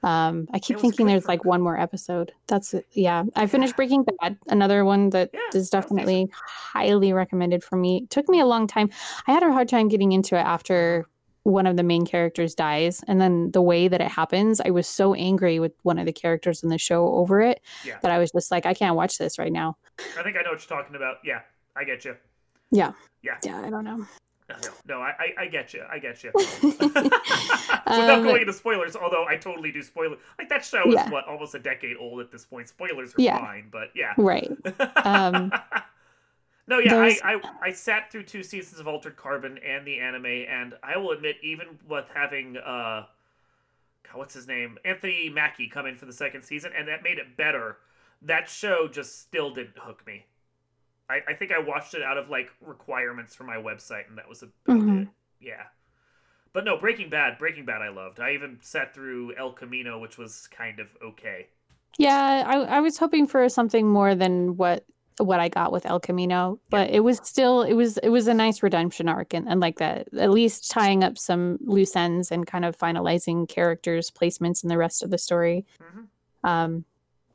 Um 0.02 0.48
i 0.52 0.58
keep 0.58 0.78
thinking 0.78 1.06
there's 1.06 1.26
like 1.28 1.44
one 1.46 1.62
more 1.62 1.78
episode. 1.80 2.32
That's 2.46 2.74
it. 2.74 2.86
Yeah. 2.92 3.24
I 3.36 3.46
finished 3.46 3.74
breaking 3.76 4.04
bad. 4.20 4.36
Another 4.48 4.84
one 4.84 5.10
that 5.10 5.30
Yeah, 5.32 5.40
is 5.54 5.70
definitely 5.70 6.28
highly 6.44 7.12
recommended 7.14 7.64
for 7.64 7.76
me. 7.76 8.02
It 8.04 8.10
took 8.10 8.28
me 8.28 8.40
a 8.40 8.44
long 8.46 8.66
time. 8.66 8.90
I 9.26 9.32
had 9.32 9.42
a 9.42 9.50
hard 9.52 9.68
time 9.68 9.88
getting 9.88 10.12
into 10.12 10.36
it 10.36 10.40
after 10.44 11.06
one 11.44 11.66
of 11.66 11.76
the 11.76 11.82
main 11.82 12.04
characters 12.06 12.54
dies 12.54 13.02
and 13.06 13.20
then 13.20 13.50
the 13.52 13.60
way 13.62 13.86
that 13.86 14.00
it 14.00 14.08
happens 14.10 14.62
i 14.64 14.70
was 14.70 14.86
so 14.88 15.12
angry 15.12 15.58
with 15.60 15.72
one 15.82 15.98
of 15.98 16.06
the 16.06 16.12
characters 16.12 16.62
in 16.62 16.70
the 16.70 16.78
show 16.78 17.06
over 17.14 17.42
it 17.42 17.60
Yeah. 17.84 17.98
that 18.00 18.10
i 18.10 18.18
was 18.18 18.30
just 18.32 18.50
like 18.50 18.64
i 18.64 18.72
can't 18.72 18.96
watch 18.96 19.18
this 19.18 19.38
right 19.38 19.52
now. 19.52 19.76
I 20.18 20.22
think 20.22 20.36
I 20.38 20.42
know 20.42 20.52
what 20.52 20.66
you're 20.66 20.78
talking 20.78 20.96
about. 20.96 21.16
Yeah, 21.22 21.40
I 21.76 21.84
get 21.84 22.02
you. 22.06 22.16
yeah. 22.70 22.92
Yeah. 23.22 23.36
yeah 23.42 23.60
i 23.60 23.68
don't 23.70 23.84
know 23.84 24.06
No, 24.48 24.56
no, 24.86 25.00
I, 25.00 25.14
I, 25.18 25.42
I 25.42 25.46
get 25.46 25.72
you. 25.72 25.82
I 25.90 25.98
get 25.98 26.22
you. 26.22 26.30
Without 27.96 28.18
Um, 28.18 28.22
going 28.24 28.42
into 28.42 28.52
spoilers, 28.52 28.94
although 28.94 29.24
I 29.26 29.36
totally 29.36 29.72
do 29.72 29.82
spoiler. 29.82 30.16
Like 30.38 30.48
that 30.50 30.64
show 30.64 30.92
is 30.92 31.00
what 31.10 31.26
almost 31.26 31.54
a 31.54 31.58
decade 31.58 31.96
old 31.98 32.20
at 32.20 32.30
this 32.30 32.44
point. 32.44 32.68
Spoilers 32.68 33.14
are 33.14 33.22
Yeah. 33.22 33.38
fine, 33.38 33.68
but 33.70 33.88
yeah. 33.94 34.12
right 34.18 34.50
Um, 35.04 35.50
no, 36.66 36.78
yeah, 36.78 36.96
I, 36.96 37.18
I 37.24 37.40
I 37.62 37.72
sat 37.72 38.10
through 38.12 38.24
two 38.24 38.42
seasons 38.42 38.80
of 38.80 38.86
Altered 38.88 39.16
Carbon 39.16 39.58
and 39.58 39.86
the 39.86 39.98
anime, 39.98 40.26
and 40.26 40.74
I 40.82 40.98
will 40.98 41.12
admit, 41.12 41.36
even 41.42 41.78
with 41.88 42.06
having 42.14 42.56
uh, 42.58 43.06
God, 44.04 44.14
what's 44.18 44.34
his 44.34 44.46
name, 44.46 44.78
Anthony 44.84 45.30
Mackie 45.30 45.68
come 45.68 45.86
in 45.86 45.96
for 45.96 46.06
the 46.06 46.12
second 46.12 46.42
season, 46.42 46.72
and 46.76 46.86
that 46.88 47.02
made 47.02 47.18
it 47.18 47.36
better. 47.36 47.78
That 48.22 48.48
show 48.48 48.88
just 48.88 49.20
still 49.22 49.52
didn't 49.54 49.78
hook 49.78 50.06
me. 50.06 50.24
I, 51.10 51.20
I 51.28 51.34
think 51.34 51.52
I 51.52 51.58
watched 51.58 51.94
it 51.94 52.02
out 52.02 52.16
of 52.16 52.30
like 52.30 52.50
requirements 52.60 53.34
for 53.34 53.44
my 53.44 53.56
website, 53.56 54.08
and 54.08 54.18
that 54.18 54.28
was 54.28 54.42
about 54.42 54.78
Mhm. 54.78 55.08
Yeah. 55.40 55.64
But 56.52 56.64
no, 56.64 56.76
Breaking 56.78 57.10
Bad, 57.10 57.38
Breaking 57.38 57.64
Bad 57.64 57.82
I 57.82 57.88
loved. 57.88 58.20
I 58.20 58.32
even 58.32 58.58
sat 58.62 58.94
through 58.94 59.34
El 59.36 59.52
Camino, 59.52 59.98
which 59.98 60.16
was 60.18 60.46
kind 60.48 60.78
of 60.80 60.86
okay. 61.02 61.48
Yeah, 61.98 62.44
I, 62.46 62.76
I 62.76 62.80
was 62.80 62.98
hoping 62.98 63.26
for 63.26 63.48
something 63.48 63.88
more 63.88 64.14
than 64.14 64.56
what 64.56 64.84
what 65.18 65.38
I 65.38 65.48
got 65.48 65.70
with 65.70 65.86
El 65.86 66.00
Camino, 66.00 66.58
but 66.70 66.90
it 66.90 67.00
was 67.00 67.20
still 67.22 67.62
it 67.62 67.74
was 67.74 67.98
it 67.98 68.08
was 68.08 68.26
a 68.26 68.34
nice 68.34 68.62
redemption 68.62 69.08
arc 69.08 69.32
and, 69.34 69.48
and 69.48 69.60
like 69.60 69.78
that 69.78 70.08
at 70.16 70.30
least 70.30 70.70
tying 70.70 71.04
up 71.04 71.18
some 71.18 71.58
loose 71.60 71.94
ends 71.94 72.32
and 72.32 72.46
kind 72.46 72.64
of 72.64 72.76
finalizing 72.76 73.48
characters 73.48 74.10
placements 74.10 74.64
in 74.64 74.68
the 74.68 74.78
rest 74.78 75.02
of 75.02 75.10
the 75.10 75.18
story. 75.18 75.66
hmm 75.80 76.04
Um, 76.48 76.84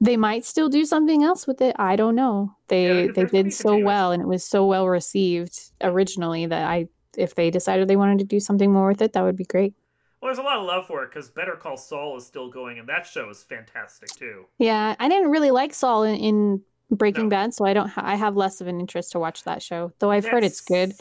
they 0.02 0.18
might 0.18 0.46
still 0.46 0.70
do 0.70 0.86
something 0.86 1.24
else 1.24 1.46
with 1.46 1.62
it. 1.62 1.76
I 1.78 1.96
don't 1.96 2.16
know. 2.16 2.56
They 2.68 2.84
Yeah, 2.84 2.94
they 2.94 3.08
there's 3.08 3.32
gonna 3.32 3.44
be 3.44 3.50
did 3.50 3.54
so 3.54 3.78
well 3.78 4.12
and 4.12 4.22
it 4.22 4.28
was 4.28 4.44
so 4.44 4.66
well 4.66 4.88
received 4.88 5.72
originally 5.82 6.46
that 6.46 6.68
I 6.68 6.88
if 7.18 7.36
they 7.36 7.50
decided 7.50 7.88
they 7.88 7.96
wanted 7.96 8.20
to 8.20 8.26
do 8.26 8.40
something 8.40 8.72
more 8.72 8.88
with 8.88 9.02
it, 9.02 9.14
that 9.14 9.24
would 9.24 9.36
be 9.36 9.44
great. 9.44 9.74
Well, 10.22 10.30
there's 10.30 10.38
a 10.38 10.44
lot 10.44 10.58
of 10.58 10.66
love 10.66 10.86
for 10.86 11.04
it 11.04 11.10
because 11.10 11.30
Better 11.30 11.56
Call 11.56 11.78
Saul 11.78 12.18
is 12.18 12.26
still 12.26 12.50
going, 12.50 12.78
and 12.78 12.88
that 12.90 13.06
show 13.06 13.30
is 13.30 13.42
fantastic 13.42 14.10
too. 14.10 14.46
Yeah, 14.58 14.96
I 15.00 15.08
didn't 15.08 15.32
really 15.32 15.52
like 15.52 15.74
Saul 15.74 16.04
in, 16.04 16.16
in 16.16 16.62
Breaking 16.92 17.26
No. 17.26 17.30
Bad, 17.30 17.54
so 17.54 17.66
I 17.66 17.74
don't 17.74 17.88
ha- 17.88 18.04
I 18.04 18.16
have 18.16 18.36
less 18.36 18.62
of 18.62 18.68
an 18.68 18.80
interest 18.80 19.14
to 19.14 19.20
watch 19.20 19.44
that 19.44 19.62
show. 19.62 19.94
Though 20.00 20.12
I've 20.12 20.26
heard 20.26 20.44
it's 20.44 20.60
good. 20.60 20.94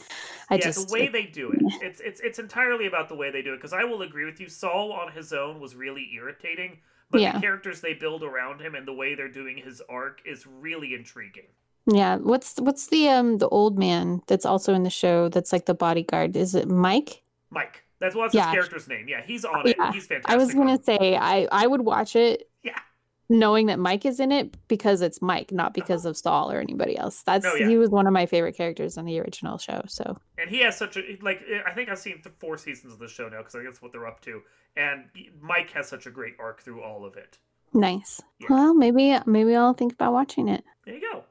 I 0.49 0.55
yeah, 0.55 0.61
just 0.61 0.87
the 0.87 0.93
way 0.93 1.09
they 1.09 1.23
do 1.23 1.51
it, 1.51 1.59
it's 1.81 1.99
it's 1.99 2.21
it's 2.21 2.39
entirely 2.39 2.85
about 2.85 3.09
the 3.09 3.15
way 3.15 3.29
they 3.29 3.41
do 3.41 3.53
it. 3.53 3.57
Because 3.57 3.73
I 3.73 3.83
will 3.83 4.03
agree 4.03 4.25
with 4.25 4.39
you, 4.39 4.47
Saul 4.47 4.93
on 4.93 5.11
his 5.11 5.33
own 5.33 5.59
was 5.59 5.75
really 5.75 6.09
irritating, 6.15 6.77
but 7.11 7.21
Yeah. 7.21 7.33
the 7.33 7.41
characters 7.41 7.81
they 7.81 7.93
build 7.93 8.23
around 8.23 8.61
him 8.61 8.75
and 8.75 8.87
the 8.87 8.93
way 8.93 9.15
they're 9.15 9.27
doing 9.31 9.57
his 9.57 9.81
arc 9.89 10.21
is 10.25 10.45
really 10.45 10.93
intriguing. 10.93 11.47
Yeah, 11.91 12.17
what's 12.17 12.57
what's 12.59 12.87
the 12.87 13.09
um 13.09 13.37
the 13.39 13.47
old 13.49 13.77
man 13.79 14.21
that's 14.27 14.45
also 14.45 14.73
in 14.73 14.83
the 14.83 14.89
show 14.89 15.29
that's 15.29 15.51
like 15.51 15.65
the 15.65 15.73
bodyguard? 15.73 16.35
Is 16.35 16.53
it 16.55 16.67
Mike? 16.67 17.23
Mike, 17.49 17.83
that's 17.99 18.15
what's 18.15 18.33
Yeah. 18.35 18.45
his 18.47 18.53
character's 18.53 18.87
name. 18.87 19.07
Yeah, 19.07 19.21
he's 19.25 19.43
on 19.45 19.67
it. 19.67 19.75
Yeah, 19.77 19.91
He's 19.91 20.05
fantastic. 20.05 20.31
I 20.31 20.37
was 20.37 20.53
gonna 20.53 20.81
say 20.83 21.15
I 21.15 21.47
I 21.51 21.65
would 21.67 21.81
watch 21.81 22.15
it. 22.15 22.48
Knowing 23.31 23.67
that 23.67 23.77
Mike 23.77 24.05
is 24.07 24.19
in 24.19 24.31
it 24.31 24.55
because 24.67 25.01
it's 25.03 25.21
Mike, 25.21 25.51
not 25.51 25.65
uh-huh. 25.67 25.71
because 25.75 26.05
of 26.05 26.17
Saul 26.17 26.51
or 26.51 26.59
anybody 26.59 26.97
else. 26.97 27.21
That's 27.23 27.45
Oh, 27.45 27.53
yeah. 27.55 27.67
he 27.67 27.77
was 27.77 27.91
one 27.91 28.07
of 28.07 28.13
my 28.13 28.25
favorite 28.25 28.57
characters 28.57 28.97
in 28.97 29.05
the 29.05 29.19
original 29.19 29.57
show. 29.59 29.83
So 29.87 30.17
and 30.39 30.49
he 30.49 30.61
has 30.61 30.75
such 30.77 30.97
a 30.97 31.01
like. 31.21 31.41
Eh, 31.47 31.59
I 31.65 31.71
think 31.71 31.89
I've 31.89 31.99
seen 31.99 32.21
four 32.39 32.57
seasons 32.57 32.91
of 32.93 32.99
the 32.99 33.07
show 33.07 33.29
now 33.29 33.37
because 33.39 33.53
I 33.53 33.59
think 33.59 33.69
that's 33.69 33.81
what 33.83 33.91
they're 33.91 34.07
up 34.07 34.19
to. 34.21 34.41
And 34.75 35.05
Mike 35.41 35.69
has 35.71 35.87
such 35.87 36.07
a 36.07 36.09
great 36.11 36.35
arc 36.39 36.61
through 36.61 36.81
all 36.81 37.05
of 37.05 37.17
it. 37.17 37.37
nice. 37.73 38.19
Yeah. 38.39 38.47
Well, 38.49 38.73
maybe 38.73 39.15
maybe 39.27 39.55
I'll 39.55 39.73
think 39.73 39.93
about 39.93 40.13
watching 40.13 40.47
it. 40.47 40.63
There 40.85 40.95
you 40.95 41.01
go. 41.13 41.23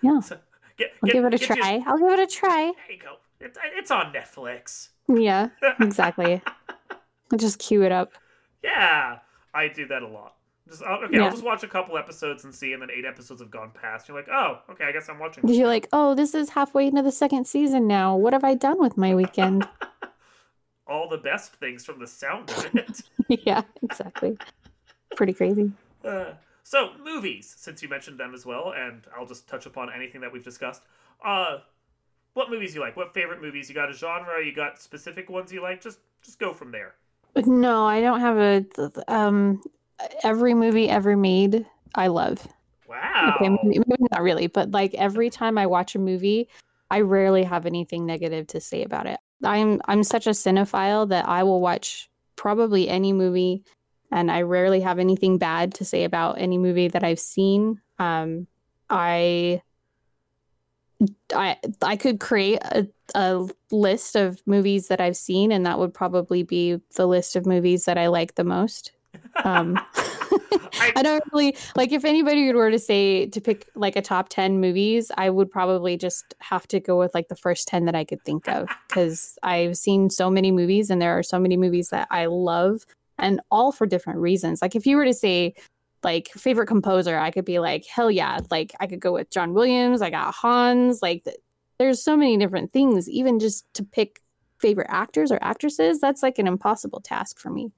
Yeah. 0.00 0.20
So, 0.20 0.38
get, 0.78 0.92
I'll 1.02 1.06
get- 1.08 1.12
give 1.12 1.24
it 1.26 1.34
a 1.34 1.38
your- 1.38 1.56
try. 1.56 1.82
I'll 1.86 1.98
give 1.98 2.10
it 2.12 2.18
a 2.20 2.26
try. 2.26 2.72
there 2.88 2.96
you 2.96 2.98
go. 3.02 3.16
It, 3.40 3.56
it's 3.76 3.90
on 3.90 4.12
Netflix. 4.14 4.88
Yeah, 5.08 5.48
exactly. 5.80 6.40
I'll 7.30 7.38
just 7.38 7.58
cue 7.58 7.82
it 7.82 7.92
up. 7.92 8.12
Yeah, 8.64 9.18
I 9.52 9.68
do 9.68 9.86
that 9.88 10.02
a 10.02 10.08
lot. 10.08 10.36
Just 10.72 10.82
uh, 10.82 10.86
okay, 11.04 11.18
Yeah. 11.18 11.24
I'll 11.24 11.30
just 11.30 11.44
watch 11.44 11.62
a 11.62 11.68
couple 11.68 11.98
episodes 11.98 12.44
and 12.44 12.54
see, 12.54 12.72
and 12.72 12.80
then 12.80 12.88
eight 12.90 13.04
episodes 13.04 13.42
have 13.42 13.50
gone 13.50 13.72
past. 13.74 14.08
You're 14.08 14.16
like, 14.16 14.28
oh, 14.32 14.60
okay, 14.70 14.84
I 14.84 14.92
guess 14.92 15.06
I'm 15.10 15.18
watching. 15.18 15.46
You're 15.46 15.66
like, 15.66 15.86
oh, 15.92 16.14
this 16.14 16.34
is 16.34 16.48
halfway 16.48 16.86
into 16.86 17.02
the 17.02 17.12
second 17.12 17.46
season 17.46 17.86
now. 17.86 18.16
What 18.16 18.32
have 18.32 18.42
I 18.42 18.54
done 18.54 18.78
with 18.78 18.96
my 18.96 19.14
weekend? 19.14 19.68
all 20.86 21.10
the 21.10 21.18
best 21.18 21.52
things 21.56 21.84
from 21.84 21.98
the 22.00 22.06
sound 22.06 22.48
of 22.50 22.74
it. 22.74 23.02
yeah, 23.46 23.60
exactly. 23.82 24.38
Pretty 25.14 25.34
crazy. 25.34 25.70
Uh, 26.02 26.32
so 26.62 26.92
movies, 27.04 27.54
since 27.58 27.82
you 27.82 27.90
mentioned 27.90 28.18
them 28.18 28.32
as 28.32 28.46
well, 28.46 28.72
and 28.74 29.06
I'll 29.14 29.26
just 29.26 29.46
touch 29.46 29.66
upon 29.66 29.92
anything 29.92 30.22
that 30.22 30.32
we've 30.32 30.42
discussed. 30.42 30.84
Uh, 31.22 31.58
what 32.32 32.48
movies 32.48 32.74
you 32.74 32.80
like? 32.80 32.96
What 32.96 33.12
favorite 33.12 33.42
movies? 33.42 33.68
You 33.68 33.74
got 33.74 33.90
a 33.90 33.92
genre? 33.92 34.42
You 34.42 34.54
got 34.54 34.80
specific 34.80 35.28
ones 35.28 35.52
you 35.52 35.60
like? 35.60 35.82
Just 35.82 35.98
just 36.22 36.38
go 36.38 36.54
from 36.54 36.72
there. 36.72 36.94
No, 37.36 37.86
I 37.86 38.00
don't 38.00 38.20
have 38.20 38.38
a 38.38 38.64
um 39.12 39.62
every 40.22 40.54
movie 40.54 40.88
ever 40.88 41.16
made 41.16 41.66
I 41.94 42.08
love. 42.08 42.46
Wow. 42.88 43.36
Okay, 43.36 43.56
maybe, 43.62 43.84
not 44.10 44.22
really, 44.22 44.46
but 44.46 44.70
like 44.70 44.94
every 44.94 45.30
time 45.30 45.58
I 45.58 45.66
watch 45.66 45.94
a 45.94 45.98
movie, 45.98 46.48
I 46.90 47.00
rarely 47.00 47.42
have 47.44 47.66
anything 47.66 48.06
negative 48.06 48.46
to 48.48 48.60
say 48.60 48.82
about 48.82 49.06
it. 49.06 49.18
I'm 49.42 49.80
I'm 49.86 50.04
such 50.04 50.26
a 50.26 50.30
cinephile 50.30 51.08
that 51.08 51.28
I 51.28 51.42
will 51.42 51.60
watch 51.60 52.08
probably 52.36 52.88
any 52.88 53.12
movie 53.12 53.64
and 54.10 54.30
I 54.30 54.42
rarely 54.42 54.80
have 54.80 54.98
anything 54.98 55.38
bad 55.38 55.74
to 55.74 55.84
say 55.84 56.04
about 56.04 56.38
any 56.38 56.58
movie 56.58 56.88
that 56.88 57.02
I've 57.02 57.18
seen. 57.18 57.80
Um 57.98 58.46
I 58.88 59.62
I 61.34 61.56
I 61.82 61.96
could 61.96 62.20
create 62.20 62.60
a, 62.62 62.86
a 63.14 63.48
list 63.70 64.14
of 64.14 64.40
movies 64.46 64.88
that 64.88 65.00
I've 65.00 65.16
seen 65.16 65.50
and 65.50 65.66
that 65.66 65.78
would 65.78 65.94
probably 65.94 66.42
be 66.42 66.78
the 66.94 67.06
list 67.06 67.36
of 67.36 67.46
movies 67.46 67.86
that 67.86 67.98
I 67.98 68.08
like 68.08 68.34
the 68.34 68.44
most. 68.44 68.92
Um 69.44 69.78
I- 70.74 70.92
I 70.96 71.02
don't 71.02 71.22
really 71.32 71.56
like 71.76 71.92
if 71.92 72.04
anybody 72.04 72.52
were 72.52 72.70
to 72.70 72.78
say 72.78 73.26
to 73.26 73.40
pick 73.40 73.68
like 73.74 73.94
a 73.96 74.02
top 74.02 74.28
10 74.30 74.60
movies, 74.60 75.10
I 75.16 75.30
would 75.30 75.50
probably 75.50 75.96
just 75.96 76.34
have 76.40 76.66
to 76.68 76.80
go 76.80 76.98
with 76.98 77.14
like 77.14 77.28
the 77.28 77.36
first 77.36 77.68
10 77.68 77.84
that 77.84 77.94
I 77.94 78.04
could 78.04 78.22
think 78.24 78.48
of 78.48 78.68
because 78.88 79.38
I've 79.42 79.76
seen 79.76 80.10
so 80.10 80.30
many 80.30 80.50
movies 80.50 80.90
and 80.90 81.00
there 81.00 81.16
are 81.16 81.22
so 81.22 81.38
many 81.38 81.56
movies 81.56 81.90
that 81.90 82.08
I 82.10 82.26
love 82.26 82.84
and 83.18 83.40
all 83.50 83.70
for 83.72 83.86
different 83.86 84.18
reasons. 84.20 84.60
Like 84.62 84.74
if 84.74 84.86
you 84.86 84.96
were 84.96 85.04
to 85.04 85.14
say 85.14 85.54
like 86.02 86.28
favorite 86.34 86.66
composer, 86.66 87.16
I 87.18 87.30
could 87.30 87.44
be 87.44 87.58
like 87.58 87.84
hell 87.86 88.10
yeah, 88.10 88.38
like 88.50 88.74
I 88.80 88.86
could 88.86 89.00
go 89.00 89.12
with 89.12 89.30
John 89.30 89.52
Williams, 89.54 90.02
I 90.02 90.10
got 90.10 90.34
Hans, 90.34 91.00
like 91.02 91.24
th- 91.24 91.36
there's 91.78 92.02
so 92.02 92.16
many 92.16 92.36
different 92.38 92.72
things 92.72 93.08
even 93.08 93.38
just 93.38 93.66
to 93.74 93.84
pick 93.84 94.20
favorite 94.58 94.88
actors 94.90 95.30
or 95.30 95.38
actresses, 95.42 96.00
that's 96.00 96.22
like 96.22 96.38
an 96.38 96.46
impossible 96.46 97.00
task 97.00 97.38
for 97.38 97.50
me. 97.50 97.70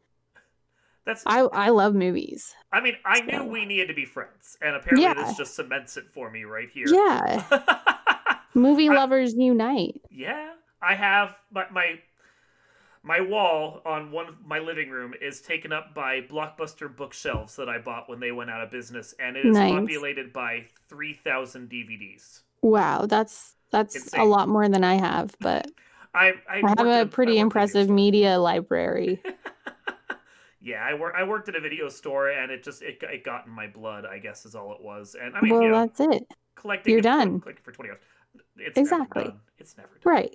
That's. 1.07 1.22
I 1.26 1.40
I 1.40 1.68
love 1.68 1.94
movies. 1.94 2.55
I 2.72 2.80
mean, 2.80 2.94
I 3.05 3.20
knew 3.20 3.44
we 3.44 3.66
needed 3.66 3.88
to 3.88 3.94
be 3.94 4.05
friends, 4.07 4.57
and 4.62 4.74
apparently 4.76 5.02
Yeah. 5.05 5.14
this 5.14 5.36
just 5.36 5.55
cements 5.55 5.96
it 5.96 6.07
for 6.12 6.30
me 6.30 6.44
right 6.44 6.68
here. 6.72 6.86
Yeah. 6.88 7.42
Movie 8.55 8.88
I- 8.88 8.94
lovers 8.94 9.34
unite. 9.34 10.00
Yeah, 10.11 10.52
I 10.80 10.94
have 10.94 11.34
my 11.52 11.66
my 11.70 11.98
my 13.02 13.20
wall 13.20 13.82
on 13.84 14.11
one 14.12 14.28
of 14.28 14.34
my 14.46 14.59
living 14.61 14.88
room 14.88 15.12
is 15.20 15.40
taken 15.42 15.72
up 15.72 15.94
by 15.94 16.22
blockbuster 16.22 16.94
bookshelves 16.94 17.55
that 17.57 17.68
I 17.68 17.78
bought 17.78 18.09
when 18.09 18.18
they 18.20 18.32
went 18.32 18.50
out 18.50 18.62
of 18.62 18.70
business, 18.70 19.14
and 19.18 19.36
it 19.36 19.44
is 19.44 19.55
Nice. 19.57 19.72
populated 19.72 20.32
by 20.32 20.64
three 20.88 21.12
thousand 21.14 21.68
DVDs. 21.68 22.40
Wow, 22.62 23.05
that's 23.07 23.57
that's 23.70 24.14
a 24.14 24.24
lot 24.24 24.48
more 24.48 24.68
than 24.68 24.84
I 24.84 24.94
have, 24.94 25.34
but 25.40 25.70
I 26.14 26.32
I, 26.48 26.62
I 26.64 26.74
have 26.78 26.86
a 26.86 27.07
pretty 27.11 27.32
I 27.32 27.34
worked 27.34 27.38
at 27.38 27.42
impressive 27.42 27.90
media 27.90 28.38
library. 28.38 29.20
yeah, 30.65 30.83
I 30.85 30.95
work 30.95 31.15
I 31.17 31.23
worked 31.25 31.49
at 31.49 31.55
a 31.55 31.61
video 31.61 31.89
store, 31.89 32.31
and 32.31 32.51
it 32.51 32.65
just 32.65 32.83
it, 32.83 32.99
it 33.03 33.23
got 33.23 33.47
in 33.47 33.53
my 33.53 33.67
blood. 33.67 34.07
I 34.07 34.19
guess 34.19 34.47
is 34.47 34.55
all 34.55 34.73
it 34.73 34.81
was. 34.83 35.15
And 35.21 35.37
I 35.37 35.41
mean, 35.43 35.53
well, 35.53 35.62
you 35.62 35.69
know, 35.69 35.81
that's 35.87 36.01
it. 36.01 36.27
collecting 36.57 36.93
you're 36.93 37.03
done. 37.03 37.41
collecting 37.41 37.62
for 37.65 37.73
twenty 37.73 37.91
hours. 37.91 38.01
It's 38.57 38.77
Exactly. 38.79 39.23
Never 39.25 39.31
done. 39.33 39.41
It's 39.59 39.77
never 39.77 39.89
done. 39.91 40.12
Right. 40.12 40.35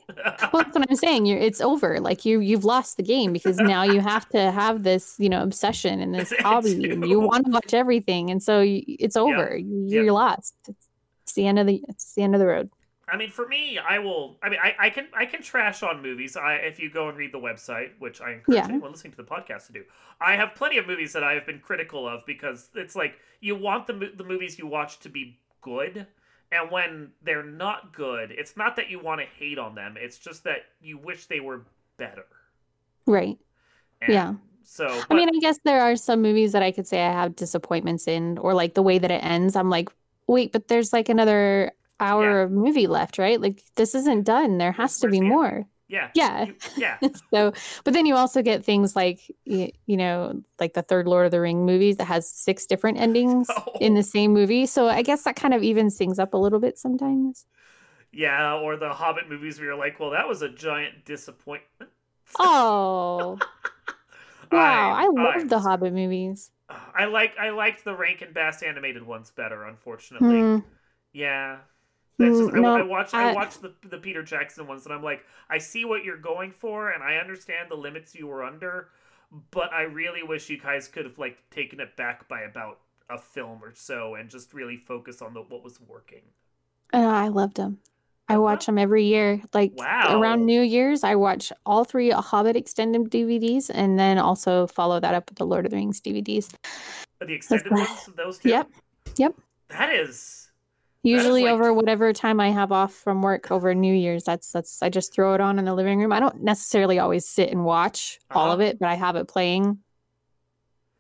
Well, 0.54 0.64
that's 0.64 0.78
what 0.78 0.86
I'm 0.90 0.96
saying. 0.96 1.26
You're 1.26 1.40
it's 1.40 1.60
over. 1.60 2.00
Like 2.00 2.26
you 2.26 2.40
you've 2.40 2.64
lost 2.64 2.96
the 2.98 3.04
game 3.04 3.34
because 3.34 3.58
now 3.58 3.84
you 3.84 4.00
have 4.02 4.30
to 4.30 4.52
have 4.52 4.84
this, 4.84 5.16
you 5.20 5.30
know, 5.30 5.42
obsession 5.44 6.00
and 6.00 6.14
this 6.16 6.32
hobby 6.40 6.90
and 6.90 7.06
you 7.08 7.20
want 7.20 7.46
to 7.46 7.52
watch 7.52 7.74
everything 7.74 8.30
and 8.30 8.42
so 8.42 8.62
you, 8.62 8.84
it's 8.88 9.18
over. 9.18 9.58
You're 9.58 10.06
Yep. 10.06 10.14
lost. 10.14 10.56
It's, 10.68 10.88
it's 11.24 11.34
the 11.34 11.48
end 11.48 11.60
of 11.60 11.68
the 11.68 11.84
it's 11.90 12.14
the 12.14 12.22
end 12.24 12.36
of 12.36 12.40
the 12.40 12.48
road. 12.48 12.70
I 13.12 13.18
mean, 13.18 13.30
for 13.32 13.48
me, 13.48 13.78
I 13.78 14.00
will. 14.00 14.38
I 14.44 14.50
mean, 14.50 14.60
I, 14.64 14.76
I 14.80 14.90
can 14.90 15.08
I 15.14 15.26
can 15.26 15.42
trash 15.42 15.84
on 15.84 16.02
movies. 16.02 16.36
I 16.38 16.56
if 16.56 16.80
you 16.80 16.90
go 16.90 17.10
and 17.10 17.18
read 17.18 17.32
the 17.34 17.40
website, 17.40 17.92
which 18.00 18.22
I 18.22 18.34
encourage 18.34 18.58
Yeah. 18.58 18.66
anyone 18.70 18.92
listening 18.92 19.12
to 19.14 19.18
the 19.18 19.24
podcast 19.24 19.68
to 19.68 19.74
do. 19.74 19.84
I 20.22 20.36
have 20.36 20.56
plenty 20.56 20.78
of 20.78 20.88
movies 20.88 21.14
that 21.14 21.24
I 21.24 21.34
have 21.34 21.46
been 21.46 21.60
critical 21.60 22.08
of 22.08 22.26
because 22.26 22.70
it's 22.76 22.96
like 22.96 23.16
you 23.42 23.56
want 23.56 23.88
the 23.88 24.12
the 24.16 24.24
movies 24.24 24.58
you 24.60 24.68
watch 24.68 25.00
to 25.02 25.10
be 25.10 25.40
good, 25.62 26.08
and 26.52 26.72
when 26.72 27.12
they're 27.22 27.44
not 27.44 27.94
good, 27.94 28.32
it's 28.32 28.56
not 28.58 28.76
that 28.78 28.90
you 28.90 29.00
want 29.00 29.22
to 29.22 29.28
hate 29.38 29.58
on 29.60 29.76
them. 29.76 29.96
It's 30.00 30.18
just 30.18 30.44
that 30.46 30.60
you 30.82 30.98
wish 30.98 31.26
they 31.28 31.40
were 31.40 31.66
better. 31.98 32.26
Right. 33.08 33.38
And 34.02 34.14
Yeah. 34.14 34.34
So 34.64 35.02
I 35.10 35.16
mean, 35.16 35.30
I 35.30 35.40
guess 35.40 35.58
there 35.64 35.82
are 35.82 35.96
some 35.96 36.22
movies 36.22 36.52
that 36.52 36.62
I 36.62 36.72
could 36.72 36.88
say 36.88 37.02
I 37.04 37.12
have 37.12 37.36
disappointments 37.36 38.08
in, 38.08 38.38
or 38.38 38.54
like 38.54 38.76
the 38.76 38.84
way 38.84 39.00
that 39.00 39.10
it 39.10 39.24
ends. 39.24 39.56
I'm 39.56 39.70
like, 39.70 39.90
wait, 40.28 40.52
but 40.52 40.68
there's 40.68 40.94
like 40.94 41.10
another 41.10 41.72
hour 42.00 42.40
Yeah. 42.40 42.44
of 42.44 42.52
movie 42.52 42.88
left, 42.88 43.18
right? 43.18 43.40
Like 43.42 43.64
this 43.76 43.96
isn't 43.96 44.24
done. 44.24 44.58
There 44.58 44.72
has 44.72 45.00
to 45.00 45.08
Where's 45.08 45.20
be 45.20 45.22
more. 45.22 45.66
yeah, 45.88 46.10
Yeah. 46.14 46.46
yeah. 46.78 46.98
So, 47.34 47.52
but 47.84 47.94
then 47.94 48.06
you 48.06 48.16
also 48.16 48.42
get 48.42 48.64
things 48.64 48.96
like 48.96 49.20
you, 49.46 49.72
you 49.86 49.98
know, 49.98 50.42
like 50.60 50.74
the 50.74 50.82
third 50.84 51.08
Lord 51.08 51.26
of 51.26 51.32
the 51.32 51.42
Ring 51.42 51.66
movies 51.66 51.98
that 51.98 52.06
has 52.06 52.30
six 52.30 52.66
different 52.66 52.98
endings 53.06 53.48
in 53.80 53.94
Oh. 53.94 53.96
the 53.96 54.04
same 54.04 54.34
movie. 54.34 54.66
So 54.66 54.88
I 54.88 55.02
guess 55.02 55.24
that 55.24 55.36
kind 55.36 55.54
of 55.54 55.64
evens 55.64 55.98
things 55.98 56.20
up 56.20 56.34
a 56.34 56.38
little 56.38 56.60
bit 56.60 56.78
sometimes. 56.78 57.46
Yeah, 58.12 58.56
or 58.56 58.76
the 58.78 58.90
Hobbit 58.90 59.30
movies 59.30 59.60
where 59.60 59.68
you're 59.68 59.76
like, 59.78 60.00
well, 60.00 60.12
that 60.12 60.28
was 60.28 60.42
a 60.42 60.50
giant 60.50 61.06
disappointment. 61.06 61.92
Oh, 62.40 63.38
wow! 64.52 64.92
I, 64.94 65.04
I- 65.04 65.08
love 65.08 65.50
the 65.50 65.60
Hobbit 65.60 65.94
movies. 65.94 66.52
I 66.96 67.06
like 67.06 67.34
I 67.40 67.50
liked 67.50 67.84
the 67.84 67.96
Rankin 67.96 68.32
Bass 68.34 68.62
animated 68.62 69.02
ones 69.06 69.32
better, 69.32 69.64
unfortunately. 69.66 70.40
Hmm. 70.40 70.58
Yeah. 71.14 71.58
That's 72.20 72.38
just, 72.38 72.52
Mm, 72.52 72.66
I, 72.66 72.80
I 72.80 72.84
watched 72.84 73.14
I, 73.14 73.30
I- 73.30 73.34
watched 73.34 73.62
the 73.62 73.74
the 73.90 73.98
Peter 73.98 74.22
Jackson 74.22 74.68
ones 74.68 74.86
and 74.86 74.94
I'm 74.94 75.04
like, 75.04 75.26
I 75.50 75.58
see 75.58 75.86
what 75.86 76.04
you're 76.04 76.18
going 76.18 76.52
for 76.52 76.92
and 76.92 77.02
I 77.04 77.16
understand 77.16 77.70
the 77.72 77.76
limits 77.76 78.14
you 78.14 78.28
were 78.28 78.44
under, 78.44 78.90
but 79.52 79.72
I 79.74 79.84
really 79.84 80.22
wish 80.24 80.50
you 80.50 80.60
guys 80.60 80.88
could 80.88 81.06
have 81.06 81.18
like 81.18 81.38
taken 81.50 81.80
it 81.80 81.96
back 81.96 82.28
by 82.28 82.42
about 82.42 82.80
a 83.10 83.18
film 83.18 83.64
or 83.64 83.72
so 83.74 84.16
and 84.16 84.30
just 84.30 84.54
really 84.54 84.78
focus 84.78 85.22
on 85.22 85.34
the 85.34 85.42
what 85.42 85.64
was 85.64 85.80
working. 85.88 86.22
Uh, 86.94 86.98
I 86.98 87.30
loved 87.30 87.56
them. 87.58 87.80
I 88.28 88.34
Uh-huh. 88.34 88.42
watch 88.44 88.68
them 88.68 88.78
every 88.78 89.06
year. 89.06 89.42
Like 89.56 89.72
Wow. 89.76 90.20
around 90.20 90.46
New 90.46 90.62
Year's, 90.62 91.04
I 91.04 91.16
watch 91.16 91.52
all 91.66 91.84
three 91.84 92.12
Hobbit 92.12 92.56
extended 92.56 93.10
DVDs, 93.10 93.72
and 93.74 93.98
then 93.98 94.20
also 94.20 94.68
follow 94.68 95.00
that 95.00 95.16
up 95.16 95.30
with 95.30 95.40
the 95.40 95.46
Lord 95.48 95.66
of 95.66 95.72
the 95.72 95.78
Rings 95.78 96.00
DVDs. 96.00 96.54
But 97.18 97.28
the 97.28 97.34
extended 97.34 97.72
ones, 97.72 97.88
those 98.16 98.38
two. 98.38 98.50
Yep. 98.50 98.68
Yep. 99.18 99.36
That 99.70 99.94
is 99.96 100.39
Usually 101.04 101.44
like- 101.44 101.52
over 101.54 101.74
whatever 101.74 102.12
time 102.14 102.40
I 102.40 102.50
have 102.52 102.72
off 102.72 102.94
from 102.94 103.22
work 103.22 103.52
over 103.52 103.74
New 103.74 103.94
Year's. 103.94 104.24
That's 104.26 104.52
that's 104.52 104.82
I 104.84 104.90
just 104.90 105.14
throw 105.14 105.34
it 105.34 105.42
on 105.42 105.58
in 105.60 105.66
the 105.66 105.74
living 105.74 106.00
room. 106.00 106.12
I 106.12 106.20
don't 106.20 106.44
necessarily 106.44 107.00
always 107.00 107.26
sit 107.26 107.50
and 107.50 107.64
watch 107.64 108.20
all 108.32 108.46
Uh-huh. 108.46 108.54
of 108.56 108.62
it, 108.62 108.80
but 108.80 108.90
I 108.90 108.96
have 108.96 109.16
it 109.16 109.28
playing 109.28 109.80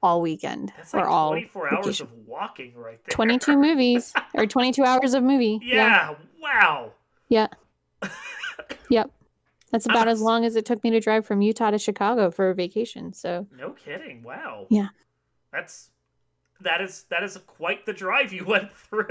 all 0.02 0.22
weekend 0.22 0.72
that's 0.78 0.93
or 0.93 1.00
like 1.02 1.08
all 1.10 1.30
24 1.32 1.74
hours 1.74 1.86
vacation. 1.86 2.06
of 2.08 2.28
walking 2.28 2.74
right 2.76 3.04
there. 3.04 3.12
22 3.14 3.58
movies 3.58 4.14
or 4.34 4.45
22 4.45 4.86
hours 4.86 5.14
of 5.14 5.24
movie. 5.24 5.60
Yeah. 5.62 6.16
Wow. 6.41 6.91
Yeah. 7.28 7.47
Yep. 8.91 9.12
That's 9.72 9.86
about 9.86 10.08
as 10.08 10.20
long 10.22 10.45
as 10.45 10.56
it 10.56 10.66
took 10.66 10.84
me 10.84 10.89
to 10.91 11.00
drive 11.00 11.26
from 11.26 11.41
Utah 11.41 11.70
to 11.72 11.78
Chicago 11.78 12.32
for 12.32 12.50
a 12.50 12.56
vacation. 12.56 13.14
So 13.14 13.45
No 13.56 13.72
kidding. 13.72 14.24
Wow. 14.24 14.66
Yeah. 14.70 14.88
That's 15.52 15.91
that 16.62 16.82
is 16.82 17.03
that 17.10 17.24
is 17.24 17.38
quite 17.47 17.86
the 17.86 17.93
drive 17.93 18.34
you 18.34 18.45
went 18.47 18.72
through. 18.74 19.07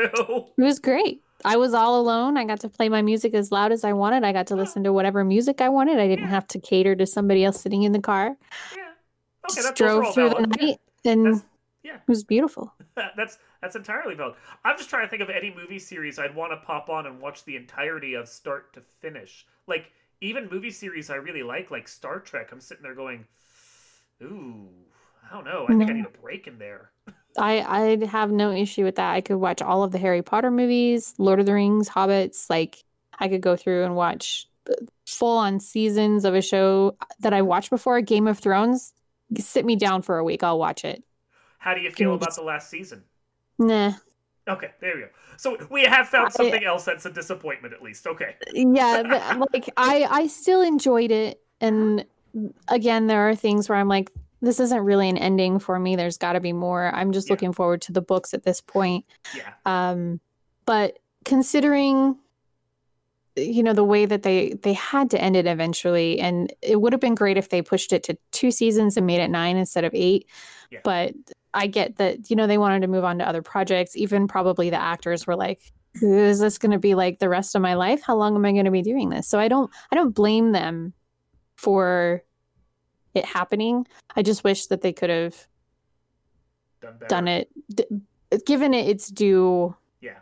it 0.57 0.62
was 0.62 0.78
great. 0.78 1.22
I 1.44 1.57
was 1.57 1.72
all 1.72 2.01
alone. 2.01 2.36
I 2.36 2.44
got 2.44 2.61
to 2.61 2.68
play 2.68 2.88
my 2.88 3.01
music 3.03 3.32
as 3.32 3.53
loud 3.53 3.70
as 3.70 3.84
I 3.84 3.92
wanted. 3.92 4.24
I 4.24 4.32
got 4.32 4.49
to 4.49 4.57
listen 4.57 4.82
to 4.84 4.92
whatever 4.92 5.22
music 5.24 5.61
I 5.61 5.68
wanted. 5.68 5.99
I 6.01 6.09
didn't 6.09 6.24
Yeah. 6.24 6.30
have 6.30 6.49
to 6.49 6.59
cater 6.61 6.96
to 6.96 7.07
somebody 7.07 7.44
else 7.44 7.61
sitting 7.61 7.84
in 7.84 7.92
the 7.92 8.01
car. 8.01 8.36
Yeah. 8.76 8.88
Okay, 9.51 9.62
Just 9.62 9.74
drove 9.76 10.12
through 10.14 10.30
the 10.30 10.34
valid. 10.34 10.57
Yeah. 10.61 10.66
night 10.66 10.80
and 11.05 11.26
That's- 11.26 11.44
yeah. 11.84 11.94
it 11.96 12.09
was 12.09 12.24
beautiful. 12.24 12.74
that's 13.16 13.38
that's 13.62 13.76
entirely 13.76 14.14
valid. 14.16 14.34
I'm 14.64 14.76
just 14.76 14.90
trying 14.90 15.07
to 15.07 15.09
think 15.11 15.22
of 15.22 15.30
any 15.30 15.55
movie 15.55 15.78
series 15.78 16.18
I'd 16.18 16.34
want 16.34 16.53
to 16.53 16.57
pop 16.66 16.88
on 16.90 17.07
and 17.07 17.20
watch 17.20 17.44
the 17.44 17.55
entirety 17.57 18.14
of 18.14 18.28
start 18.28 18.72
to 18.74 18.82
finish. 19.01 19.46
Like 19.68 19.92
even 20.20 20.49
movie 20.51 20.70
series 20.72 21.09
I 21.09 21.14
really 21.16 21.44
like, 21.44 21.70
like 21.70 21.86
Star 21.86 22.18
Trek. 22.18 22.49
I'm 22.51 22.61
sitting 22.61 22.82
there 22.82 22.94
going, 22.96 23.24
"Ooh, 24.22 24.68
I 25.30 25.32
don't 25.34 25.44
know. 25.44 25.64
I 25.68 25.76
think 25.78 25.88
I 25.88 25.92
need 25.92 26.07
a 26.07 26.20
break 26.20 26.49
in 26.49 26.59
there." 26.59 26.90
I 27.37 27.61
I'd 27.61 28.03
have 28.05 28.31
no 28.31 28.51
issue 28.51 28.85
with 28.85 28.97
that. 28.97 29.12
I 29.12 29.20
could 29.20 29.37
watch 29.37 29.61
all 29.62 29.83
of 29.83 29.93
the 29.93 29.99
Harry 29.99 30.22
Potter 30.22 30.51
movies, 30.51 31.14
Lord 31.18 31.41
of 31.41 31.47
the 31.47 31.55
Rings, 31.55 31.89
Hobbits. 31.89 32.49
Like 32.49 32.83
I 33.18 33.29
could 33.29 33.41
go 33.41 33.57
through 33.57 33.85
and 33.85 33.95
watch 33.97 34.49
full 35.07 35.39
on 35.39 35.61
seasons 35.61 36.24
of 36.24 36.35
a 36.35 36.43
show 36.43 36.97
that 37.20 37.33
I 37.33 37.43
watched 37.43 37.70
before. 37.70 38.01
Game 38.01 38.26
of 38.26 38.39
Thrones. 38.39 38.93
Sit 39.39 39.64
me 39.64 39.76
down 39.76 40.03
for 40.03 40.18
a 40.18 40.24
week. 40.24 40.43
I'll 40.43 40.59
watch 40.59 40.85
it. 40.85 41.03
How 41.59 41.74
do 41.74 41.81
you 41.81 41.91
feel 41.91 42.14
about 42.14 42.35
the 42.35 42.43
last 42.43 42.70
season? 42.70 43.03
Nah. 43.59 43.93
Okay, 44.49 44.70
there 44.81 44.95
we 44.95 45.03
go. 45.03 45.09
So 45.37 45.57
we 45.70 45.85
have 45.85 46.09
found 46.09 46.29
I- 46.29 46.31
something 46.31 46.64
else 46.64 46.85
that's 46.85 47.05
a 47.05 47.11
disappointment, 47.11 47.74
at 47.74 47.83
least. 47.83 48.07
Okay. 48.07 48.37
Yeah, 48.53 49.03
but, 49.03 49.53
like 49.53 49.68
I 49.76 50.05
I 50.11 50.26
still 50.29 50.62
enjoyed 50.62 51.11
it, 51.11 51.41
and 51.61 52.05
again, 52.68 53.07
there 53.07 53.29
are 53.29 53.35
things 53.35 53.68
where 53.68 53.76
I'm 53.76 53.89
like, 53.89 54.11
this 54.41 54.61
isn't 54.61 54.80
really 54.84 55.09
an 55.09 55.16
ending 55.18 55.59
for 55.59 55.78
me. 55.78 55.97
There's 55.97 56.18
got 56.18 56.34
to 56.34 56.41
be 56.41 56.53
more. 56.53 56.95
I'm 56.95 57.12
just 57.12 57.28
Yeah. 57.28 57.32
looking 57.34 57.53
forward 57.53 57.82
to 57.82 57.93
the 57.93 58.03
books 58.03 58.32
at 58.34 58.45
this 58.45 58.61
point. 58.61 59.05
Yeah. 59.34 59.53
Um, 59.66 60.20
but 60.64 60.99
considering 61.24 62.16
you 63.36 63.62
know 63.62 63.72
the 63.72 63.84
way 63.84 64.05
that 64.05 64.22
they 64.24 64.55
they 64.64 64.72
had 64.72 65.11
to 65.11 65.20
end 65.20 65.36
it 65.36 65.47
eventually 65.47 66.18
and 66.18 66.53
it 66.61 66.80
would 66.80 66.93
have 66.93 67.01
been 67.01 67.14
great 67.14 67.36
if 67.36 67.51
they 67.51 67.62
pushed 67.62 67.93
it 67.93 68.03
to 68.03 68.18
two 68.32 68.51
seasons 68.51 68.97
and 68.97 69.07
made 69.07 69.20
it 69.20 69.28
nine 69.30 69.57
instead 69.57 69.84
of 69.84 69.93
eight 69.95 70.26
Yeah. 70.72 70.80
but 70.82 71.14
i 71.55 71.68
get 71.68 71.99
that 71.99 72.30
you 72.30 72.34
know 72.36 72.49
they 72.49 72.59
wanted 72.59 72.80
to 72.82 72.89
move 72.89 73.05
on 73.05 73.18
to 73.18 73.28
other 73.28 73.41
projects 73.43 73.97
even 73.97 74.26
probably 74.26 74.70
the 74.70 74.80
actors 74.80 75.24
were 75.24 75.36
like 75.36 75.61
is 76.03 76.41
this 76.41 76.59
going 76.59 76.72
to 76.72 76.80
be 76.80 76.97
like 76.97 77.20
the 77.20 77.28
rest 77.28 77.55
of 77.55 77.62
my 77.62 77.74
life 77.74 78.03
how 78.03 78.16
long 78.16 78.34
am 78.34 78.45
i 78.45 78.51
going 78.51 78.64
to 78.64 78.72
be 78.72 78.82
doing 78.82 79.09
this 79.09 79.28
so 79.28 79.39
i 79.39 79.47
don't 79.47 79.70
i 79.93 79.95
don't 79.95 80.16
blame 80.16 80.51
them 80.51 80.93
for 81.57 82.24
it 83.19 83.25
happening 83.27 83.87
i 84.16 84.23
just 84.23 84.43
wish 84.45 84.66
that 84.66 84.81
they 84.81 84.93
could 84.93 85.11
have 85.11 85.47
Done 86.81 86.99
done 87.09 87.29
it 87.29 87.49
d- 87.75 87.85
given 88.47 88.73
it 88.73 88.89
its 88.89 89.09
due 89.09 89.75
Yeah. 90.01 90.19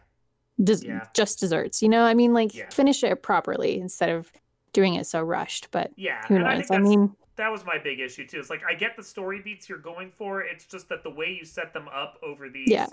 des- 0.63 0.87
Yeah. 0.87 1.07
just 1.15 1.39
desserts 1.39 1.83
you 1.83 1.89
know 1.89 2.03
i 2.03 2.15
mean 2.15 2.33
like 2.35 2.55
Yeah. 2.55 2.69
finish 2.71 3.05
it 3.05 3.23
properly 3.23 3.79
instead 3.79 4.09
of 4.09 4.33
doing 4.73 4.95
it 4.95 5.07
so 5.07 5.21
rushed 5.23 5.71
but 5.71 5.91
Yeah. 5.97 6.23
who 6.27 6.37
and 6.37 6.47
I 6.47 6.57
knows 6.57 6.71
i, 6.71 6.79
mean 6.79 7.15
that 7.37 7.51
was 7.53 7.67
my 7.67 7.77
big 7.77 8.01
issue 8.01 8.27
too. 8.27 8.39
It's 8.41 8.49
like 8.49 8.63
I 8.67 8.73
get 8.73 8.97
the 8.97 9.03
story 9.03 9.43
beats 9.43 9.69
you're 9.69 9.77
going 9.77 10.11
for. 10.11 10.41
It's 10.41 10.65
just 10.65 10.89
that 10.89 11.03
the 11.03 11.11
way 11.11 11.31
you 11.39 11.45
set 11.45 11.75
them 11.75 11.87
up 11.89 12.19
over 12.23 12.49
these 12.49 12.71
Yeah. 12.71 12.87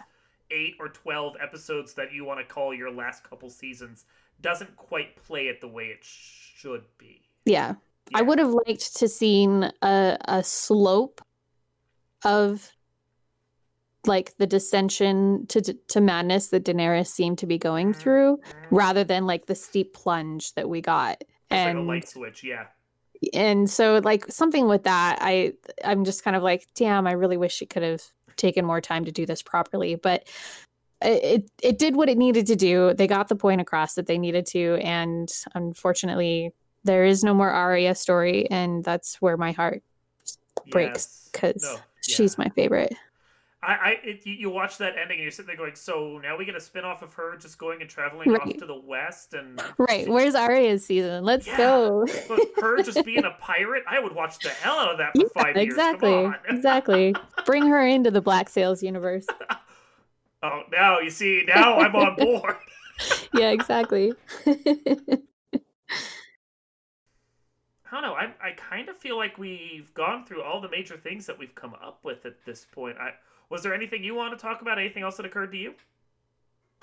eight 0.52 0.76
or 0.82 0.90
twelve 0.90 1.38
episodes 1.40 1.94
that 1.94 2.12
you 2.12 2.26
want 2.26 2.42
to 2.42 2.54
call 2.54 2.74
your 2.74 2.92
last 2.92 3.24
couple 3.24 3.50
seasons 3.50 4.04
doesn't 4.42 4.76
quite 4.76 5.16
play 5.16 5.48
it 5.48 5.62
the 5.62 5.70
way 5.70 5.86
it 5.86 6.00
should 6.04 6.84
be. 6.98 7.22
yeah, 7.46 7.76
i 8.14 8.22
would 8.22 8.40
have 8.40 8.52
liked 8.68 8.96
to 8.98 9.08
seen 9.08 9.70
a, 9.82 10.18
a 10.26 10.44
slope 10.44 11.22
of 12.24 12.72
like 14.06 14.36
the 14.38 14.48
dissension 14.48 15.46
to 15.48 15.62
to 15.62 16.02
madness 16.02 16.50
that 16.50 16.66
daenerys 16.66 17.08
seemed 17.08 17.38
to 17.38 17.46
be 17.48 17.58
going 17.58 17.94
Mhm. 17.94 17.96
through 17.96 18.40
rather 18.70 19.04
than 19.04 19.26
like 19.26 19.46
the 19.46 19.56
steep 19.56 19.94
plunge 19.94 20.54
that 20.56 20.68
we 20.70 20.82
got 20.82 21.22
It's 21.22 21.52
like 21.52 21.76
a 21.76 21.78
and 21.80 21.88
light 21.88 22.08
switch. 22.10 22.44
Yeah. 22.44 22.66
and 23.34 23.70
so 23.70 24.00
like 24.04 24.26
something 24.30 24.68
with 24.68 24.84
that 24.84 25.20
i 25.22 25.54
i'm 25.86 26.04
just 26.04 26.24
kind 26.24 26.36
of 26.36 26.44
like 26.44 26.68
damn 26.76 27.08
i 27.08 27.14
really 27.14 27.38
wish 27.38 27.54
she 27.54 27.66
could 27.66 27.84
have 27.84 28.02
taken 28.36 28.66
more 28.66 28.82
time 28.82 29.06
to 29.06 29.12
do 29.12 29.26
this 29.26 29.42
properly 29.42 29.96
but 29.96 30.28
it 31.02 31.24
it- 31.24 31.52
it 31.62 31.78
did 31.80 31.96
what 31.96 32.10
it 32.10 32.18
needed 32.18 32.48
to 32.48 32.56
do 32.58 32.94
they 32.94 33.08
got 33.08 33.30
the 33.30 33.36
point 33.36 33.62
across 33.62 33.94
that 33.94 34.08
they 34.08 34.18
needed 34.18 34.46
to 34.48 34.76
and 34.82 35.30
unfortunately 35.56 36.52
there 36.84 37.06
is 37.06 37.24
no 37.24 37.34
more 37.34 37.50
Arya 37.50 37.96
story 37.96 38.50
and 38.52 38.84
that's 38.84 39.22
where 39.22 39.38
my 39.38 39.52
heart 39.52 39.84
breaks 40.70 40.94
Yes. 40.94 41.30
because 41.32 41.64
No. 41.64 41.80
she's 42.02 42.36
Yeah. 42.38 42.46
my 42.46 42.50
favorite 42.50 42.94
I, 43.66 43.74
I 43.76 43.90
it, 44.04 44.26
you, 44.26 44.34
you 44.34 44.50
watch 44.50 44.78
that 44.80 44.98
ending 44.98 45.12
and 45.20 45.22
you're 45.22 45.32
sitting 45.32 45.48
there 45.48 45.56
going, 45.56 45.76
so 45.76 46.20
now 46.22 46.36
we 46.38 46.44
get 46.44 46.54
a 46.56 46.60
spin 46.60 46.84
off 46.84 47.02
of 47.02 47.14
her 47.14 47.38
just 47.38 47.58
going 47.58 47.80
and 47.80 47.90
traveling 47.90 48.30
off 48.36 48.58
to 48.58 48.66
the 48.66 48.76
west 48.76 49.34
and 49.36 49.62
right 49.78 50.06
where's 50.10 50.36
Arya's 50.36 50.86
season 50.86 51.24
let's 51.24 51.48
Yeah. 51.48 51.56
go 51.58 52.06
but 52.28 52.42
her 52.60 52.82
just 52.84 53.06
being 53.06 53.24
a 53.24 53.32
pirate, 53.40 53.84
I 53.88 54.00
would 54.02 54.14
watch 54.14 54.40
the 54.40 54.50
hell 54.50 54.76
out 54.80 54.92
of 54.92 54.98
that 54.98 55.14
for 55.14 55.22
yeah, 55.22 55.28
five 55.34 55.56
years. 55.56 55.78
Come 55.78 55.96
exactly 55.96 56.30
exactly 56.50 57.16
bring 57.46 57.66
her 57.68 57.88
into 57.88 58.12
the 58.12 58.22
black 58.22 58.50
sails 58.50 58.84
universe 58.84 59.26
Oh, 60.46 60.64
now 60.74 61.00
you 61.00 61.10
see, 61.10 61.44
now 61.48 61.80
I'm 61.80 61.96
on 61.96 62.16
board. 62.18 62.56
yeah 63.32 63.52
exactly 63.52 64.14
don't 67.94 68.04
know. 68.04 68.14
I 68.14 68.34
I 68.42 68.52
kind 68.52 68.90
of 68.90 68.98
feel 68.98 69.18
like 69.18 69.38
we've 69.38 69.94
gone 69.94 70.26
through 70.26 70.44
all 70.44 70.62
the 70.62 70.70
major 70.70 70.98
things 70.98 71.26
that 71.28 71.38
we've 71.38 71.56
come 71.56 71.74
up 71.76 72.00
with 72.04 72.26
at 72.26 72.44
this 72.46 72.66
point. 72.72 72.98
I 72.98 73.12
was 73.50 73.64
there 73.64 73.74
anything 73.74 74.04
you 74.04 74.16
want 74.16 74.38
to 74.38 74.42
talk 74.42 74.62
about? 74.62 74.80
Anything 74.80 75.04
else 75.04 75.18
that 75.18 75.26
occurred 75.26 75.52
to 75.52 75.58
you? 75.58 75.74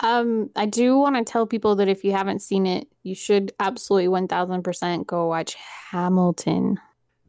Um, 0.01 0.49
I 0.55 0.65
do 0.65 0.97
want 0.97 1.15
to 1.15 1.23
tell 1.23 1.45
people 1.45 1.75
that 1.75 1.87
if 1.87 2.03
you 2.03 2.11
haven't 2.11 2.41
seen 2.41 2.65
it, 2.65 2.87
you 3.03 3.13
should 3.13 3.51
absolutely 3.59 4.07
1000% 4.07 5.05
go 5.05 5.27
watch 5.27 5.55
Hamilton. 5.91 6.79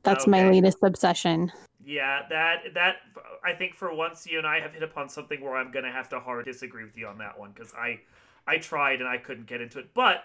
That's 0.04 0.26
my 0.26 0.48
latest 0.48 0.78
obsession. 0.82 1.52
Yeah, 1.84 2.22
that 2.30 2.74
that 2.74 2.96
I 3.44 3.52
think 3.52 3.74
for 3.74 3.94
once 3.94 4.26
you 4.26 4.38
and 4.38 4.46
I 4.46 4.60
have 4.60 4.72
hit 4.72 4.82
upon 4.82 5.08
something 5.08 5.40
where 5.40 5.56
I'm 5.56 5.70
gonna 5.70 5.92
have 5.92 6.08
to 6.10 6.20
hard 6.20 6.44
disagree 6.44 6.84
with 6.84 6.96
you 6.96 7.06
on 7.06 7.18
that 7.18 7.38
one 7.38 7.52
because 7.52 7.72
I 7.74 8.00
I 8.46 8.58
tried 8.58 9.00
and 9.00 9.08
I 9.08 9.18
couldn't 9.18 9.46
get 9.46 9.60
into 9.60 9.78
it. 9.78 9.92
But 9.94 10.24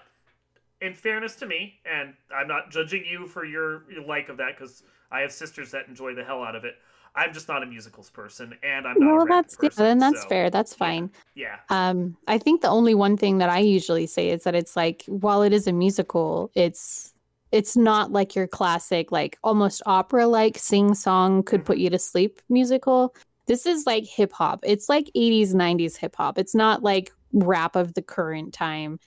in 0.82 0.94
fairness 0.94 1.36
to 1.38 1.46
me, 1.46 1.76
and 1.86 2.14
I'm 2.36 2.48
not 2.48 2.72
judging 2.72 3.06
you 3.06 3.28
for 3.28 3.46
your, 3.46 3.90
your 3.92 4.04
like 4.06 4.30
of 4.30 4.38
that 4.38 4.58
because 4.58 4.84
I 5.12 5.22
have 5.22 5.32
sisters 5.32 5.72
that 5.72 5.88
enjoy 5.88 6.14
the 6.14 6.24
hell 6.24 6.44
out 6.44 6.56
of 6.56 6.66
it. 6.66 6.76
I'm 7.16 7.34
just 7.34 7.48
not 7.48 7.64
a 7.64 7.66
musicals 7.66 8.12
person, 8.12 8.54
and 8.62 8.86
I'm 8.86 9.00
not. 9.00 9.18
Well, 9.18 9.26
that's 9.26 9.58
yeah, 9.62 9.70
person, 9.70 9.84
then 9.84 9.98
that's 9.98 10.22
so, 10.22 10.30
fair. 10.30 10.50
That's 10.52 10.74
yeah. 10.74 10.78
fine. 10.78 11.12
Yeah, 11.34 11.56
Um, 11.70 12.16
I 12.28 12.38
think 12.38 12.62
the 12.62 12.70
only 12.70 12.94
one 12.94 13.18
thing 13.18 13.40
that 13.40 13.50
I 13.50 13.60
usually 13.60 14.06
say 14.06 14.30
is 14.30 14.44
that 14.44 14.54
it's 14.54 14.76
like 14.76 15.04
while 15.08 15.42
it 15.42 15.52
is 15.52 15.66
a 15.66 15.74
musical, 15.74 16.52
it's 16.54 17.14
it's 17.52 17.76
not 17.76 18.12
like 18.12 18.36
your 18.36 18.46
classic 18.46 19.12
like 19.12 19.40
almost 19.44 19.82
opera 19.86 20.28
like 20.28 20.58
sing 20.58 20.94
song 20.94 21.44
could 21.44 21.64
put 21.66 21.78
you 21.78 21.90
to 21.90 21.98
sleep 21.98 22.42
musical. 22.50 23.16
This 23.48 23.66
is 23.66 23.86
like 23.88 24.06
hip 24.06 24.34
hop. 24.34 24.60
It's 24.64 24.90
like 24.90 25.10
80s 25.16 25.54
90s 25.54 25.96
hip 25.96 26.16
hop. 26.18 26.38
It's 26.38 26.54
not 26.54 26.84
like 26.84 27.12
rap 27.34 27.76
of 27.76 27.94
the 27.94 28.02
current 28.02 28.54
time. 28.54 29.00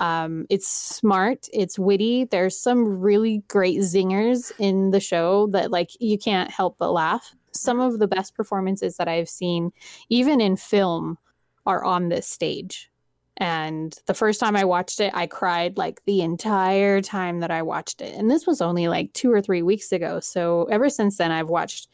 Um, 0.00 0.46
it's 0.50 0.68
smart, 0.68 1.46
it's 1.52 1.78
witty. 1.78 2.24
There's 2.24 2.58
some 2.58 3.00
really 3.00 3.42
great 3.48 3.78
zingers 3.78 4.52
in 4.58 4.90
the 4.90 5.00
show 5.00 5.46
that 5.48 5.70
like 5.70 5.90
you 6.00 6.18
can't 6.18 6.50
help 6.50 6.78
but 6.78 6.92
laugh. 6.92 7.34
Some 7.52 7.80
of 7.80 7.98
the 7.98 8.08
best 8.08 8.34
performances 8.34 8.96
that 8.96 9.08
I've 9.08 9.28
seen, 9.28 9.72
even 10.08 10.40
in 10.40 10.56
film, 10.56 11.18
are 11.66 11.84
on 11.84 12.08
this 12.08 12.28
stage. 12.28 12.90
And 13.36 13.96
the 14.06 14.14
first 14.14 14.38
time 14.38 14.54
I 14.54 14.64
watched 14.64 15.00
it, 15.00 15.12
I 15.14 15.26
cried 15.26 15.76
like 15.76 16.04
the 16.04 16.20
entire 16.20 17.00
time 17.00 17.40
that 17.40 17.50
I 17.50 17.62
watched 17.62 18.00
it. 18.00 18.14
And 18.14 18.30
this 18.30 18.46
was 18.46 18.60
only 18.60 18.86
like 18.86 19.12
two 19.12 19.32
or 19.32 19.42
three 19.42 19.62
weeks 19.62 19.90
ago. 19.92 20.20
So 20.20 20.64
ever 20.64 20.88
since 20.88 21.16
then, 21.16 21.32
I've 21.32 21.48
watched 21.48 21.88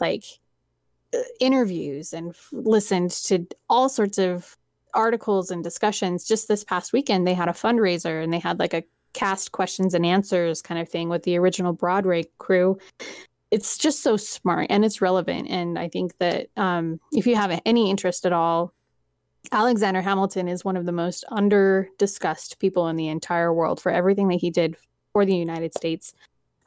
like 0.00 0.24
uh, 1.14 1.18
interviews 1.38 2.12
and 2.12 2.34
listened 2.52 3.10
to 3.10 3.46
all 3.68 3.88
sorts 3.88 4.18
of 4.18 4.56
articles 4.94 5.50
and 5.50 5.62
discussions. 5.62 6.26
Just 6.26 6.48
this 6.48 6.64
past 6.64 6.92
weekend, 6.92 7.26
they 7.26 7.34
had 7.34 7.48
a 7.48 7.52
fundraiser 7.52 8.22
and 8.22 8.32
they 8.32 8.38
had 8.38 8.58
like 8.58 8.74
a 8.74 8.84
cast 9.12 9.52
questions 9.52 9.94
and 9.94 10.06
answers 10.06 10.62
kind 10.62 10.80
of 10.80 10.88
thing 10.88 11.08
with 11.08 11.24
the 11.24 11.36
original 11.36 11.72
Broadway 11.72 12.24
crew. 12.38 12.78
It's 13.50 13.76
just 13.76 14.02
so 14.02 14.16
smart 14.16 14.68
and 14.70 14.84
it's 14.84 15.00
relevant. 15.00 15.48
And 15.48 15.78
I 15.78 15.88
think 15.88 16.16
that 16.18 16.48
um, 16.56 17.00
if 17.12 17.26
you 17.26 17.34
have 17.34 17.60
any 17.66 17.90
interest 17.90 18.24
at 18.24 18.32
all 18.32 18.72
Alexander 19.52 20.02
Hamilton 20.02 20.48
is 20.48 20.64
one 20.64 20.76
of 20.76 20.86
the 20.86 20.92
most 20.92 21.24
under 21.28 21.88
discussed 21.98 22.58
people 22.58 22.88
in 22.88 22.96
the 22.96 23.08
entire 23.08 23.52
world 23.52 23.80
for 23.80 23.90
everything 23.90 24.28
that 24.28 24.40
he 24.40 24.50
did 24.50 24.76
for 25.12 25.24
the 25.24 25.34
United 25.34 25.74
States. 25.74 26.14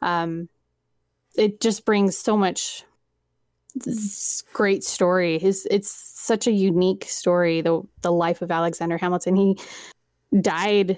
Um, 0.02 0.50
it 1.36 1.62
just 1.62 1.86
brings 1.86 2.18
so 2.18 2.36
much 2.36 2.84
great 4.54 4.84
story. 4.84 5.40
His 5.40 5.68
it's 5.72 5.90
such 5.90 6.48
a 6.48 6.52
unique 6.52 7.06
story. 7.06 7.62
The 7.62 7.82
the 8.02 8.12
life 8.12 8.42
of 8.42 8.52
Alexander 8.52 8.98
Hamilton. 8.98 9.36
He 9.36 9.58
died 10.40 10.98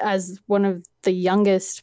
as 0.00 0.40
one 0.46 0.64
of 0.64 0.84
the 1.02 1.12
youngest 1.12 1.82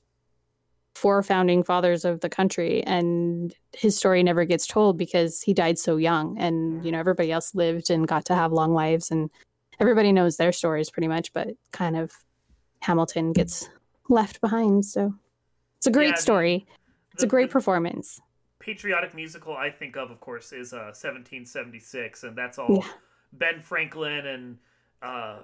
four 0.96 1.22
founding 1.22 1.62
fathers 1.64 2.06
of 2.06 2.22
the 2.22 2.30
country 2.30 2.84
and 2.84 3.54
his 3.74 3.96
story 3.96 4.24
never 4.24 4.46
gets 4.46 4.66
told 4.66 4.98
because 4.98 5.42
he 5.44 5.54
died 5.54 5.78
so 5.78 5.96
young 5.98 6.36
and 6.40 6.84
you 6.84 6.92
know 6.92 6.98
everybody 6.98 7.32
else 7.32 7.54
lived 7.54 7.92
and 7.92 8.08
got 8.08 8.26
to 8.26 8.34
have 8.34 8.52
long 8.52 8.74
lives 8.74 9.12
and 9.12 9.30
everybody 9.80 10.12
knows 10.12 10.38
their 10.38 10.52
stories 10.52 10.90
pretty 10.90 11.08
much 11.08 11.32
but 11.34 11.50
kind 11.72 11.96
of 11.96 12.12
hamilton 12.80 13.32
gets 13.32 13.70
left 14.10 14.42
behind 14.42 14.84
so 14.84 15.14
it's 15.78 15.86
a 15.86 15.92
great 15.92 16.08
Yeah, 16.08 16.16
the- 16.16 16.22
story 16.22 16.66
it's 17.14 17.22
a 17.22 17.28
great 17.28 17.50
the 17.50 17.54
performance 17.54 18.20
patriotic 18.72 19.16
musical 19.16 19.56
I 19.56 19.70
think 19.72 19.96
of, 19.96 20.12
of 20.12 20.20
course, 20.20 20.52
is 20.52 20.74
uh, 20.74 20.92
1776, 20.94 22.24
and 22.24 22.38
that's 22.38 22.60
all 22.60 22.76
Yeah. 22.84 22.88
Ben 23.34 23.62
Franklin 23.62 24.28
and 24.28 24.58
uh, 25.02 25.40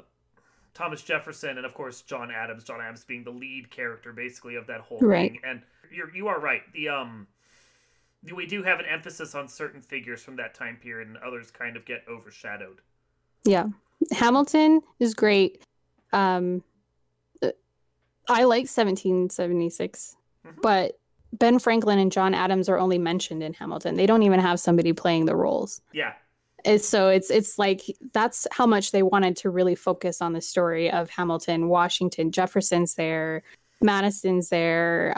Thomas 0.74 1.02
Jefferson, 1.02 1.58
and 1.58 1.66
of 1.66 1.74
course 1.74 2.02
John 2.02 2.30
Adams. 2.32 2.64
John 2.66 2.82
Adams 2.82 3.06
being 3.06 3.24
the 3.24 3.32
lead 3.32 3.70
character, 3.72 4.12
basically, 4.14 4.56
of 4.56 4.68
that 4.68 4.82
whole 4.82 5.00
Right. 5.00 5.32
thing. 5.32 5.42
And 5.44 5.62
you're 5.92 6.14
you 6.14 6.28
are 6.28 6.40
right. 6.40 6.62
The 6.74 6.90
um, 6.90 7.28
we 8.36 8.46
do 8.46 8.62
have 8.64 8.80
an 8.80 8.86
emphasis 8.86 9.36
on 9.36 9.48
certain 9.48 9.82
figures 9.82 10.22
from 10.22 10.36
that 10.38 10.54
time 10.54 10.76
period, 10.78 11.08
and 11.08 11.18
others 11.18 11.50
kind 11.50 11.78
of 11.78 11.86
get 11.86 12.04
overshadowed. 12.10 12.82
Yeah. 13.46 13.68
Hamilton 14.12 14.82
is 15.00 15.14
great. 15.14 15.64
Um 16.12 16.62
uh, 17.42 17.52
I 18.28 18.44
like 18.44 18.68
1776, 18.68 20.18
Mhm. 20.46 20.62
but 20.62 21.00
Ben 21.40 21.60
Franklin 21.60 22.00
and 22.00 22.12
John 22.12 22.34
Adams 22.34 22.70
are 22.70 22.78
only 22.78 22.98
mentioned 22.98 23.44
in 23.44 23.54
Hamilton. 23.54 23.96
They 23.96 24.06
don't 24.06 24.24
even 24.24 24.40
have 24.40 24.60
somebody 24.60 24.94
playing 24.94 25.26
the 25.26 25.36
roles. 25.36 25.82
Yeah, 25.92 26.14
It's, 26.64 26.88
so 26.88 27.10
it's 27.10 27.30
it's 27.30 27.58
like 27.58 27.82
that's 28.14 28.48
how 28.52 28.66
much 28.66 28.92
they 28.92 29.04
wanted 29.04 29.36
to 29.38 29.50
really 29.50 29.76
focus 29.76 30.22
on 30.22 30.34
the 30.34 30.42
story 30.42 30.92
of 30.92 31.10
Hamilton, 31.10 31.68
Washington, 31.68 32.32
Jefferson's 32.32 32.96
there, 32.96 33.44
Madison's 33.82 34.50
there, 34.50 35.14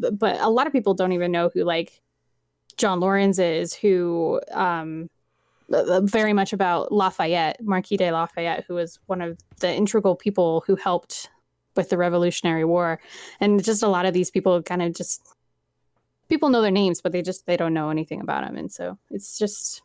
b- 0.00 0.10
but 0.12 0.40
a 0.40 0.48
lot 0.48 0.66
of 0.66 0.72
people 0.72 0.94
don't 0.94 1.12
even 1.12 1.30
know 1.30 1.50
who 1.52 1.64
like 1.64 2.00
John 2.76 3.00
Laurens 3.00 3.38
is, 3.38 3.74
who 3.74 4.40
um, 4.52 5.10
uh, 5.72 6.00
very 6.00 6.32
much 6.32 6.52
about 6.52 6.90
Lafayette, 6.92 7.62
Marquis 7.62 7.98
de 7.98 8.10
Lafayette, 8.10 8.64
who 8.66 8.74
was 8.74 8.98
one 9.06 9.20
of 9.20 9.38
the 9.60 9.72
integral 9.72 10.16
people 10.16 10.64
who 10.66 10.76
helped 10.76 11.28
with 11.76 11.90
the 11.90 11.96
Revolutionary 11.96 12.64
War, 12.64 13.00
and 13.40 13.62
just 13.62 13.82
a 13.82 13.88
lot 13.88 14.04
of 14.06 14.14
these 14.14 14.30
people 14.30 14.62
kind 14.62 14.82
of 14.82 14.94
just 14.94 15.26
people 16.32 16.48
know 16.48 16.62
their 16.62 16.70
names, 16.70 17.02
but 17.02 17.12
they 17.12 17.20
just 17.20 17.44
they 17.44 17.58
don't 17.58 17.74
know 17.74 17.90
anything 17.90 18.22
about 18.22 18.42
them, 18.42 18.56
and 18.56 18.72
so 18.72 18.96
it's 19.10 19.38
just 19.38 19.82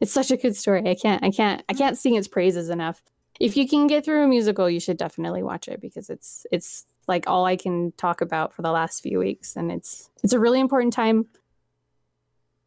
it's 0.00 0.12
such 0.12 0.30
a 0.30 0.36
good 0.36 0.54
story. 0.54 0.86
I 0.86 0.94
can't 0.94 1.24
I 1.24 1.30
can't 1.30 1.64
I 1.66 1.72
can't 1.72 1.96
sing 1.96 2.14
its 2.14 2.28
praises 2.28 2.68
enough. 2.68 3.02
If 3.40 3.56
you 3.56 3.66
can 3.66 3.86
get 3.86 4.04
through 4.04 4.22
a 4.22 4.28
musical, 4.28 4.68
you 4.68 4.80
should 4.80 4.98
definitely 4.98 5.42
watch 5.42 5.66
it 5.66 5.80
because 5.80 6.10
it's 6.10 6.44
it's 6.52 6.84
like 7.08 7.26
all 7.26 7.46
I 7.46 7.56
can 7.56 7.92
talk 7.92 8.20
about 8.20 8.52
for 8.52 8.60
the 8.60 8.70
last 8.70 9.02
few 9.02 9.18
weeks, 9.18 9.56
and 9.56 9.72
it's 9.72 10.10
it's 10.22 10.34
a 10.34 10.38
really 10.38 10.60
important 10.60 10.92
time 10.92 11.24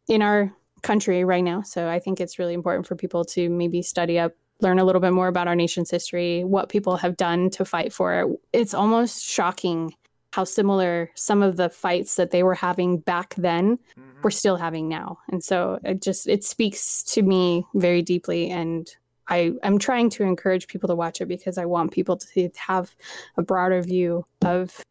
in 0.08 0.20
our 0.20 0.52
country 0.82 1.24
right 1.24 1.44
now. 1.44 1.62
So 1.62 1.88
I 1.88 2.00
think 2.00 2.20
it's 2.20 2.40
really 2.40 2.54
important 2.54 2.88
for 2.88 2.96
people 2.96 3.24
to 3.36 3.48
maybe 3.48 3.82
study 3.82 4.18
up, 4.18 4.32
learn 4.60 4.80
a 4.80 4.84
little 4.84 5.00
bit 5.00 5.12
more 5.12 5.28
about 5.28 5.46
our 5.46 5.54
nation's 5.54 5.92
history, 5.92 6.42
what 6.42 6.68
people 6.68 6.96
have 6.96 7.16
done 7.16 7.50
to 7.50 7.64
fight 7.64 7.92
for 7.92 8.20
it. 8.20 8.40
It's 8.52 8.74
almost 8.74 9.24
shocking 9.24 9.94
how 10.32 10.44
similar 10.44 11.10
some 11.14 11.42
of 11.42 11.56
the 11.56 11.68
fights 11.68 12.16
that 12.16 12.30
they 12.30 12.42
were 12.42 12.54
having 12.54 12.98
back 12.98 13.34
then 13.36 13.78
Mhm. 13.96 14.22
we're 14.22 14.30
still 14.30 14.56
having 14.56 14.88
now. 14.88 15.18
And 15.28 15.42
so 15.42 15.78
it 15.84 16.02
just 16.02 16.28
it 16.28 16.44
speaks 16.44 17.02
to 17.14 17.22
me 17.22 17.64
very 17.74 18.02
deeply 18.02 18.50
and 18.50 18.88
I, 19.28 19.52
I'm 19.62 19.78
trying 19.78 20.10
to 20.10 20.24
encourage 20.24 20.66
people 20.66 20.88
to 20.88 20.94
watch 20.96 21.20
it 21.20 21.26
because 21.26 21.56
I 21.56 21.64
want 21.64 21.92
people 21.92 22.16
to 22.16 22.50
have 22.56 22.96
a 23.36 23.42
broader 23.42 23.80
view 23.80 24.26
of 24.44 24.84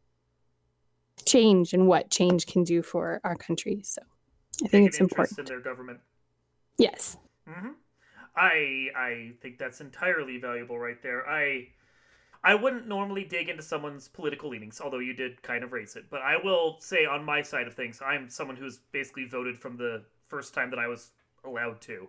change 1.25 1.73
and 1.73 1.87
what 1.87 2.09
change 2.09 2.47
can 2.47 2.63
do 2.63 2.81
for 2.81 3.19
our 3.25 3.35
country. 3.35 3.81
So 3.83 4.01
I 4.01 4.63
Take 4.63 4.71
think 4.71 4.87
it's 4.87 4.99
important. 5.01 5.39
in 5.39 5.45
their 5.45 5.59
government. 5.59 5.99
Yes. 6.77 7.17
hmm 7.47 7.71
I 8.35 8.87
I 8.95 9.31
think 9.41 9.57
that's 9.57 9.81
entirely 9.81 10.37
valuable 10.37 10.79
right 10.79 11.01
there. 11.03 11.27
I 11.27 11.67
I 12.43 12.55
wouldn't 12.55 12.87
normally 12.87 13.25
dig 13.25 13.49
into 13.49 13.63
someone's 13.63 14.07
political 14.07 14.49
leanings, 14.49 14.79
although 14.79 14.99
you 14.99 15.13
did 15.13 15.41
kind 15.41 15.63
of 15.63 15.73
raise 15.73 15.95
it. 15.95 16.05
But 16.09 16.21
I 16.21 16.37
will 16.41 16.77
say 16.79 17.05
on 17.05 17.25
my 17.25 17.41
side 17.41 17.67
of 17.67 17.73
things, 17.73 18.01
I'm 18.05 18.29
someone 18.29 18.55
who's 18.55 18.79
basically 18.91 19.25
voted 19.25 19.57
from 19.57 19.75
the 19.77 20.03
first 20.27 20.53
time 20.53 20.69
that 20.69 20.79
I 20.79 20.87
was 20.87 21.11
allowed 21.43 21.81
to. 21.81 22.07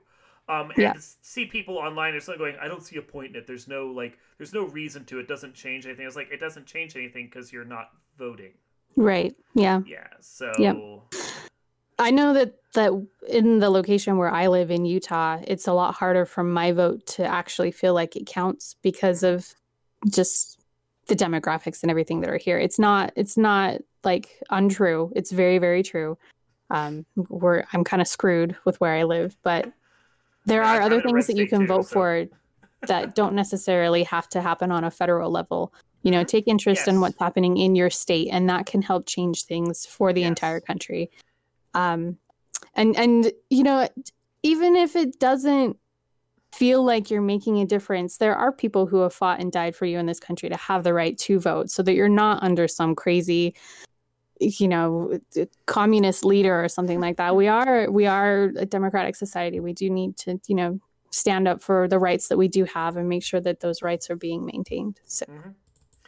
Um, 0.48 0.70
and 0.70 0.78
Yeah. 0.78 0.92
see 0.96 1.46
people 1.46 1.78
online 1.78 2.14
are 2.14 2.20
still 2.20 2.38
going, 2.38 2.56
I 2.60 2.68
don't 2.68 2.82
see 2.82 2.96
a 2.96 3.02
point 3.02 3.30
in 3.30 3.36
it. 3.36 3.46
There's 3.46 3.68
no 3.68 3.86
like, 3.86 4.18
there's 4.38 4.52
no 4.52 4.64
reason 4.66 5.04
to. 5.06 5.18
It 5.18 5.28
doesn't 5.28 5.54
change 5.54 5.86
anything. 5.86 6.06
It's 6.06 6.16
like 6.16 6.30
it 6.32 6.40
doesn't 6.40 6.66
change 6.66 6.96
anything 6.96 7.26
because 7.26 7.52
you're 7.52 7.64
not 7.64 7.90
voting. 8.18 8.52
Right. 8.96 9.34
Yeah. 9.54 9.82
Yeah. 9.86 10.08
So 10.20 10.52
Yep. 10.58 10.76
I 11.98 12.10
know 12.10 12.32
that 12.32 12.54
that 12.74 12.92
in 13.28 13.58
the 13.58 13.70
location 13.70 14.16
where 14.16 14.30
I 14.30 14.46
live 14.46 14.70
in 14.70 14.84
Utah, 14.84 15.40
it's 15.46 15.66
a 15.68 15.72
lot 15.72 15.94
harder 15.94 16.24
for 16.24 16.42
my 16.42 16.72
vote 16.72 17.06
to 17.08 17.24
actually 17.24 17.70
feel 17.72 17.94
like 17.94 18.16
it 18.16 18.26
counts 18.26 18.74
because 18.82 19.22
of 19.22 19.54
just 20.08 20.58
the 21.06 21.16
demographics 21.16 21.82
and 21.82 21.90
everything 21.90 22.20
that 22.20 22.30
are 22.30 22.36
here. 22.38 22.58
It's 22.58 22.78
not 22.78 23.12
it's 23.16 23.36
not 23.36 23.80
like 24.04 24.40
untrue. 24.50 25.12
It's 25.16 25.30
very 25.30 25.58
very 25.58 25.82
true. 25.82 26.16
Um, 26.70 27.04
we're 27.16 27.64
I'm 27.72 27.84
kind 27.84 28.00
of 28.00 28.08
screwed 28.08 28.56
with 28.64 28.80
where 28.80 28.94
I 28.94 29.02
live, 29.02 29.36
but 29.42 29.72
there 30.46 30.62
Yeah, 30.62 30.74
are 30.76 30.80
other 30.82 31.00
in 31.00 31.00
a 31.00 31.12
red 31.12 31.24
things 31.24 31.26
that 31.26 31.36
you 31.36 31.46
can 31.48 31.60
too, 31.60 31.66
vote 31.66 31.86
so- 31.86 31.92
for 31.94 32.26
that 32.86 33.14
don't 33.14 33.34
necessarily 33.34 34.04
have 34.04 34.26
to 34.30 34.40
happen 34.40 34.72
on 34.72 34.84
a 34.84 34.90
federal 34.90 35.30
level. 35.30 35.72
You 36.02 36.10
know, 36.10 36.24
take 36.24 36.48
interest 36.48 36.88
in 36.88 37.00
what's 37.00 37.18
happening 37.18 37.58
in 37.58 37.74
your 37.76 37.90
state, 37.90 38.28
and 38.32 38.48
that 38.48 38.64
can 38.64 38.80
help 38.80 39.04
change 39.06 39.44
things 39.44 39.84
for 39.84 40.14
the 40.14 40.22
Yes. 40.22 40.28
entire 40.28 40.60
country. 40.60 41.10
Um, 41.74 42.16
and 42.74 42.96
and 42.96 43.30
you 43.50 43.64
know, 43.64 43.86
even 44.42 44.76
if 44.76 44.96
it 44.96 45.18
doesn't 45.20 45.76
feel 46.52 46.82
like 46.84 47.10
you're 47.10 47.20
making 47.22 47.58
a 47.58 47.64
difference, 47.66 48.16
there 48.16 48.34
are 48.34 48.52
people 48.52 48.86
who 48.86 49.00
have 49.00 49.14
fought 49.14 49.40
and 49.40 49.52
died 49.52 49.76
for 49.76 49.86
you 49.86 49.98
in 49.98 50.06
this 50.06 50.20
country 50.20 50.48
to 50.48 50.56
have 50.56 50.84
the 50.84 50.92
right 50.94 51.16
to 51.18 51.38
vote, 51.38 51.70
so 51.70 51.82
that 51.82 51.94
you're 51.94 52.08
not 52.08 52.42
under 52.42 52.66
some 52.68 52.94
crazy 52.94 53.54
you 54.42 54.66
know 54.66 55.18
communist 55.66 56.24
leader 56.24 56.64
or 56.64 56.68
something 56.68 56.98
like 56.98 57.18
that. 57.18 57.36
We 57.36 57.46
are 57.46 57.90
we 57.90 58.06
are 58.06 58.44
a 58.56 58.64
democratic 58.64 59.14
society. 59.14 59.60
We 59.60 59.74
do 59.74 59.90
need 59.90 60.16
to 60.18 60.40
you 60.46 60.54
know 60.54 60.80
stand 61.10 61.46
up 61.46 61.60
for 61.60 61.86
the 61.88 61.98
rights 61.98 62.28
that 62.28 62.38
we 62.38 62.48
do 62.48 62.64
have 62.64 62.96
and 62.96 63.08
make 63.08 63.22
sure 63.22 63.40
that 63.40 63.60
those 63.60 63.82
rights 63.82 64.08
are 64.10 64.16
being 64.16 64.46
maintained. 64.46 64.98
So 65.04 65.26
Mhm. 65.26 65.54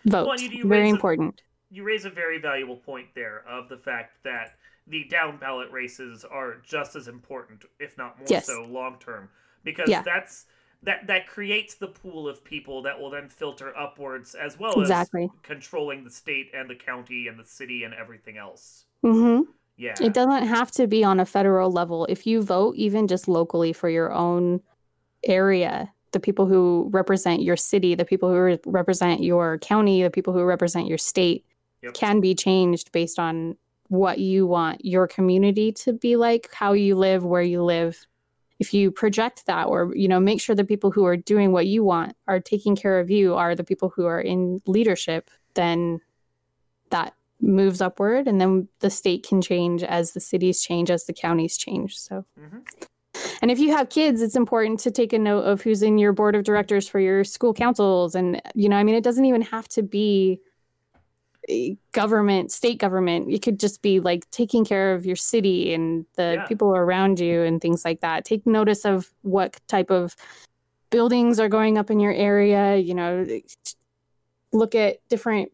vote. 0.07 0.27
Well, 0.29 0.41
you- 0.41 0.49
you 0.49 0.65
very 0.67 0.83
raise 0.83 0.93
a- 0.93 0.95
important. 0.95 1.43
you 1.71 1.83
raise 1.85 2.05
a 2.07 2.11
very 2.11 2.39
valuable 2.39 2.77
point 2.77 3.09
there 3.15 3.45
of 3.49 3.69
the 3.69 3.77
fact 3.77 4.23
that 4.25 4.57
the 4.87 5.05
down 5.05 5.37
ballot 5.39 5.71
races 5.71 6.25
are 6.25 6.57
just 6.65 6.97
as 6.97 7.09
important, 7.09 7.65
if 7.81 7.99
not 7.99 8.17
more 8.19 8.27
Yes. 8.31 8.47
so, 8.47 8.63
long 8.65 8.99
term, 8.99 9.29
because 9.65 9.91
Yeah. 9.91 10.03
that's 10.03 10.47
that 10.83 11.07
that 11.07 11.29
creates 11.29 11.75
the 11.75 11.87
pool 11.87 12.29
of 12.29 12.43
people 12.45 12.83
that 12.83 12.99
will 12.99 13.11
then 13.11 13.29
filter 13.29 13.77
upwards 13.77 14.35
as 14.35 14.59
well 14.59 14.81
Exactly. 14.81 15.25
as 15.25 15.31
controlling 15.43 16.03
the 16.05 16.11
state 16.11 16.51
and 16.55 16.69
the 16.69 16.75
county 16.75 17.29
and 17.29 17.39
the 17.39 17.45
city 17.45 17.85
and 17.85 17.95
everything 17.95 18.37
else. 18.37 18.87
hmm 19.03 19.43
Yeah, 19.77 19.95
It 20.01 20.13
doesn't 20.13 20.47
have 20.49 20.71
to 20.73 20.87
be 20.87 21.05
on 21.05 21.21
a 21.21 21.25
federal 21.25 21.71
level. 21.71 22.07
If 22.07 22.27
you 22.27 22.43
vote, 22.43 22.75
even 22.77 23.07
just 23.07 23.29
locally 23.29 23.73
for 23.73 23.89
your 23.89 24.13
own 24.13 24.61
area, 25.25 25.93
the 26.13 26.21
people 26.21 26.47
who 26.47 26.89
represent 26.93 27.43
your 27.43 27.57
city, 27.57 27.95
the 27.95 28.05
people 28.05 28.29
who 28.29 28.39
re- 28.39 28.61
represent 28.67 29.23
your 29.23 29.59
county, 29.59 30.03
the 30.03 30.11
people 30.11 30.33
who 30.33 30.43
represent 30.45 30.87
your 30.87 30.99
state 30.99 31.45
Yep. 31.83 31.95
can 31.95 32.21
be 32.21 32.35
changed 32.35 32.93
based 32.93 33.19
on 33.19 33.57
what 33.89 34.19
you 34.19 34.47
want 34.47 34.85
your 34.85 35.07
community 35.07 35.73
to 35.73 35.93
be 35.93 36.17
like, 36.17 36.49
how 36.53 36.73
you 36.73 36.95
live, 36.95 37.25
where 37.25 37.43
you 37.43 37.63
live. 37.63 38.07
If 38.63 38.73
you 38.73 38.93
project 38.93 39.47
that 39.47 39.65
or 39.67 39.79
you 40.03 40.07
know 40.07 40.21
make 40.21 40.41
sure 40.41 40.55
the 40.55 40.65
people 40.73 40.91
who 40.93 41.05
are 41.05 41.17
doing 41.17 41.51
what 41.51 41.67
you 41.67 41.83
want 41.83 42.15
are 42.29 42.39
taking 42.39 42.77
care 42.77 43.01
of 43.01 43.11
you 43.11 43.35
are 43.35 43.57
the 43.57 43.65
people 43.71 43.89
who 43.95 44.05
are 44.07 44.21
in 44.21 44.61
leadership, 44.67 45.31
then 45.55 46.01
that 46.91 47.15
moves 47.41 47.81
upward 47.81 48.29
and 48.29 48.41
then 48.41 48.69
the 48.79 48.89
state 48.91 49.27
can 49.29 49.43
change 49.43 49.83
as 49.83 50.13
the 50.13 50.21
cities 50.21 50.63
change 50.63 50.89
as 50.93 51.07
the 51.07 51.13
counties 51.13 51.57
change 51.57 51.99
so 51.99 52.25
Mhm. 52.39 52.61
and 53.43 53.51
if 53.51 53.59
you 53.59 53.71
have 53.77 53.89
kids 53.89 54.23
it's 54.23 54.37
important 54.37 54.79
to 54.85 54.91
take 54.93 55.13
a 55.13 55.19
note 55.19 55.45
of 55.51 55.61
who's 55.63 55.83
in 55.83 55.99
your 55.99 56.13
board 56.13 56.37
of 56.37 56.45
directors 56.45 56.87
for 56.87 57.01
your 57.01 57.25
school 57.25 57.53
councils 57.53 58.15
and 58.15 58.41
you 58.55 58.69
know 58.69 58.77
i 58.77 58.85
mean 58.85 58.95
it 58.95 59.03
doesn't 59.03 59.25
even 59.25 59.43
have 59.43 59.67
to 59.77 59.83
be 59.83 60.39
government 61.91 62.53
state 62.53 62.79
government 62.79 63.29
it 63.29 63.43
could 63.43 63.59
just 63.59 63.83
be 63.83 63.99
like 63.99 64.31
taking 64.31 64.65
care 64.65 64.95
of 64.95 65.05
your 65.05 65.17
city 65.17 65.75
and 65.75 66.07
the 66.15 66.35
Yeah. 66.35 66.47
people 66.47 66.75
around 66.75 67.19
you 67.19 67.43
and 67.43 67.61
things 67.61 67.85
like 67.85 68.01
that 68.01 68.25
take 68.25 68.47
notice 68.47 68.85
of 68.85 69.13
what 69.23 69.61
type 69.67 69.91
of 69.91 70.15
buildings 70.93 71.41
are 71.41 71.49
going 71.49 71.79
up 71.79 71.91
in 71.91 71.99
your 71.99 72.13
area, 72.13 72.77
you 72.77 72.95
know, 72.95 73.27
look 74.53 74.77
at 74.77 74.99
different 75.09 75.51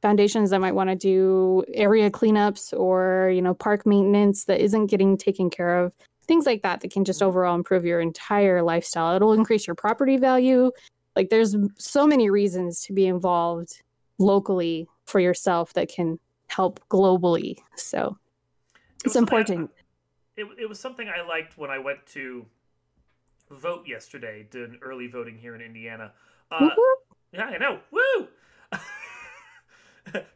foundations 0.00 0.50
that 0.50 0.60
might 0.60 0.76
want 0.76 0.88
to 0.88 0.96
do 0.96 1.64
area 1.74 2.08
cleanups 2.08 2.72
or, 2.72 3.30
you 3.34 3.42
know, 3.42 3.52
park 3.52 3.84
maintenance 3.84 4.44
that 4.44 4.60
isn't 4.60 4.86
getting 4.86 5.18
taken 5.18 5.50
care 5.50 5.80
of. 5.80 5.92
Things 6.28 6.46
like 6.46 6.62
that 6.62 6.80
that 6.80 6.92
can 6.92 7.04
just 7.04 7.18
mm-hmm. 7.18 7.28
overall 7.28 7.56
improve 7.56 7.84
your 7.84 8.00
entire 8.00 8.62
lifestyle. 8.62 9.16
It'll 9.16 9.32
increase 9.32 9.66
your 9.66 9.74
property 9.74 10.16
value. 10.16 10.70
Like 11.16 11.30
there's 11.30 11.56
so 11.76 12.06
many 12.06 12.30
reasons 12.30 12.82
to 12.82 12.92
be 12.92 13.06
involved 13.06 13.82
locally 14.18 14.86
for 15.06 15.20
yourself 15.20 15.72
that 15.74 15.88
can 15.88 16.18
help 16.48 16.80
globally. 16.88 17.56
So 17.76 18.18
It 18.74 19.06
it's 19.06 19.14
something 19.14 19.36
I- 19.36 19.40
important. 19.40 19.70
It, 20.36 20.46
it 20.60 20.68
was 20.68 20.78
something 20.78 21.08
I 21.08 21.26
liked 21.26 21.56
when 21.56 21.70
I 21.70 21.78
went 21.78 22.04
to 22.08 22.44
vote 23.50 23.86
yesterday, 23.88 24.46
did 24.50 24.68
an 24.70 24.78
early 24.82 25.06
voting 25.06 25.38
here 25.38 25.54
in 25.54 25.62
Indiana. 25.62 26.12
Uh, 26.50 26.68
yeah, 27.32 27.46
I 27.46 27.56
know. 27.56 27.78
Woo! 27.90 28.28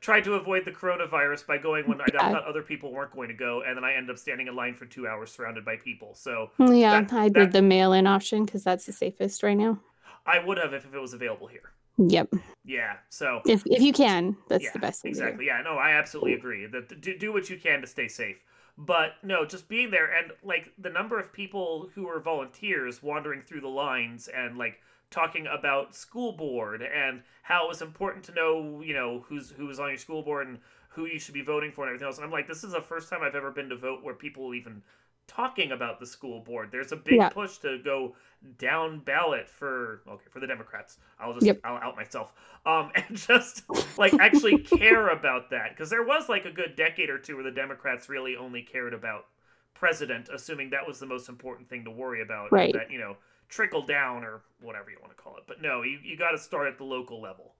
Tried 0.01 0.25
to 0.25 0.35
avoid 0.35 0.64
the 0.64 0.71
coronavirus 0.73 1.47
by 1.47 1.59
going 1.59 1.87
when 1.87 2.01
I 2.01 2.07
Yeah. 2.14 2.33
thought 2.33 2.45
other 2.45 2.62
people 2.62 2.93
weren't 2.93 3.12
going 3.12 3.29
to 3.29 3.35
go, 3.35 3.62
and 3.62 3.77
then 3.77 3.85
I 3.85 3.93
ended 3.95 4.11
up 4.11 4.18
standing 4.18 4.49
in 4.49 4.57
line 4.57 4.75
for 4.75 4.87
two 4.87 5.07
hours 5.07 5.31
surrounded 5.31 5.64
by 5.66 5.77
people. 5.77 6.14
So 6.14 6.51
Yeah, 6.59 7.03
that- 7.03 7.12
I 7.12 7.29
that- 7.29 7.35
did 7.35 7.53
the 7.53 7.62
mail 7.62 7.93
in 7.93 8.07
option 8.07 8.47
because 8.47 8.64
that's 8.64 8.87
the 8.87 8.93
safest 8.93 9.43
right 9.43 9.57
now. 9.57 9.79
I 10.25 10.39
would 10.43 10.57
have 10.59 10.73
if 10.73 10.87
it 10.93 10.99
was 10.99 11.12
available 11.12 11.47
here. 11.47 11.73
Yep. 12.01 12.35
Yeah. 12.65 12.97
So 13.09 13.43
If 13.45 13.63
if 13.67 13.83
you 13.83 13.93
can, 13.93 14.37
that's 14.49 14.71
yeah, 14.71 14.71
the 14.71 14.79
best 14.79 15.03
thing. 15.03 15.19
exactly. 15.19 15.47
Yeah, 15.47 15.63
no, 15.63 15.77
I 15.77 15.93
absolutely 15.93 16.35
agree. 16.35 16.67
That 16.67 17.01
do, 17.01 17.17
do 17.17 17.33
what 17.33 17.51
you 17.51 17.59
can 17.59 17.81
to 17.81 17.87
stay 17.87 18.09
safe. 18.09 18.39
But 18.79 19.13
no, 19.23 19.45
just 19.45 19.69
being 19.69 19.91
there 19.91 20.13
and 20.13 20.33
like 20.43 20.73
the 20.79 20.91
number 20.91 21.19
of 21.19 21.33
people 21.33 21.91
who 21.95 22.09
are 22.09 22.21
volunteers 22.21 23.03
wandering 23.03 23.43
through 23.43 23.61
the 23.63 23.69
lines 23.69 24.29
and 24.29 24.57
like 24.59 24.81
talking 25.11 25.47
about 25.47 25.95
school 25.95 26.33
board 26.33 26.83
and 26.83 27.23
how 27.43 27.65
it 27.67 27.69
was 27.69 27.83
important 27.83 28.25
to 28.27 28.33
know, 28.35 28.81
you 28.83 28.95
know, 28.95 29.25
who's 29.29 29.51
who 29.51 29.67
was 29.67 29.81
on 29.81 29.89
your 29.89 29.99
school 29.99 30.23
board 30.23 30.47
and 30.49 30.59
who 30.91 31.07
you 31.07 31.19
should 31.19 31.35
be 31.35 31.43
voting 31.43 31.73
for 31.73 31.83
and 31.85 31.91
everything 31.91 32.07
else. 32.07 32.17
And 32.17 32.25
I'm 32.25 32.33
like, 32.33 32.49
this 32.49 32.65
is 32.65 32.73
the 32.73 32.81
first 32.81 33.09
time 33.11 33.21
I've 33.23 33.35
ever 33.35 33.51
been 33.51 33.69
to 33.69 33.77
vote 33.77 34.03
where 34.03 34.15
people 34.15 34.55
even 34.55 34.83
talking 35.31 35.70
about 35.72 36.01
the 36.01 36.07
school 36.07 36.41
board. 36.41 36.70
There's 36.72 36.93
a 36.93 36.97
big 36.97 37.14
Yeah. 37.16 37.28
push 37.28 37.59
to 37.59 37.78
go 37.78 38.16
down 38.59 38.99
ballot 39.01 39.49
for 39.49 40.03
okay 40.09 40.24
for 40.31 40.41
the 40.41 40.47
Democrats. 40.47 40.99
I'll 41.20 41.35
just 41.35 41.47
Yep. 41.47 41.61
I'll 41.62 41.76
out 41.76 41.97
myself. 41.97 42.33
Um, 42.66 42.91
and 42.97 43.16
just 43.16 43.62
like 43.99 44.12
actually 44.14 44.59
care 44.59 45.09
about 45.09 45.51
that 45.51 45.70
because 45.70 45.89
there 45.91 46.03
was 46.03 46.28
like 46.28 46.47
a 46.47 46.51
good 46.51 46.74
decade 46.74 47.11
or 47.11 47.18
two 47.18 47.37
where 47.37 47.45
the 47.45 47.51
Democrats 47.51 48.09
really 48.09 48.37
only 48.37 48.62
cared 48.62 48.93
about 48.95 49.26
president, 49.74 50.28
assuming 50.33 50.70
that 50.70 50.87
was 50.87 50.99
the 50.99 51.07
most 51.07 51.28
important 51.28 51.68
thing 51.68 51.85
to 51.85 51.91
worry 51.91 52.22
about. 52.22 52.51
Right. 52.53 52.72
That 52.72 52.91
you 52.91 52.99
know 52.99 53.16
trickle 53.49 53.83
down 53.83 54.24
or 54.24 54.43
whatever 54.61 54.91
you 54.91 54.99
want 55.01 55.16
to 55.16 55.22
call 55.22 55.37
it. 55.37 55.45
But 55.47 55.62
no, 55.62 55.83
you 55.83 55.99
you 56.03 56.16
got 56.16 56.33
to 56.33 56.39
start 56.39 56.66
at 56.66 56.78
the 56.78 56.85
local 56.85 57.20
level. 57.20 57.55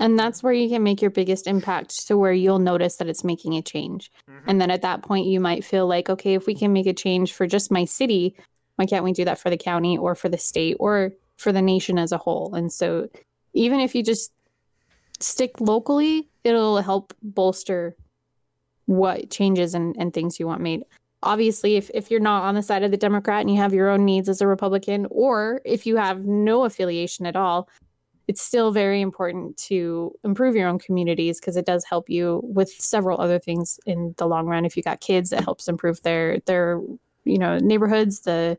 And 0.00 0.18
that's 0.18 0.42
where 0.42 0.52
you 0.52 0.68
can 0.70 0.82
make 0.82 1.02
your 1.02 1.10
biggest 1.10 1.46
impact 1.46 2.06
to 2.08 2.16
where 2.16 2.32
you'll 2.32 2.58
notice 2.58 2.96
that 2.96 3.08
it's 3.08 3.22
making 3.22 3.54
a 3.54 3.62
change. 3.62 4.10
Mhm. 4.28 4.42
And 4.46 4.60
then 4.60 4.70
at 4.70 4.80
that 4.82 5.02
point, 5.02 5.26
you 5.26 5.40
might 5.40 5.62
feel 5.62 5.86
like, 5.86 6.08
okay, 6.08 6.34
if 6.34 6.46
we 6.46 6.54
can 6.54 6.72
make 6.72 6.86
a 6.86 6.94
change 6.94 7.34
for 7.34 7.46
just 7.46 7.70
my 7.70 7.84
city, 7.84 8.34
why 8.76 8.86
can't 8.86 9.04
we 9.04 9.12
do 9.12 9.26
that 9.26 9.38
for 9.38 9.50
the 9.50 9.58
county 9.58 9.98
or 9.98 10.14
for 10.14 10.30
the 10.30 10.38
state 10.38 10.76
or 10.80 11.12
for 11.36 11.52
the 11.52 11.60
nation 11.60 11.98
as 11.98 12.12
a 12.12 12.18
whole? 12.18 12.54
And 12.54 12.72
so, 12.72 13.08
even 13.52 13.78
if 13.78 13.94
you 13.94 14.02
just 14.02 14.32
stick 15.18 15.60
locally, 15.60 16.30
it'll 16.44 16.80
help 16.80 17.12
bolster 17.22 17.94
what 18.86 19.28
changes 19.30 19.74
and, 19.74 19.94
and 19.98 20.14
things 20.14 20.40
you 20.40 20.46
want 20.46 20.62
made. 20.62 20.84
Obviously, 21.22 21.76
if, 21.76 21.90
if 21.92 22.10
you're 22.10 22.20
not 22.20 22.44
on 22.44 22.54
the 22.54 22.62
side 22.62 22.82
of 22.82 22.90
the 22.90 22.96
Democrat 22.96 23.42
and 23.42 23.50
you 23.50 23.56
have 23.58 23.74
your 23.74 23.90
own 23.90 24.06
needs 24.06 24.30
as 24.30 24.40
a 24.40 24.46
Republican, 24.46 25.06
or 25.10 25.60
if 25.66 25.84
you 25.84 25.96
have 25.96 26.24
no 26.24 26.64
affiliation 26.64 27.26
at 27.26 27.36
all, 27.36 27.68
it's 28.30 28.40
still 28.40 28.70
very 28.70 29.00
important 29.00 29.56
to 29.56 30.14
improve 30.22 30.54
your 30.54 30.68
own 30.68 30.78
communities 30.78 31.40
because 31.40 31.56
it 31.56 31.66
does 31.66 31.84
help 31.84 32.08
you 32.08 32.40
with 32.44 32.70
several 32.70 33.20
other 33.20 33.40
things 33.40 33.80
in 33.86 34.14
the 34.18 34.26
long 34.28 34.46
run. 34.46 34.64
If 34.64 34.76
you 34.76 34.84
got 34.84 35.00
kids, 35.00 35.32
it 35.32 35.42
helps 35.42 35.66
improve 35.66 36.00
their 36.02 36.38
their 36.46 36.80
you 37.24 37.38
know 37.38 37.58
neighborhoods, 37.58 38.20
the 38.20 38.56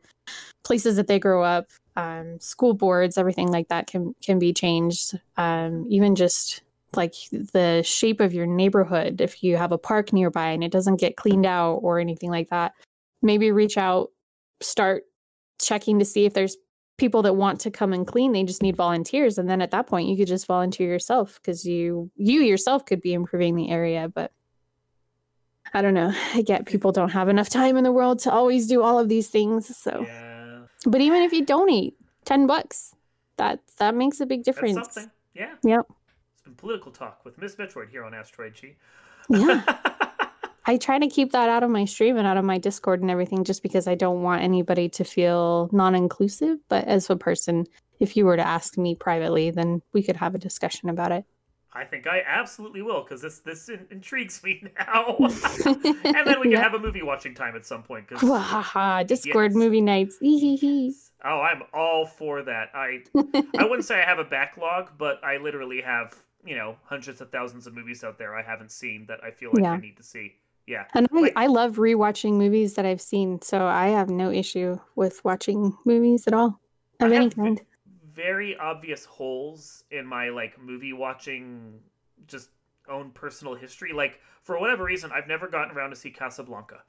places 0.65 0.97
that 0.97 1.07
they 1.07 1.19
grow 1.19 1.41
up, 1.41 1.67
um, 1.95 2.37
school 2.41 2.73
boards, 2.73 3.17
everything 3.17 3.47
like 3.47 3.69
that 3.69 3.87
can 3.87 4.13
can 4.21 4.39
be 4.39 4.51
changed. 4.51 5.17
Um, 5.37 5.85
even 5.87 6.15
just 6.15 6.63
like 6.97 7.15
the 7.31 7.81
shape 7.85 8.19
of 8.19 8.33
your 8.33 8.45
neighborhood, 8.45 9.21
if 9.21 9.41
you 9.41 9.55
have 9.55 9.71
a 9.71 9.77
park 9.77 10.11
nearby 10.11 10.49
and 10.49 10.65
it 10.65 10.71
doesn't 10.73 10.99
get 10.99 11.15
cleaned 11.15 11.45
out 11.45 11.75
or 11.75 11.97
anything 11.97 12.29
like 12.29 12.49
that, 12.49 12.73
maybe 13.21 13.53
reach 13.53 13.77
out, 13.77 14.09
start 14.61 15.03
checking 15.61 15.97
to 15.99 16.03
see 16.03 16.25
if 16.25 16.33
there's 16.33 16.57
people 17.01 17.23
that 17.23 17.33
want 17.33 17.59
to 17.59 17.71
come 17.71 17.93
and 17.93 18.05
clean 18.05 18.31
they 18.31 18.43
just 18.43 18.61
need 18.61 18.75
volunteers 18.75 19.39
and 19.39 19.49
then 19.49 19.59
at 19.59 19.71
that 19.71 19.87
point 19.87 20.07
you 20.07 20.15
could 20.15 20.27
just 20.27 20.45
volunteer 20.45 20.87
yourself 20.87 21.39
because 21.41 21.65
you 21.65 22.11
you 22.15 22.41
yourself 22.41 22.85
could 22.85 23.01
be 23.01 23.11
improving 23.11 23.55
the 23.55 23.71
area 23.71 24.07
but 24.07 24.31
i 25.73 25.81
don't 25.81 25.95
know 25.95 26.13
i 26.35 26.43
get 26.43 26.67
people 26.67 26.91
don't 26.91 27.09
have 27.09 27.27
enough 27.27 27.49
time 27.49 27.75
in 27.75 27.83
the 27.83 27.91
world 27.91 28.19
to 28.19 28.31
always 28.31 28.67
do 28.67 28.83
all 28.83 28.99
of 28.99 29.09
these 29.09 29.27
things 29.29 29.75
so 29.75 30.05
Yeah, 30.07 30.59
but 30.85 31.01
even 31.01 31.23
if 31.23 31.33
you 31.33 31.43
donate 31.43 31.95
10 32.25 32.45
bucks 32.45 32.93
that 33.37 33.59
that 33.79 33.95
makes 33.95 34.21
a 34.21 34.27
big 34.27 34.43
that's 34.43 34.55
difference 34.55 34.93
something. 34.93 35.11
Yeah. 35.33 35.55
Yep. 35.63 35.85
It's 36.33 36.43
been 36.43 36.53
political 36.53 36.91
talk 36.91 37.25
with 37.25 37.39
Miss 37.39 37.55
Metroid 37.55 37.89
here 37.89 38.03
on 38.03 38.13
Asteroid 38.13 38.53
G. 38.53 38.75
yeah 39.27 39.63
i 40.65 40.77
try 40.77 40.99
to 40.99 41.07
keep 41.07 41.31
that 41.31 41.49
out 41.49 41.63
of 41.63 41.69
my 41.69 41.85
stream 41.85 42.17
and 42.17 42.27
out 42.27 42.37
of 42.37 42.45
my 42.45 42.57
discord 42.57 43.01
and 43.01 43.09
everything 43.11 43.43
just 43.43 43.63
because 43.63 43.87
i 43.87 43.95
don't 43.95 44.21
want 44.23 44.41
anybody 44.43 44.87
to 44.89 45.03
feel 45.03 45.69
non-inclusive 45.71 46.57
but 46.69 46.85
as 46.87 47.09
a 47.09 47.15
person 47.15 47.65
if 47.99 48.15
you 48.17 48.25
were 48.25 48.35
to 48.37 48.47
ask 48.47 48.77
me 48.77 48.95
privately 48.95 49.51
then 49.51 49.81
we 49.93 50.01
could 50.03 50.15
have 50.17 50.35
a 50.35 50.37
discussion 50.39 50.89
about 50.89 51.11
it 51.11 51.25
I 51.73 51.85
think 51.85 52.05
I 52.05 52.21
absolutely 52.27 52.81
will 52.81 53.01
because 53.03 53.21
this 53.21 53.39
this 53.39 53.69
in- 53.69 53.87
intrigues 53.91 54.43
me 54.43 54.61
now. 54.77 55.15
and 55.19 56.27
then 56.27 56.37
we 56.41 56.47
can 56.47 56.51
Yeah. 56.51 56.61
have 56.63 56.73
a 56.73 56.79
movie 56.79 57.01
watching 57.01 57.33
time 57.33 57.55
at 57.55 57.65
some 57.65 57.81
point. 57.81 58.09
'cause- 58.09 59.07
Discord 59.07 59.51
Yes. 59.51 59.57
movie 59.57 59.79
nights. 59.79 60.17
Eehee. 60.21 60.91
Oh, 61.23 61.39
I'm 61.39 61.61
all 61.73 62.05
for 62.05 62.41
that. 62.43 62.71
I 62.73 63.03
I 63.57 63.63
wouldn't 63.63 63.85
say 63.85 64.01
I 64.01 64.05
have 64.05 64.19
a 64.19 64.25
backlog, 64.25 64.89
but 64.97 65.23
I 65.23 65.37
literally 65.37 65.79
have 65.79 66.13
you 66.43 66.55
know 66.57 66.75
hundreds 66.83 67.21
of 67.21 67.31
thousands 67.31 67.67
of 67.67 67.73
movies 67.73 68.03
out 68.03 68.17
there 68.17 68.35
I 68.35 68.41
haven't 68.43 68.71
seen 68.73 69.05
that 69.07 69.23
I 69.23 69.31
feel 69.31 69.51
like 69.53 69.63
Yeah. 69.63 69.71
I 69.71 69.77
need 69.77 69.95
to 69.95 70.03
see. 70.03 70.33
Yeah, 70.71 70.85
and 70.93 71.05
I, 71.13 71.19
Like- 71.19 71.33
I 71.35 71.47
love 71.47 71.75
rewatching 71.75 72.35
movies 72.37 72.75
that 72.75 72.85
I've 72.85 73.01
seen, 73.01 73.41
so 73.41 73.65
I 73.65 73.87
have 73.87 74.09
no 74.09 74.31
issue 74.31 74.79
with 74.95 75.19
watching 75.25 75.77
movies 75.83 76.25
at 76.27 76.33
all 76.33 76.61
I 77.01 77.07
of 77.07 77.11
any 77.11 77.25
have 77.25 77.33
v- 77.33 77.41
kind. 77.41 77.61
very 78.13 78.55
obvious 78.55 79.03
holes 79.03 79.83
in 79.91 80.05
my 80.05 80.29
like 80.29 80.57
movie 80.57 80.93
watching, 80.93 81.77
just 82.25 82.51
own 82.87 83.11
personal 83.11 83.53
history. 83.53 83.91
Like 83.91 84.21
for 84.43 84.57
whatever 84.61 84.85
reason, 84.85 85.11
I've 85.13 85.27
never 85.27 85.49
gotten 85.49 85.75
around 85.75 85.89
to 85.89 85.97
see 85.97 86.09
Casablanca, 86.09 86.83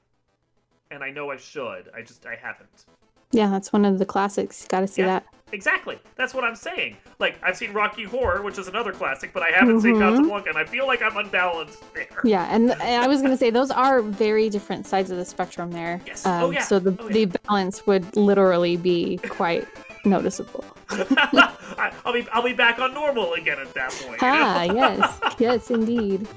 and 0.89 1.03
I 1.03 1.09
know 1.09 1.29
I 1.29 1.35
should. 1.35 1.89
I 1.93 2.03
just 2.03 2.25
I 2.25 2.35
haven't. 2.41 2.85
Yeah, 3.33 3.49
that's 3.49 3.73
one 3.73 3.83
of 3.83 3.99
the 3.99 4.05
classics. 4.05 4.65
Got 4.67 4.81
to 4.81 4.87
see 4.87 5.01
Yeah. 5.01 5.07
that. 5.19 5.25
Exactly. 5.51 5.99
That's 6.15 6.33
what 6.33 6.43
I'm 6.43 6.55
saying. 6.55 6.97
Like 7.19 7.35
I've 7.43 7.55
seen 7.55 7.73
Rocky 7.73 8.05
Horror, 8.05 8.41
which 8.41 8.57
is 8.57 8.67
another 8.67 8.91
classic, 8.91 9.31
but 9.33 9.43
I 9.43 9.49
haven't 9.51 9.81
seen 9.81 9.95
Mhm. 9.95 10.09
Casablanca, 10.17 10.49
and 10.49 10.57
I 10.57 10.65
feel 10.65 10.87
like 10.87 11.03
I'm 11.03 11.15
unbalanced 11.15 11.83
there. 11.93 12.07
Yeah, 12.23 12.47
and, 12.49 12.71
and 12.71 12.81
I 13.03 13.07
was 13.07 13.21
gonna 13.21 13.37
say 13.37 13.51
those 13.51 13.69
are 13.69 14.01
very 14.01 14.49
different 14.49 14.87
sides 14.87 15.11
of 15.11 15.17
the 15.17 15.25
spectrum 15.25 15.69
there. 15.71 16.01
Yes. 16.07 16.23
Oh, 16.25 16.49
yeah. 16.49 16.61
So 16.63 16.79
the 16.79 16.97
Oh, 16.99 17.07
yeah. 17.07 17.13
the 17.25 17.39
balance 17.47 17.85
would 17.85 18.15
literally 18.17 18.77
be 18.77 19.17
quite 19.29 19.67
noticeable. 20.05 20.65
I'll 20.89 22.13
be 22.13 22.25
I'll 22.33 22.41
be 22.43 22.53
back 22.53 22.79
on 22.79 22.93
normal 22.95 23.33
again 23.33 23.59
at 23.59 23.73
that 23.75 23.91
point. 23.91 24.21
you 24.21 24.27
know? 24.27 24.33
Ah, 24.33 24.63
yes, 24.63 25.19
yes, 25.39 25.69
indeed. 25.71 26.27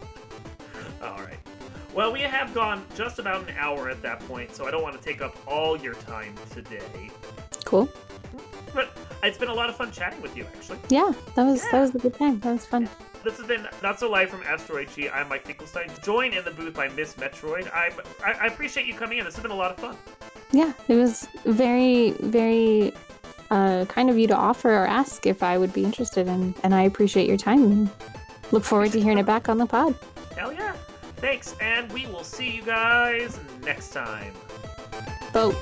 Well, 1.97 2.12
we 2.12 2.20
have 2.20 2.53
gone 2.53 2.84
just 2.94 3.18
about 3.18 3.49
an 3.49 3.55
hour 3.57 3.88
at 3.88 4.03
that 4.03 4.20
point, 4.28 4.55
so 4.55 4.66
I 4.66 4.70
don't 4.70 4.82
want 4.82 4.99
to 4.99 5.03
take 5.03 5.22
up 5.22 5.34
all 5.49 5.78
your 5.78 5.94
time 5.94 6.34
today. 6.53 7.11
Cool. 7.64 7.88
But 8.74 8.94
it's 9.22 9.38
been 9.38 9.49
a 9.49 9.55
lot 9.55 9.70
of 9.70 9.76
fun 9.76 9.90
chatting 9.90 10.20
with 10.20 10.36
you, 10.36 10.44
actually. 10.44 10.78
Yeah, 10.90 11.11
that 11.34 11.44
was 11.44 11.64
Yeah. 11.64 11.70
that 11.72 11.80
was 11.80 11.94
a 11.94 11.99
good 11.99 12.12
time. 12.12 12.38
That 12.40 12.53
was 12.53 12.66
fun. 12.66 12.90
This 13.24 13.38
has 13.38 13.47
been 13.47 13.66
Not 13.82 13.99
So 13.99 14.11
Live 14.11 14.28
from 14.28 14.42
Asteroid 14.42 14.90
G. 14.94 15.09
I'm 15.09 15.30
Mike 15.30 15.47
Finkelstein, 15.47 15.90
joined 16.03 16.34
in 16.34 16.44
the 16.44 16.51
booth 16.51 16.74
by 16.74 16.88
Miss 16.88 17.14
Metroid. 17.14 17.74
I'm, 17.74 17.94
I, 18.22 18.32
I 18.42 18.47
appreciate 18.49 18.84
you 18.84 18.92
coming 18.92 19.16
in. 19.16 19.24
This 19.24 19.34
has 19.36 19.42
been 19.42 19.51
a 19.51 19.57
lot 19.57 19.70
of 19.70 19.78
fun. 19.78 19.97
Yeah, 20.53 20.74
it 20.88 20.97
was 20.97 21.26
very, 21.47 22.11
very 22.11 22.92
uh, 23.51 23.86
kind 23.86 24.11
of 24.11 24.18
you 24.18 24.26
to 24.26 24.36
offer 24.36 24.70
or 24.70 24.86
ask 24.86 25.24
if 25.24 25.42
I 25.42 25.57
would 25.57 25.72
be 25.72 25.82
interested, 25.84 26.28
and 26.28 26.55
and 26.62 26.74
I 26.74 26.82
appreciate 26.82 27.26
your 27.26 27.38
time 27.38 27.90
look 28.53 28.64
forward 28.64 28.92
to 28.92 29.01
hearing 29.01 29.16
it 29.16 29.24
back 29.24 29.49
on 29.49 29.57
the 29.57 29.66
pod. 29.66 29.94
Hell 30.36 30.53
yeah. 30.53 30.76
Thanks, 31.17 31.55
and 31.61 31.91
we 31.93 32.07
will 32.07 32.25
see 32.25 32.51
you 32.51 32.62
guys 32.62 33.39
next 33.62 33.93
time. 33.93 34.33
Boat. 35.33 35.57